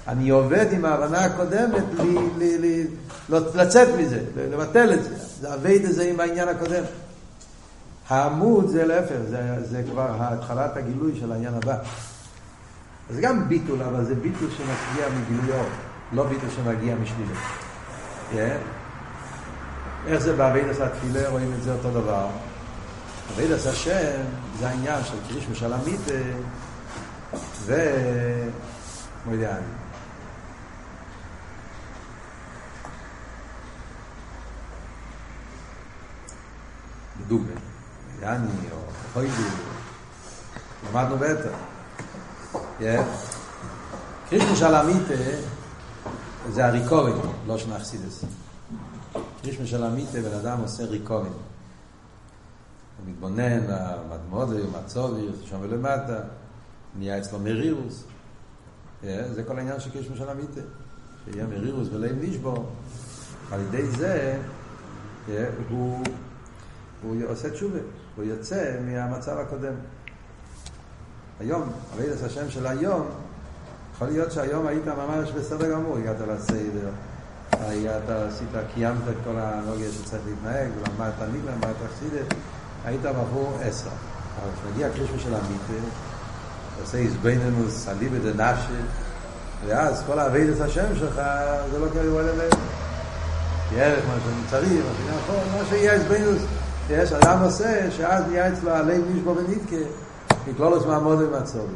אני 0.07 0.29
עובד 0.29 0.65
עם 0.71 0.85
ההבנה 0.85 1.25
הקודמת 1.25 1.83
לי, 1.97 2.17
לי, 2.37 2.57
לי, 2.57 2.87
לצאת 3.29 3.87
מזה, 3.97 4.19
לבטל 4.35 4.93
את 4.93 5.03
זה. 5.03 5.09
זה 5.41 5.53
עבד 5.53 5.79
את 5.85 5.93
זה 5.93 6.03
עם 6.03 6.19
העניין 6.19 6.47
הקודם. 6.47 6.83
העמוד 8.09 8.67
זה 8.67 8.85
להפך, 8.85 9.15
זה, 9.29 9.65
זה 9.65 9.83
כבר 9.91 10.15
התחלת 10.19 10.77
הגילוי 10.77 11.19
של 11.19 11.31
העניין 11.31 11.53
הבא. 11.53 11.77
זה 13.09 13.21
גם 13.21 13.49
ביטול, 13.49 13.81
אבל 13.81 14.05
זה 14.05 14.15
ביטול 14.15 14.49
שמשגיע 14.49 15.05
מגילוי. 15.09 15.57
לא 16.13 16.23
ביטל 16.23 16.49
שמגיע 16.55 16.95
משלילה. 16.95 17.39
כן? 18.31 18.57
איך 20.07 20.21
זה 20.21 20.35
בעבידת 20.35 20.79
התפילה, 20.79 21.29
רואים 21.29 21.53
את 21.57 21.63
זה 21.63 21.73
אותו 21.73 21.91
דבר. 21.91 22.27
עבידת 23.33 23.65
השם 23.65 24.21
זה 24.59 24.67
העניין 24.69 25.03
של 25.03 25.17
קריש 25.27 25.45
ושלמית 25.51 26.01
ו... 27.65 27.75
מוידיאני. 29.25 29.61
בדוגמא, 37.19 37.74
יאני 38.21 38.47
או 38.71 38.77
חוידו, 39.13 39.33
למדנו 40.89 41.17
בטח. 41.17 41.57
קרישמה 44.29 44.55
של 44.55 44.75
המיטה 44.75 45.13
זה 46.49 46.65
הריקורין, 46.65 47.15
לא 47.47 47.57
שנה 47.57 47.77
אכסידס. 47.77 48.25
קרישמה 49.41 49.65
של 49.65 49.83
המיטה, 49.83 50.21
בן 50.21 50.33
אדם 50.33 50.59
עושה 50.61 50.85
ריקורין. 50.85 51.33
הוא 51.33 53.05
מתבונן, 53.07 53.59
המדמודי, 53.69 54.61
מצובי, 54.77 55.27
שם 55.45 55.57
ולמטה, 55.61 56.19
נהיה 56.97 57.17
אצלו 57.17 57.39
מרירוס. 57.39 58.03
זה 59.03 59.43
כל 59.47 59.57
העניין 59.57 59.79
של 59.79 59.89
קרישמה 59.89 60.15
של 60.15 60.29
המיטה. 60.29 60.61
שיהיה 61.25 61.47
מרירוס 61.47 61.87
ולאים 61.93 62.15
נשבור. 62.21 62.65
על 63.51 63.59
ידי 63.61 63.85
זה 63.85 64.39
הוא, 65.69 66.03
הוא 67.03 67.15
עושה 67.27 67.49
תשובה, 67.49 67.79
הוא 68.15 68.25
יוצא 68.25 68.71
מהמצב 68.85 69.37
הקודם. 69.37 69.73
היום, 71.39 71.69
עבודת 71.93 72.23
השם 72.23 72.49
של 72.49 72.67
היום, 72.67 73.07
יכול 73.95 74.07
להיות 74.07 74.31
שהיום 74.31 74.67
היית 74.67 74.87
ממש 74.87 75.31
בסדר 75.31 75.71
גמור, 75.71 75.97
הגעת 75.97 76.15
לסדר, 76.27 76.89
הגעת, 77.53 78.09
עשית, 78.09 78.47
קיימת 78.73 79.01
את 79.09 79.15
כל 79.23 79.35
הנוגיה 79.37 79.91
שצריך 79.91 80.21
להתנהג, 80.25 80.69
ולמדת 80.77 81.13
ניגלה, 81.33 81.51
למדת 81.51 81.75
חסידת, 81.89 82.33
היית 82.85 83.01
בחור 83.01 83.57
עשר. 83.61 83.89
אבל 83.89 84.51
כשמגיע 84.55 84.89
קרישמה 84.89 85.19
של 85.19 85.35
המיטה, 85.35 85.87
עושה 86.81 86.97
איזבנינוס, 86.97 87.87
עלי 87.87 88.09
בדנפשי, 88.09 88.81
ואז 89.67 90.03
כל 90.07 90.19
העבדת 90.19 90.61
השם 90.61 90.95
שלך, 90.95 91.21
זה 91.71 91.79
לא 91.79 91.87
קרוב 91.93 92.17
אליהם. 92.17 92.49
כי 93.69 93.81
ערך 93.81 94.05
מה 94.07 94.13
שאני 94.23 94.41
צריך, 94.49 94.85
מה 94.85 94.93
שאני 94.97 95.17
יכול, 95.17 95.59
מה 95.59 95.65
שיהיה 95.69 95.93
איזבנינוס, 95.93 96.41
יש 96.89 97.13
אדם 97.13 97.41
עושה, 97.43 97.91
שאז 97.91 98.23
נהיה 98.27 98.53
אצלו 98.53 98.71
עלי 98.71 98.97
נשבו 98.97 99.35
ונתקה, 99.35 99.89
מכלולוס 100.47 100.85
מהמוד 100.85 101.21
ומצובי. 101.21 101.75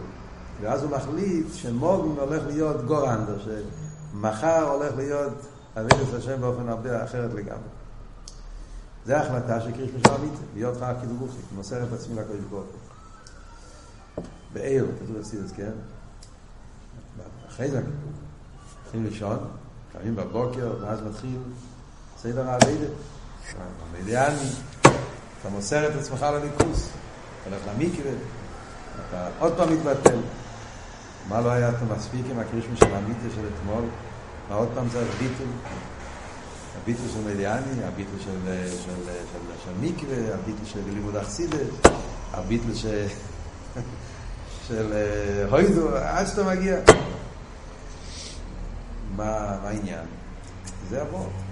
ואז 0.62 0.84
הוא 0.84 0.92
מחליט 0.92 1.48
שמוגן 1.54 2.20
הולך 2.20 2.44
להיות 2.48 2.86
גורנדר, 2.86 3.38
שמחר 3.40 4.70
הולך 4.70 4.96
להיות 4.98 5.34
אבידס 5.78 6.14
השם 6.18 6.42
באופן 6.42 6.70
הרבה 6.70 7.04
אחרת 7.04 7.34
לגמרי. 7.34 7.70
זו 9.06 9.14
ההחלטה 9.14 9.62
של 9.62 9.72
קריש 9.72 9.90
משל 9.92 10.16
אמיתי, 10.16 10.44
להיות 10.56 10.78
חר 10.78 10.94
כדרוכי, 11.02 11.38
מוסר 11.56 11.84
את 11.84 11.94
עצמי 11.94 12.16
לקודש 12.16 12.44
ברוך 12.50 12.64
הוא. 12.64 14.24
בעיר, 14.54 14.86
כתוב 15.04 15.18
בסידס, 15.18 15.52
כן? 15.52 15.72
אחרי 17.48 17.72
זה 17.72 17.82
מתחילים 18.84 19.06
לישון, 19.06 19.38
קמים 19.94 20.16
בבוקר, 20.16 20.74
ואז 20.82 21.00
מתחיל 21.02 21.38
סדר 22.18 22.50
האבידת. 22.50 22.92
המדיאני, 23.98 24.50
אתה 25.42 25.50
מוסר 25.50 25.88
את 25.88 25.96
עצמך 25.96 26.22
לליכוס, 26.22 26.90
אתה 27.42 27.50
הולך 27.50 27.62
למיקווה, 27.68 28.12
אתה 29.10 29.30
עוד 29.40 29.54
פעם 29.58 29.74
מתבטל. 29.74 30.20
מה 31.30 31.42
לא 31.42 31.50
היה 31.50 31.72
מספיק 31.98 32.26
עם 32.32 32.40
הקרישמה 32.40 32.76
של 32.76 32.96
המיטה 32.96 33.36
של 33.36 33.42
אתמול? 33.56 33.84
מה 34.50 34.56
עוד 34.56 34.70
פעם 34.76 34.90
צריך 34.90 35.22
ביטול? 35.22 35.48
הביטול 36.82 37.06
של 37.14 37.34
מדיאני, 37.34 37.84
הביטול 37.88 38.20
של, 38.20 38.40
של, 38.46 38.70
של, 38.86 39.06
של, 39.06 39.40
של 39.66 39.72
מיקווה, 39.80 40.36
הביטול 40.36 40.66
של 40.66 40.80
לימוד 40.94 41.16
אכסידס, 41.16 41.68
הביטול 42.34 42.76
של, 42.82 43.06
של 44.68 44.94
הוידו, 45.50 45.96
עד 45.96 46.28
שאתה 46.28 46.44
מגיע. 46.44 46.76
מה, 49.16 49.58
מה 49.64 49.70
העניין? 49.70 50.06
זה 50.90 51.02
אבות. 51.02 51.49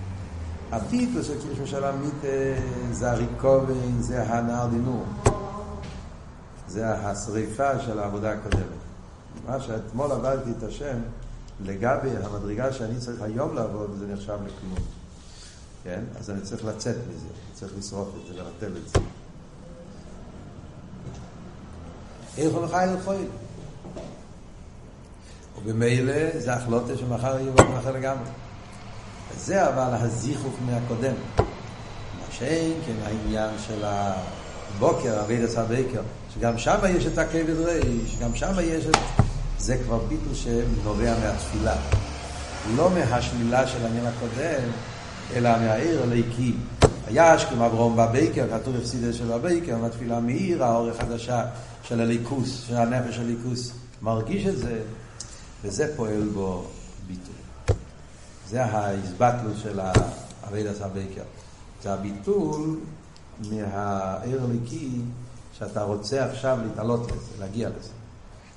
הביטול 0.71 1.23
של 1.23 1.41
קרישמה 1.41 1.67
של 1.67 1.83
המיטה 1.83 2.61
זה 2.91 3.11
הריקובן, 3.11 4.01
זה 4.01 4.23
הנער 4.23 4.67
דינור. 4.67 5.05
זה 6.67 6.89
השריפה 6.89 7.79
של 7.79 7.99
העבודה 7.99 8.31
הקודמת. 8.31 8.63
מה 9.47 9.59
שאתמול 9.59 10.11
עבדתי 10.11 10.49
את 10.57 10.63
השם, 10.63 10.97
לגבי 11.65 12.09
המדרגה 12.23 12.73
שאני 12.73 12.97
צריך 12.97 13.21
היום 13.21 13.55
לעבוד, 13.55 13.97
זה 13.99 14.07
נחשב 14.07 14.37
לכלום. 14.45 14.87
כן? 15.83 16.01
אז 16.19 16.29
אני 16.29 16.41
צריך 16.41 16.65
לצאת 16.65 16.95
מזה, 16.95 17.27
צריך 17.53 17.73
לשרוף 17.77 18.09
את 18.21 18.27
זה, 18.27 18.41
לבטל 18.41 18.77
את 18.77 18.89
זה. 18.89 18.99
איך 22.37 22.53
הוא 22.53 22.65
מחי 22.65 22.85
לחויל? 22.97 23.27
ובמילא 25.57 26.39
זה 26.39 26.53
החלוטה 26.53 26.97
שמחר 26.97 27.39
יהיה 27.39 27.79
אחר 27.79 27.91
לגמרי. 27.91 28.29
זה 29.37 29.69
אבל 29.69 29.93
הזיכוך 29.93 30.53
מהקודם. 30.65 31.13
מה 31.37 32.25
שאין 32.31 32.73
כן 32.85 32.93
העניין 33.05 33.49
של 33.67 33.83
הבוקר, 33.83 35.21
אבידס 35.21 35.57
הבייקר, 35.57 36.01
שגם 36.35 36.57
שם 36.57 36.77
יש 36.89 37.05
את 37.05 37.17
הכבד 37.17 37.59
ריש, 37.65 38.17
גם 38.21 38.35
שם 38.35 38.53
יש 38.63 38.85
את... 38.85 38.95
זה 39.59 39.77
כבר 39.77 39.97
ביטול 39.97 40.33
שנובע 40.33 41.13
מהתפילה. 41.19 41.75
לא 42.75 42.89
מהשלילה 42.89 43.67
של 43.67 43.85
העניין 43.85 44.05
הקודם, 44.05 44.69
אלא 45.35 45.49
מהעיר 45.49 46.03
הליקי. 46.03 46.53
הישכם 47.07 47.61
אברום 47.61 47.95
בבייקר, 47.97 48.45
כתוב 48.51 48.75
הפסידה 48.75 49.13
של 49.13 49.33
הבייקר, 49.33 49.77
מהתפילה 49.77 50.19
מעיר 50.19 50.63
האור 50.63 50.89
החדשה 50.89 51.45
של 51.83 52.01
הליכוס, 52.01 52.63
של 52.67 52.75
הנפש 52.75 53.17
הליכוס. 53.17 53.71
מרגיש 54.01 54.47
את 54.47 54.57
זה, 54.57 54.79
וזה 55.63 55.93
פועל 55.95 56.29
בו 56.33 56.65
ביטול. 57.07 57.36
זה 58.49 58.65
ההסבטלות 58.65 59.57
של 59.57 59.79
אבידס 60.47 60.81
הבייקר. 60.81 61.21
זה 61.83 61.93
הביטול 61.93 62.79
מהעיר 63.49 64.43
הליקי 64.43 65.01
שאתה 65.53 65.83
רוצה 65.83 66.25
עכשיו 66.25 66.57
להתעלות 66.63 67.11
לזה, 67.11 67.31
להגיע 67.39 67.69
לזה. 67.69 67.89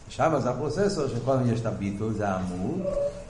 שם 0.09 0.41
זה 0.43 0.51
הפרוססור 0.51 1.09
שקודם 1.09 1.53
יש 1.53 1.61
את 1.61 1.67
הביטול, 1.67 2.13
זה 2.13 2.29
העמוד, 2.29 2.81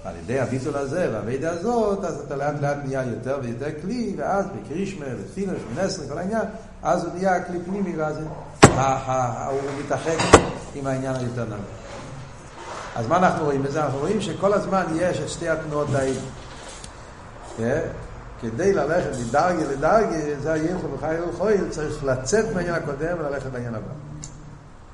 ועל 0.04 0.16
ידי 0.16 0.40
הביטול 0.40 0.76
הזה 0.76 1.08
והאבידה 1.12 1.50
הזאת, 1.50 2.04
אז 2.04 2.20
אתה 2.26 2.36
לאט 2.36 2.54
לאט 2.60 2.76
נהיה 2.84 3.04
יותר 3.04 3.38
ויותר 3.42 3.80
כלי, 3.82 4.14
ואז 4.18 4.44
בקרישמה 4.46 5.06
ותפילה 5.18 5.52
שמנסר, 5.58 6.08
כל 6.08 6.18
העניין, 6.18 6.44
אז 6.82 7.04
הוא 7.04 7.14
נהיה 7.14 7.44
כלי 7.44 7.58
פנימי, 7.64 7.96
ואז 7.96 8.16
הוא 8.66 9.60
מתאחק 9.84 10.16
עם 10.74 10.86
העניין 10.86 11.16
היותר 11.16 11.44
נמוך. 11.44 11.80
אז 12.96 13.06
מה 13.06 13.16
אנחנו 13.16 13.44
רואים 13.44 13.62
בזה? 13.62 13.84
אנחנו 13.84 13.98
רואים 13.98 14.20
שכל 14.20 14.52
הזמן 14.52 14.84
יש 14.96 15.20
את 15.20 15.28
שתי 15.28 15.48
התנועות 15.48 15.88
האלה. 15.94 16.20
כן? 17.60 17.80
כדי 18.40 18.72
ללכת 18.72 19.10
מדרגה 19.20 19.64
לדרגה, 19.70 20.40
זה 20.42 20.52
היחו 20.52 20.92
וחי 20.92 21.14
ולחויל, 21.26 21.68
צריך 21.70 22.04
לצאת 22.04 22.44
מהעניין 22.54 22.74
הקודם 22.74 23.16
וללכת 23.18 23.46
בעניין 23.46 23.74
הבא. 23.74 23.92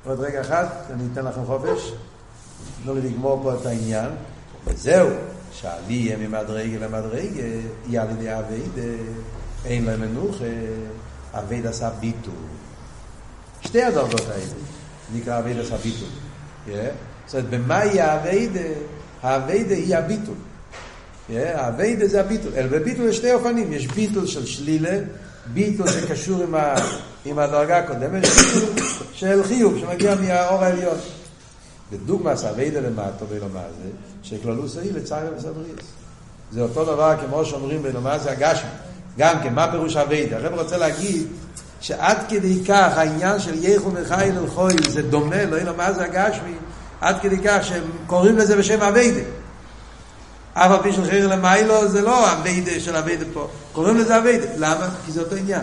עוד 0.04 0.20
רגע 0.20 0.40
אחד, 0.40 0.66
אני 0.90 1.04
אתן 1.12 1.24
לכם 1.24 1.44
חופש, 1.44 1.92
תנו 2.84 2.94
לי 2.94 3.00
לגמור 3.00 3.40
פה 3.42 3.54
את 3.54 3.66
העניין, 3.66 4.10
וזהו, 4.66 5.08
שעלי 5.52 5.94
יהיה 5.94 6.16
ממדרגה 6.16 6.78
למדרגה, 6.86 7.42
יהיה 7.86 8.02
על 8.02 8.10
ידי 8.10 8.34
אביידה, 8.38 9.02
אין 9.64 9.84
להם 9.84 10.00
מנוחה, 10.00 10.44
אביידה 11.34 11.70
עשה 11.70 11.90
ביטול. 11.90 12.34
שתי 13.60 13.82
הדרגות 13.82 14.28
האלה 14.30 14.44
נקרא 15.14 15.38
אביידה 15.38 15.60
עשה 15.60 15.76
ביטול. 15.76 16.08
זאת 17.26 17.34
אומרת, 17.34 17.50
במה 17.50 17.84
יהיה 17.84 18.20
אביידה? 18.20 18.60
האביידה 19.22 19.74
היא 19.74 19.96
הביטול. 19.96 20.34
האביידה 21.28 22.06
זה 22.06 22.20
הביטול. 22.20 22.52
אלא 22.56 22.66
בביטול 22.66 23.08
יש 23.08 23.16
שתי 23.16 23.32
אופנים, 23.32 23.72
יש 23.72 23.86
ביטול 23.86 24.26
של 24.26 24.46
שלילה, 24.46 24.98
ביטול 25.52 25.88
שקשור 25.88 26.42
עם, 26.42 26.54
ה, 26.54 26.74
עם 27.24 27.38
הדרגה 27.38 27.78
הקודמת, 27.78 28.24
של 29.18 29.44
חיוב 29.44 29.78
שמגיע 29.78 30.14
מהאור 30.14 30.64
העליון. 30.64 30.98
בדוגמא 31.92 32.36
סאביידה 32.36 32.80
למטו 32.80 33.26
ולא 33.28 33.46
מה 33.54 33.60
זה, 33.82 33.88
שכללו 34.22 34.68
סעי 34.68 34.92
לצער 34.92 35.28
וסבריס. 35.36 35.86
זה 36.52 36.62
אותו 36.62 36.84
דבר 36.84 37.14
כמו 37.26 37.44
שאומרים 37.44 37.82
בלומר 37.82 38.18
זה 38.18 38.30
הגשמי. 38.30 38.70
גם 39.18 39.36
כן, 39.42 39.54
מה 39.54 39.70
פירוש 39.70 39.96
אביידה? 39.96 40.36
הרב 40.36 40.58
רוצה 40.58 40.76
להגיד 40.76 41.26
שעד 41.80 42.16
כדי 42.28 42.64
כך 42.68 42.92
העניין 42.96 43.40
של 43.40 43.64
יחו 43.64 43.90
מחי 43.90 44.30
ללחוי 44.34 44.72
זה 44.88 45.02
דומה, 45.02 45.44
לא 45.44 45.56
יודע 45.56 45.72
מה 45.72 45.92
זה 45.92 46.04
הגשמי, 46.04 46.54
עד 47.00 47.16
כדי 47.22 47.36
כך 47.44 47.58
שהם 47.62 47.82
קוראים 48.06 48.36
לזה 48.36 48.56
בשם 48.56 48.82
אביידה. 48.82 49.20
אף 50.56 50.70
על 50.70 50.82
פי 50.82 50.92
של 50.92 51.04
חיר 51.04 51.28
למיילו 51.28 51.88
זה 51.88 52.02
לא 52.02 52.32
אביידה 52.32 52.80
של 52.80 52.96
אביידה 52.96 53.24
פה. 53.32 53.48
קוראים 53.72 53.96
לזה 53.96 54.18
אביידה. 54.18 54.46
למה? 54.56 54.90
כי 55.06 55.12
זה 55.12 55.20
אותו 55.20 55.36
עניין. 55.36 55.62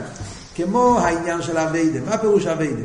כמו 0.56 1.00
העניין 1.00 1.42
של 1.42 1.58
אביידה. 1.58 2.00
מה 2.10 2.18
פירוש 2.18 2.48
אביידה? 2.48 2.82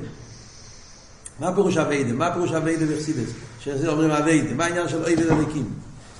מה 1.40 1.54
פירוש 1.54 1.76
אביידה? 1.76 2.12
מה 2.12 2.32
פירוש 2.32 2.52
אביידה 2.52 2.86
בחסידס? 2.86 3.28
שאומרים 3.60 4.10
אביידה. 4.10 4.54
מה 4.54 4.64
העניין 4.64 4.88
של 4.88 5.02
אביידה 5.02 5.34
הליקים? 5.34 5.70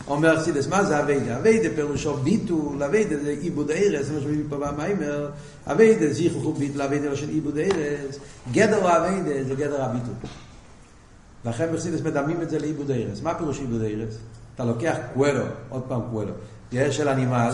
אומר 0.09 0.41
חסידס, 0.41 0.67
מה 0.67 0.85
זה 0.85 1.01
אביידה? 1.01 1.37
אביידה 1.37 1.69
פירושו 1.75 2.17
ביטול, 2.17 2.83
אביידה 2.83 3.17
זה 3.25 3.35
עיבוד 3.41 3.71
ארץ, 3.71 4.07
זה 4.07 4.13
מה 4.13 4.21
שמביא 4.21 4.45
פה 4.49 4.57
במיימר. 4.57 5.31
אביידה 5.67 6.13
זה 6.13 6.23
יכוחו 6.23 6.53
ביטול, 6.53 6.83
אביידה 6.83 7.17
של 7.17 7.29
עיבוד 7.29 7.59
ארץ. 7.59 8.19
גדר 8.53 8.97
אביידה 8.97 9.45
זה 9.49 9.55
גדר 9.55 9.83
הביטול. 9.83 10.15
לכן 11.45 11.67
בחסידס 11.73 12.01
מדמים 12.01 12.43
את 12.43 12.51
זה 12.51 12.59
לעיבוד 12.59 12.91
ארץ. 12.91 13.21
מה 13.23 13.35
פירוש 13.35 13.59
עיבוד 13.59 13.83
ארץ? 13.83 14.15
אתה 14.59 14.67
לוקח 14.67 14.97
קוולו, 15.15 15.45
עוד 15.69 15.83
פעם 15.89 16.01
קוולו, 16.11 16.33
של 16.91 17.09
אנימל, 17.09 17.51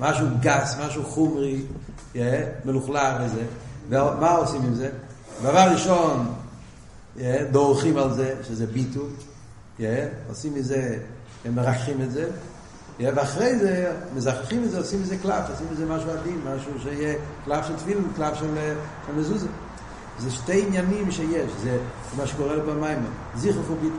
משהו 0.00 0.26
גס, 0.40 0.76
משהו 0.86 1.04
חומרי, 1.04 1.62
מלוכלך 2.64 3.14
וזה, 3.24 3.42
ומה 3.88 4.30
עושים 4.30 4.62
עם 4.62 4.74
זה? 4.74 4.90
דבר 5.42 5.68
ראשון, 5.72 6.34
דורכים 7.50 7.96
על 7.96 8.14
זה, 8.14 8.34
שזה 8.42 8.66
ביטול, 8.66 9.08
עושים 10.28 10.54
מזה, 10.54 10.98
הם 11.44 11.54
מרחים 11.54 12.02
את 12.02 12.12
זה, 12.12 12.30
ואחרי 13.00 13.58
זה, 13.58 13.92
מזכחים 14.14 14.64
את 14.64 14.70
זה, 14.70 14.78
עושים 14.78 15.02
מזה 15.02 15.16
קלף, 15.22 15.50
עושים 15.50 15.66
מזה 15.72 15.86
משהו 15.86 16.10
עדין, 16.10 16.40
משהו 16.54 16.72
שיהיה 16.82 17.14
קלף 17.44 17.66
של 17.66 17.76
תפילין, 17.76 18.04
קלף 18.16 18.34
של, 18.34 18.54
של 19.06 19.12
מזוזה. 19.16 19.48
זה 20.18 20.30
שתי 20.30 20.66
עניינים 20.66 21.10
שיש, 21.10 21.50
זה 21.62 21.78
מה 22.16 22.26
שקורה 22.26 22.56
במים, 22.56 22.98
זיכרוך 23.36 23.70
וביטול. 23.70 23.98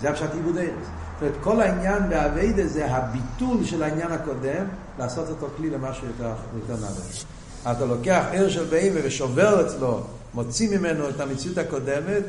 זה 0.00 0.10
הפשט 0.10 0.34
עיבוד 0.34 0.58
ארץ. 0.58 0.97
זאת 1.20 1.22
אומרת, 1.22 1.36
כל 1.42 1.60
העניין 1.60 2.08
באביידה 2.08 2.66
זה 2.66 2.86
הביטול 2.86 3.64
של 3.64 3.82
העניין 3.82 4.12
הקודם, 4.12 4.64
לעשות 4.98 5.28
אותו 5.28 5.48
כלי 5.56 5.70
למשהו 5.70 6.06
יותר, 6.06 6.32
יותר 6.54 6.82
נעלה. 6.82 7.76
אתה 7.76 7.84
לוקח 7.84 8.24
עיר 8.30 8.48
של 8.48 8.64
בהמה 8.64 9.00
ושובר 9.04 9.66
אצלו, 9.66 10.00
מוציא 10.34 10.78
ממנו 10.78 11.08
את 11.08 11.20
המציאות 11.20 11.58
הקודמת, 11.58 12.22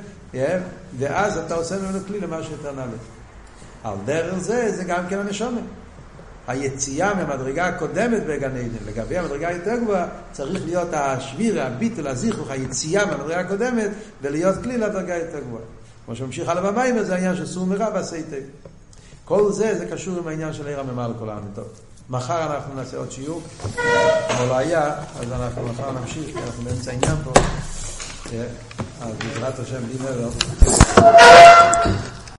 ואז 0.97 1.37
אתה 1.37 1.55
עושה 1.55 1.77
ממנו 1.77 1.99
כלי 2.07 2.19
למשהו 2.19 2.51
יותר 2.51 2.71
נעלה. 2.71 2.97
על 3.83 3.95
דרך 4.05 4.37
זה, 4.37 4.71
זה 4.75 4.83
גם 4.83 5.03
כן 5.09 5.19
הנשומת. 5.19 5.63
היציאה 6.47 7.13
מהמדרגה 7.13 7.65
הקודמת 7.65 8.23
בגן 8.25 8.51
עדן, 8.51 8.85
לגבי 8.87 9.17
המדרגה 9.17 9.47
היותר 9.47 9.77
גבוהה, 9.77 10.07
צריך 10.31 10.65
להיות 10.65 10.89
השביר, 10.93 11.61
הביטול, 11.61 12.07
הזיכוך, 12.07 12.49
היציאה 12.49 13.05
מהמדרגה 13.05 13.39
הקודמת, 13.39 13.89
ולהיות 14.21 14.55
כלי 14.63 14.77
לדרגה 14.77 15.15
יותר 15.17 15.39
גבוהה. 15.39 15.63
כמו 16.05 16.15
שממשיך 16.15 16.49
הלאה 16.49 16.71
במים, 16.71 17.03
זה 17.03 17.13
העניין 17.13 17.35
של 17.35 17.45
סור 17.45 17.65
מרע 17.65 17.87
ועשה. 17.93 18.17
כל 19.29 19.51
זה, 19.51 19.77
זה 19.77 19.85
קשור 19.85 20.17
עם 20.17 20.27
העניין 20.27 20.53
של 20.53 20.67
עיר 20.67 20.79
הממל 20.79 21.11
כל 21.19 21.29
העם. 21.29 21.43
טוב, 21.55 21.65
מחר 22.09 22.55
אנחנו 22.55 22.75
נעשה 22.75 22.97
עוד 22.97 23.11
שיעור, 23.11 23.41
כמו 24.29 24.45
לא 24.47 24.57
היה, 24.57 24.93
אז 25.19 25.31
אנחנו 25.31 25.63
מחר 25.67 25.91
נמשיך, 25.91 26.25
כי 26.25 26.43
אנחנו 26.45 26.63
באמצע 26.63 26.91
העניין 26.91 27.15
פה. 27.23 27.31
אז 29.01 29.13
בעזרת 29.17 29.59
השם, 29.59 29.79
בלי 29.85 29.95
נדר. 29.99 30.29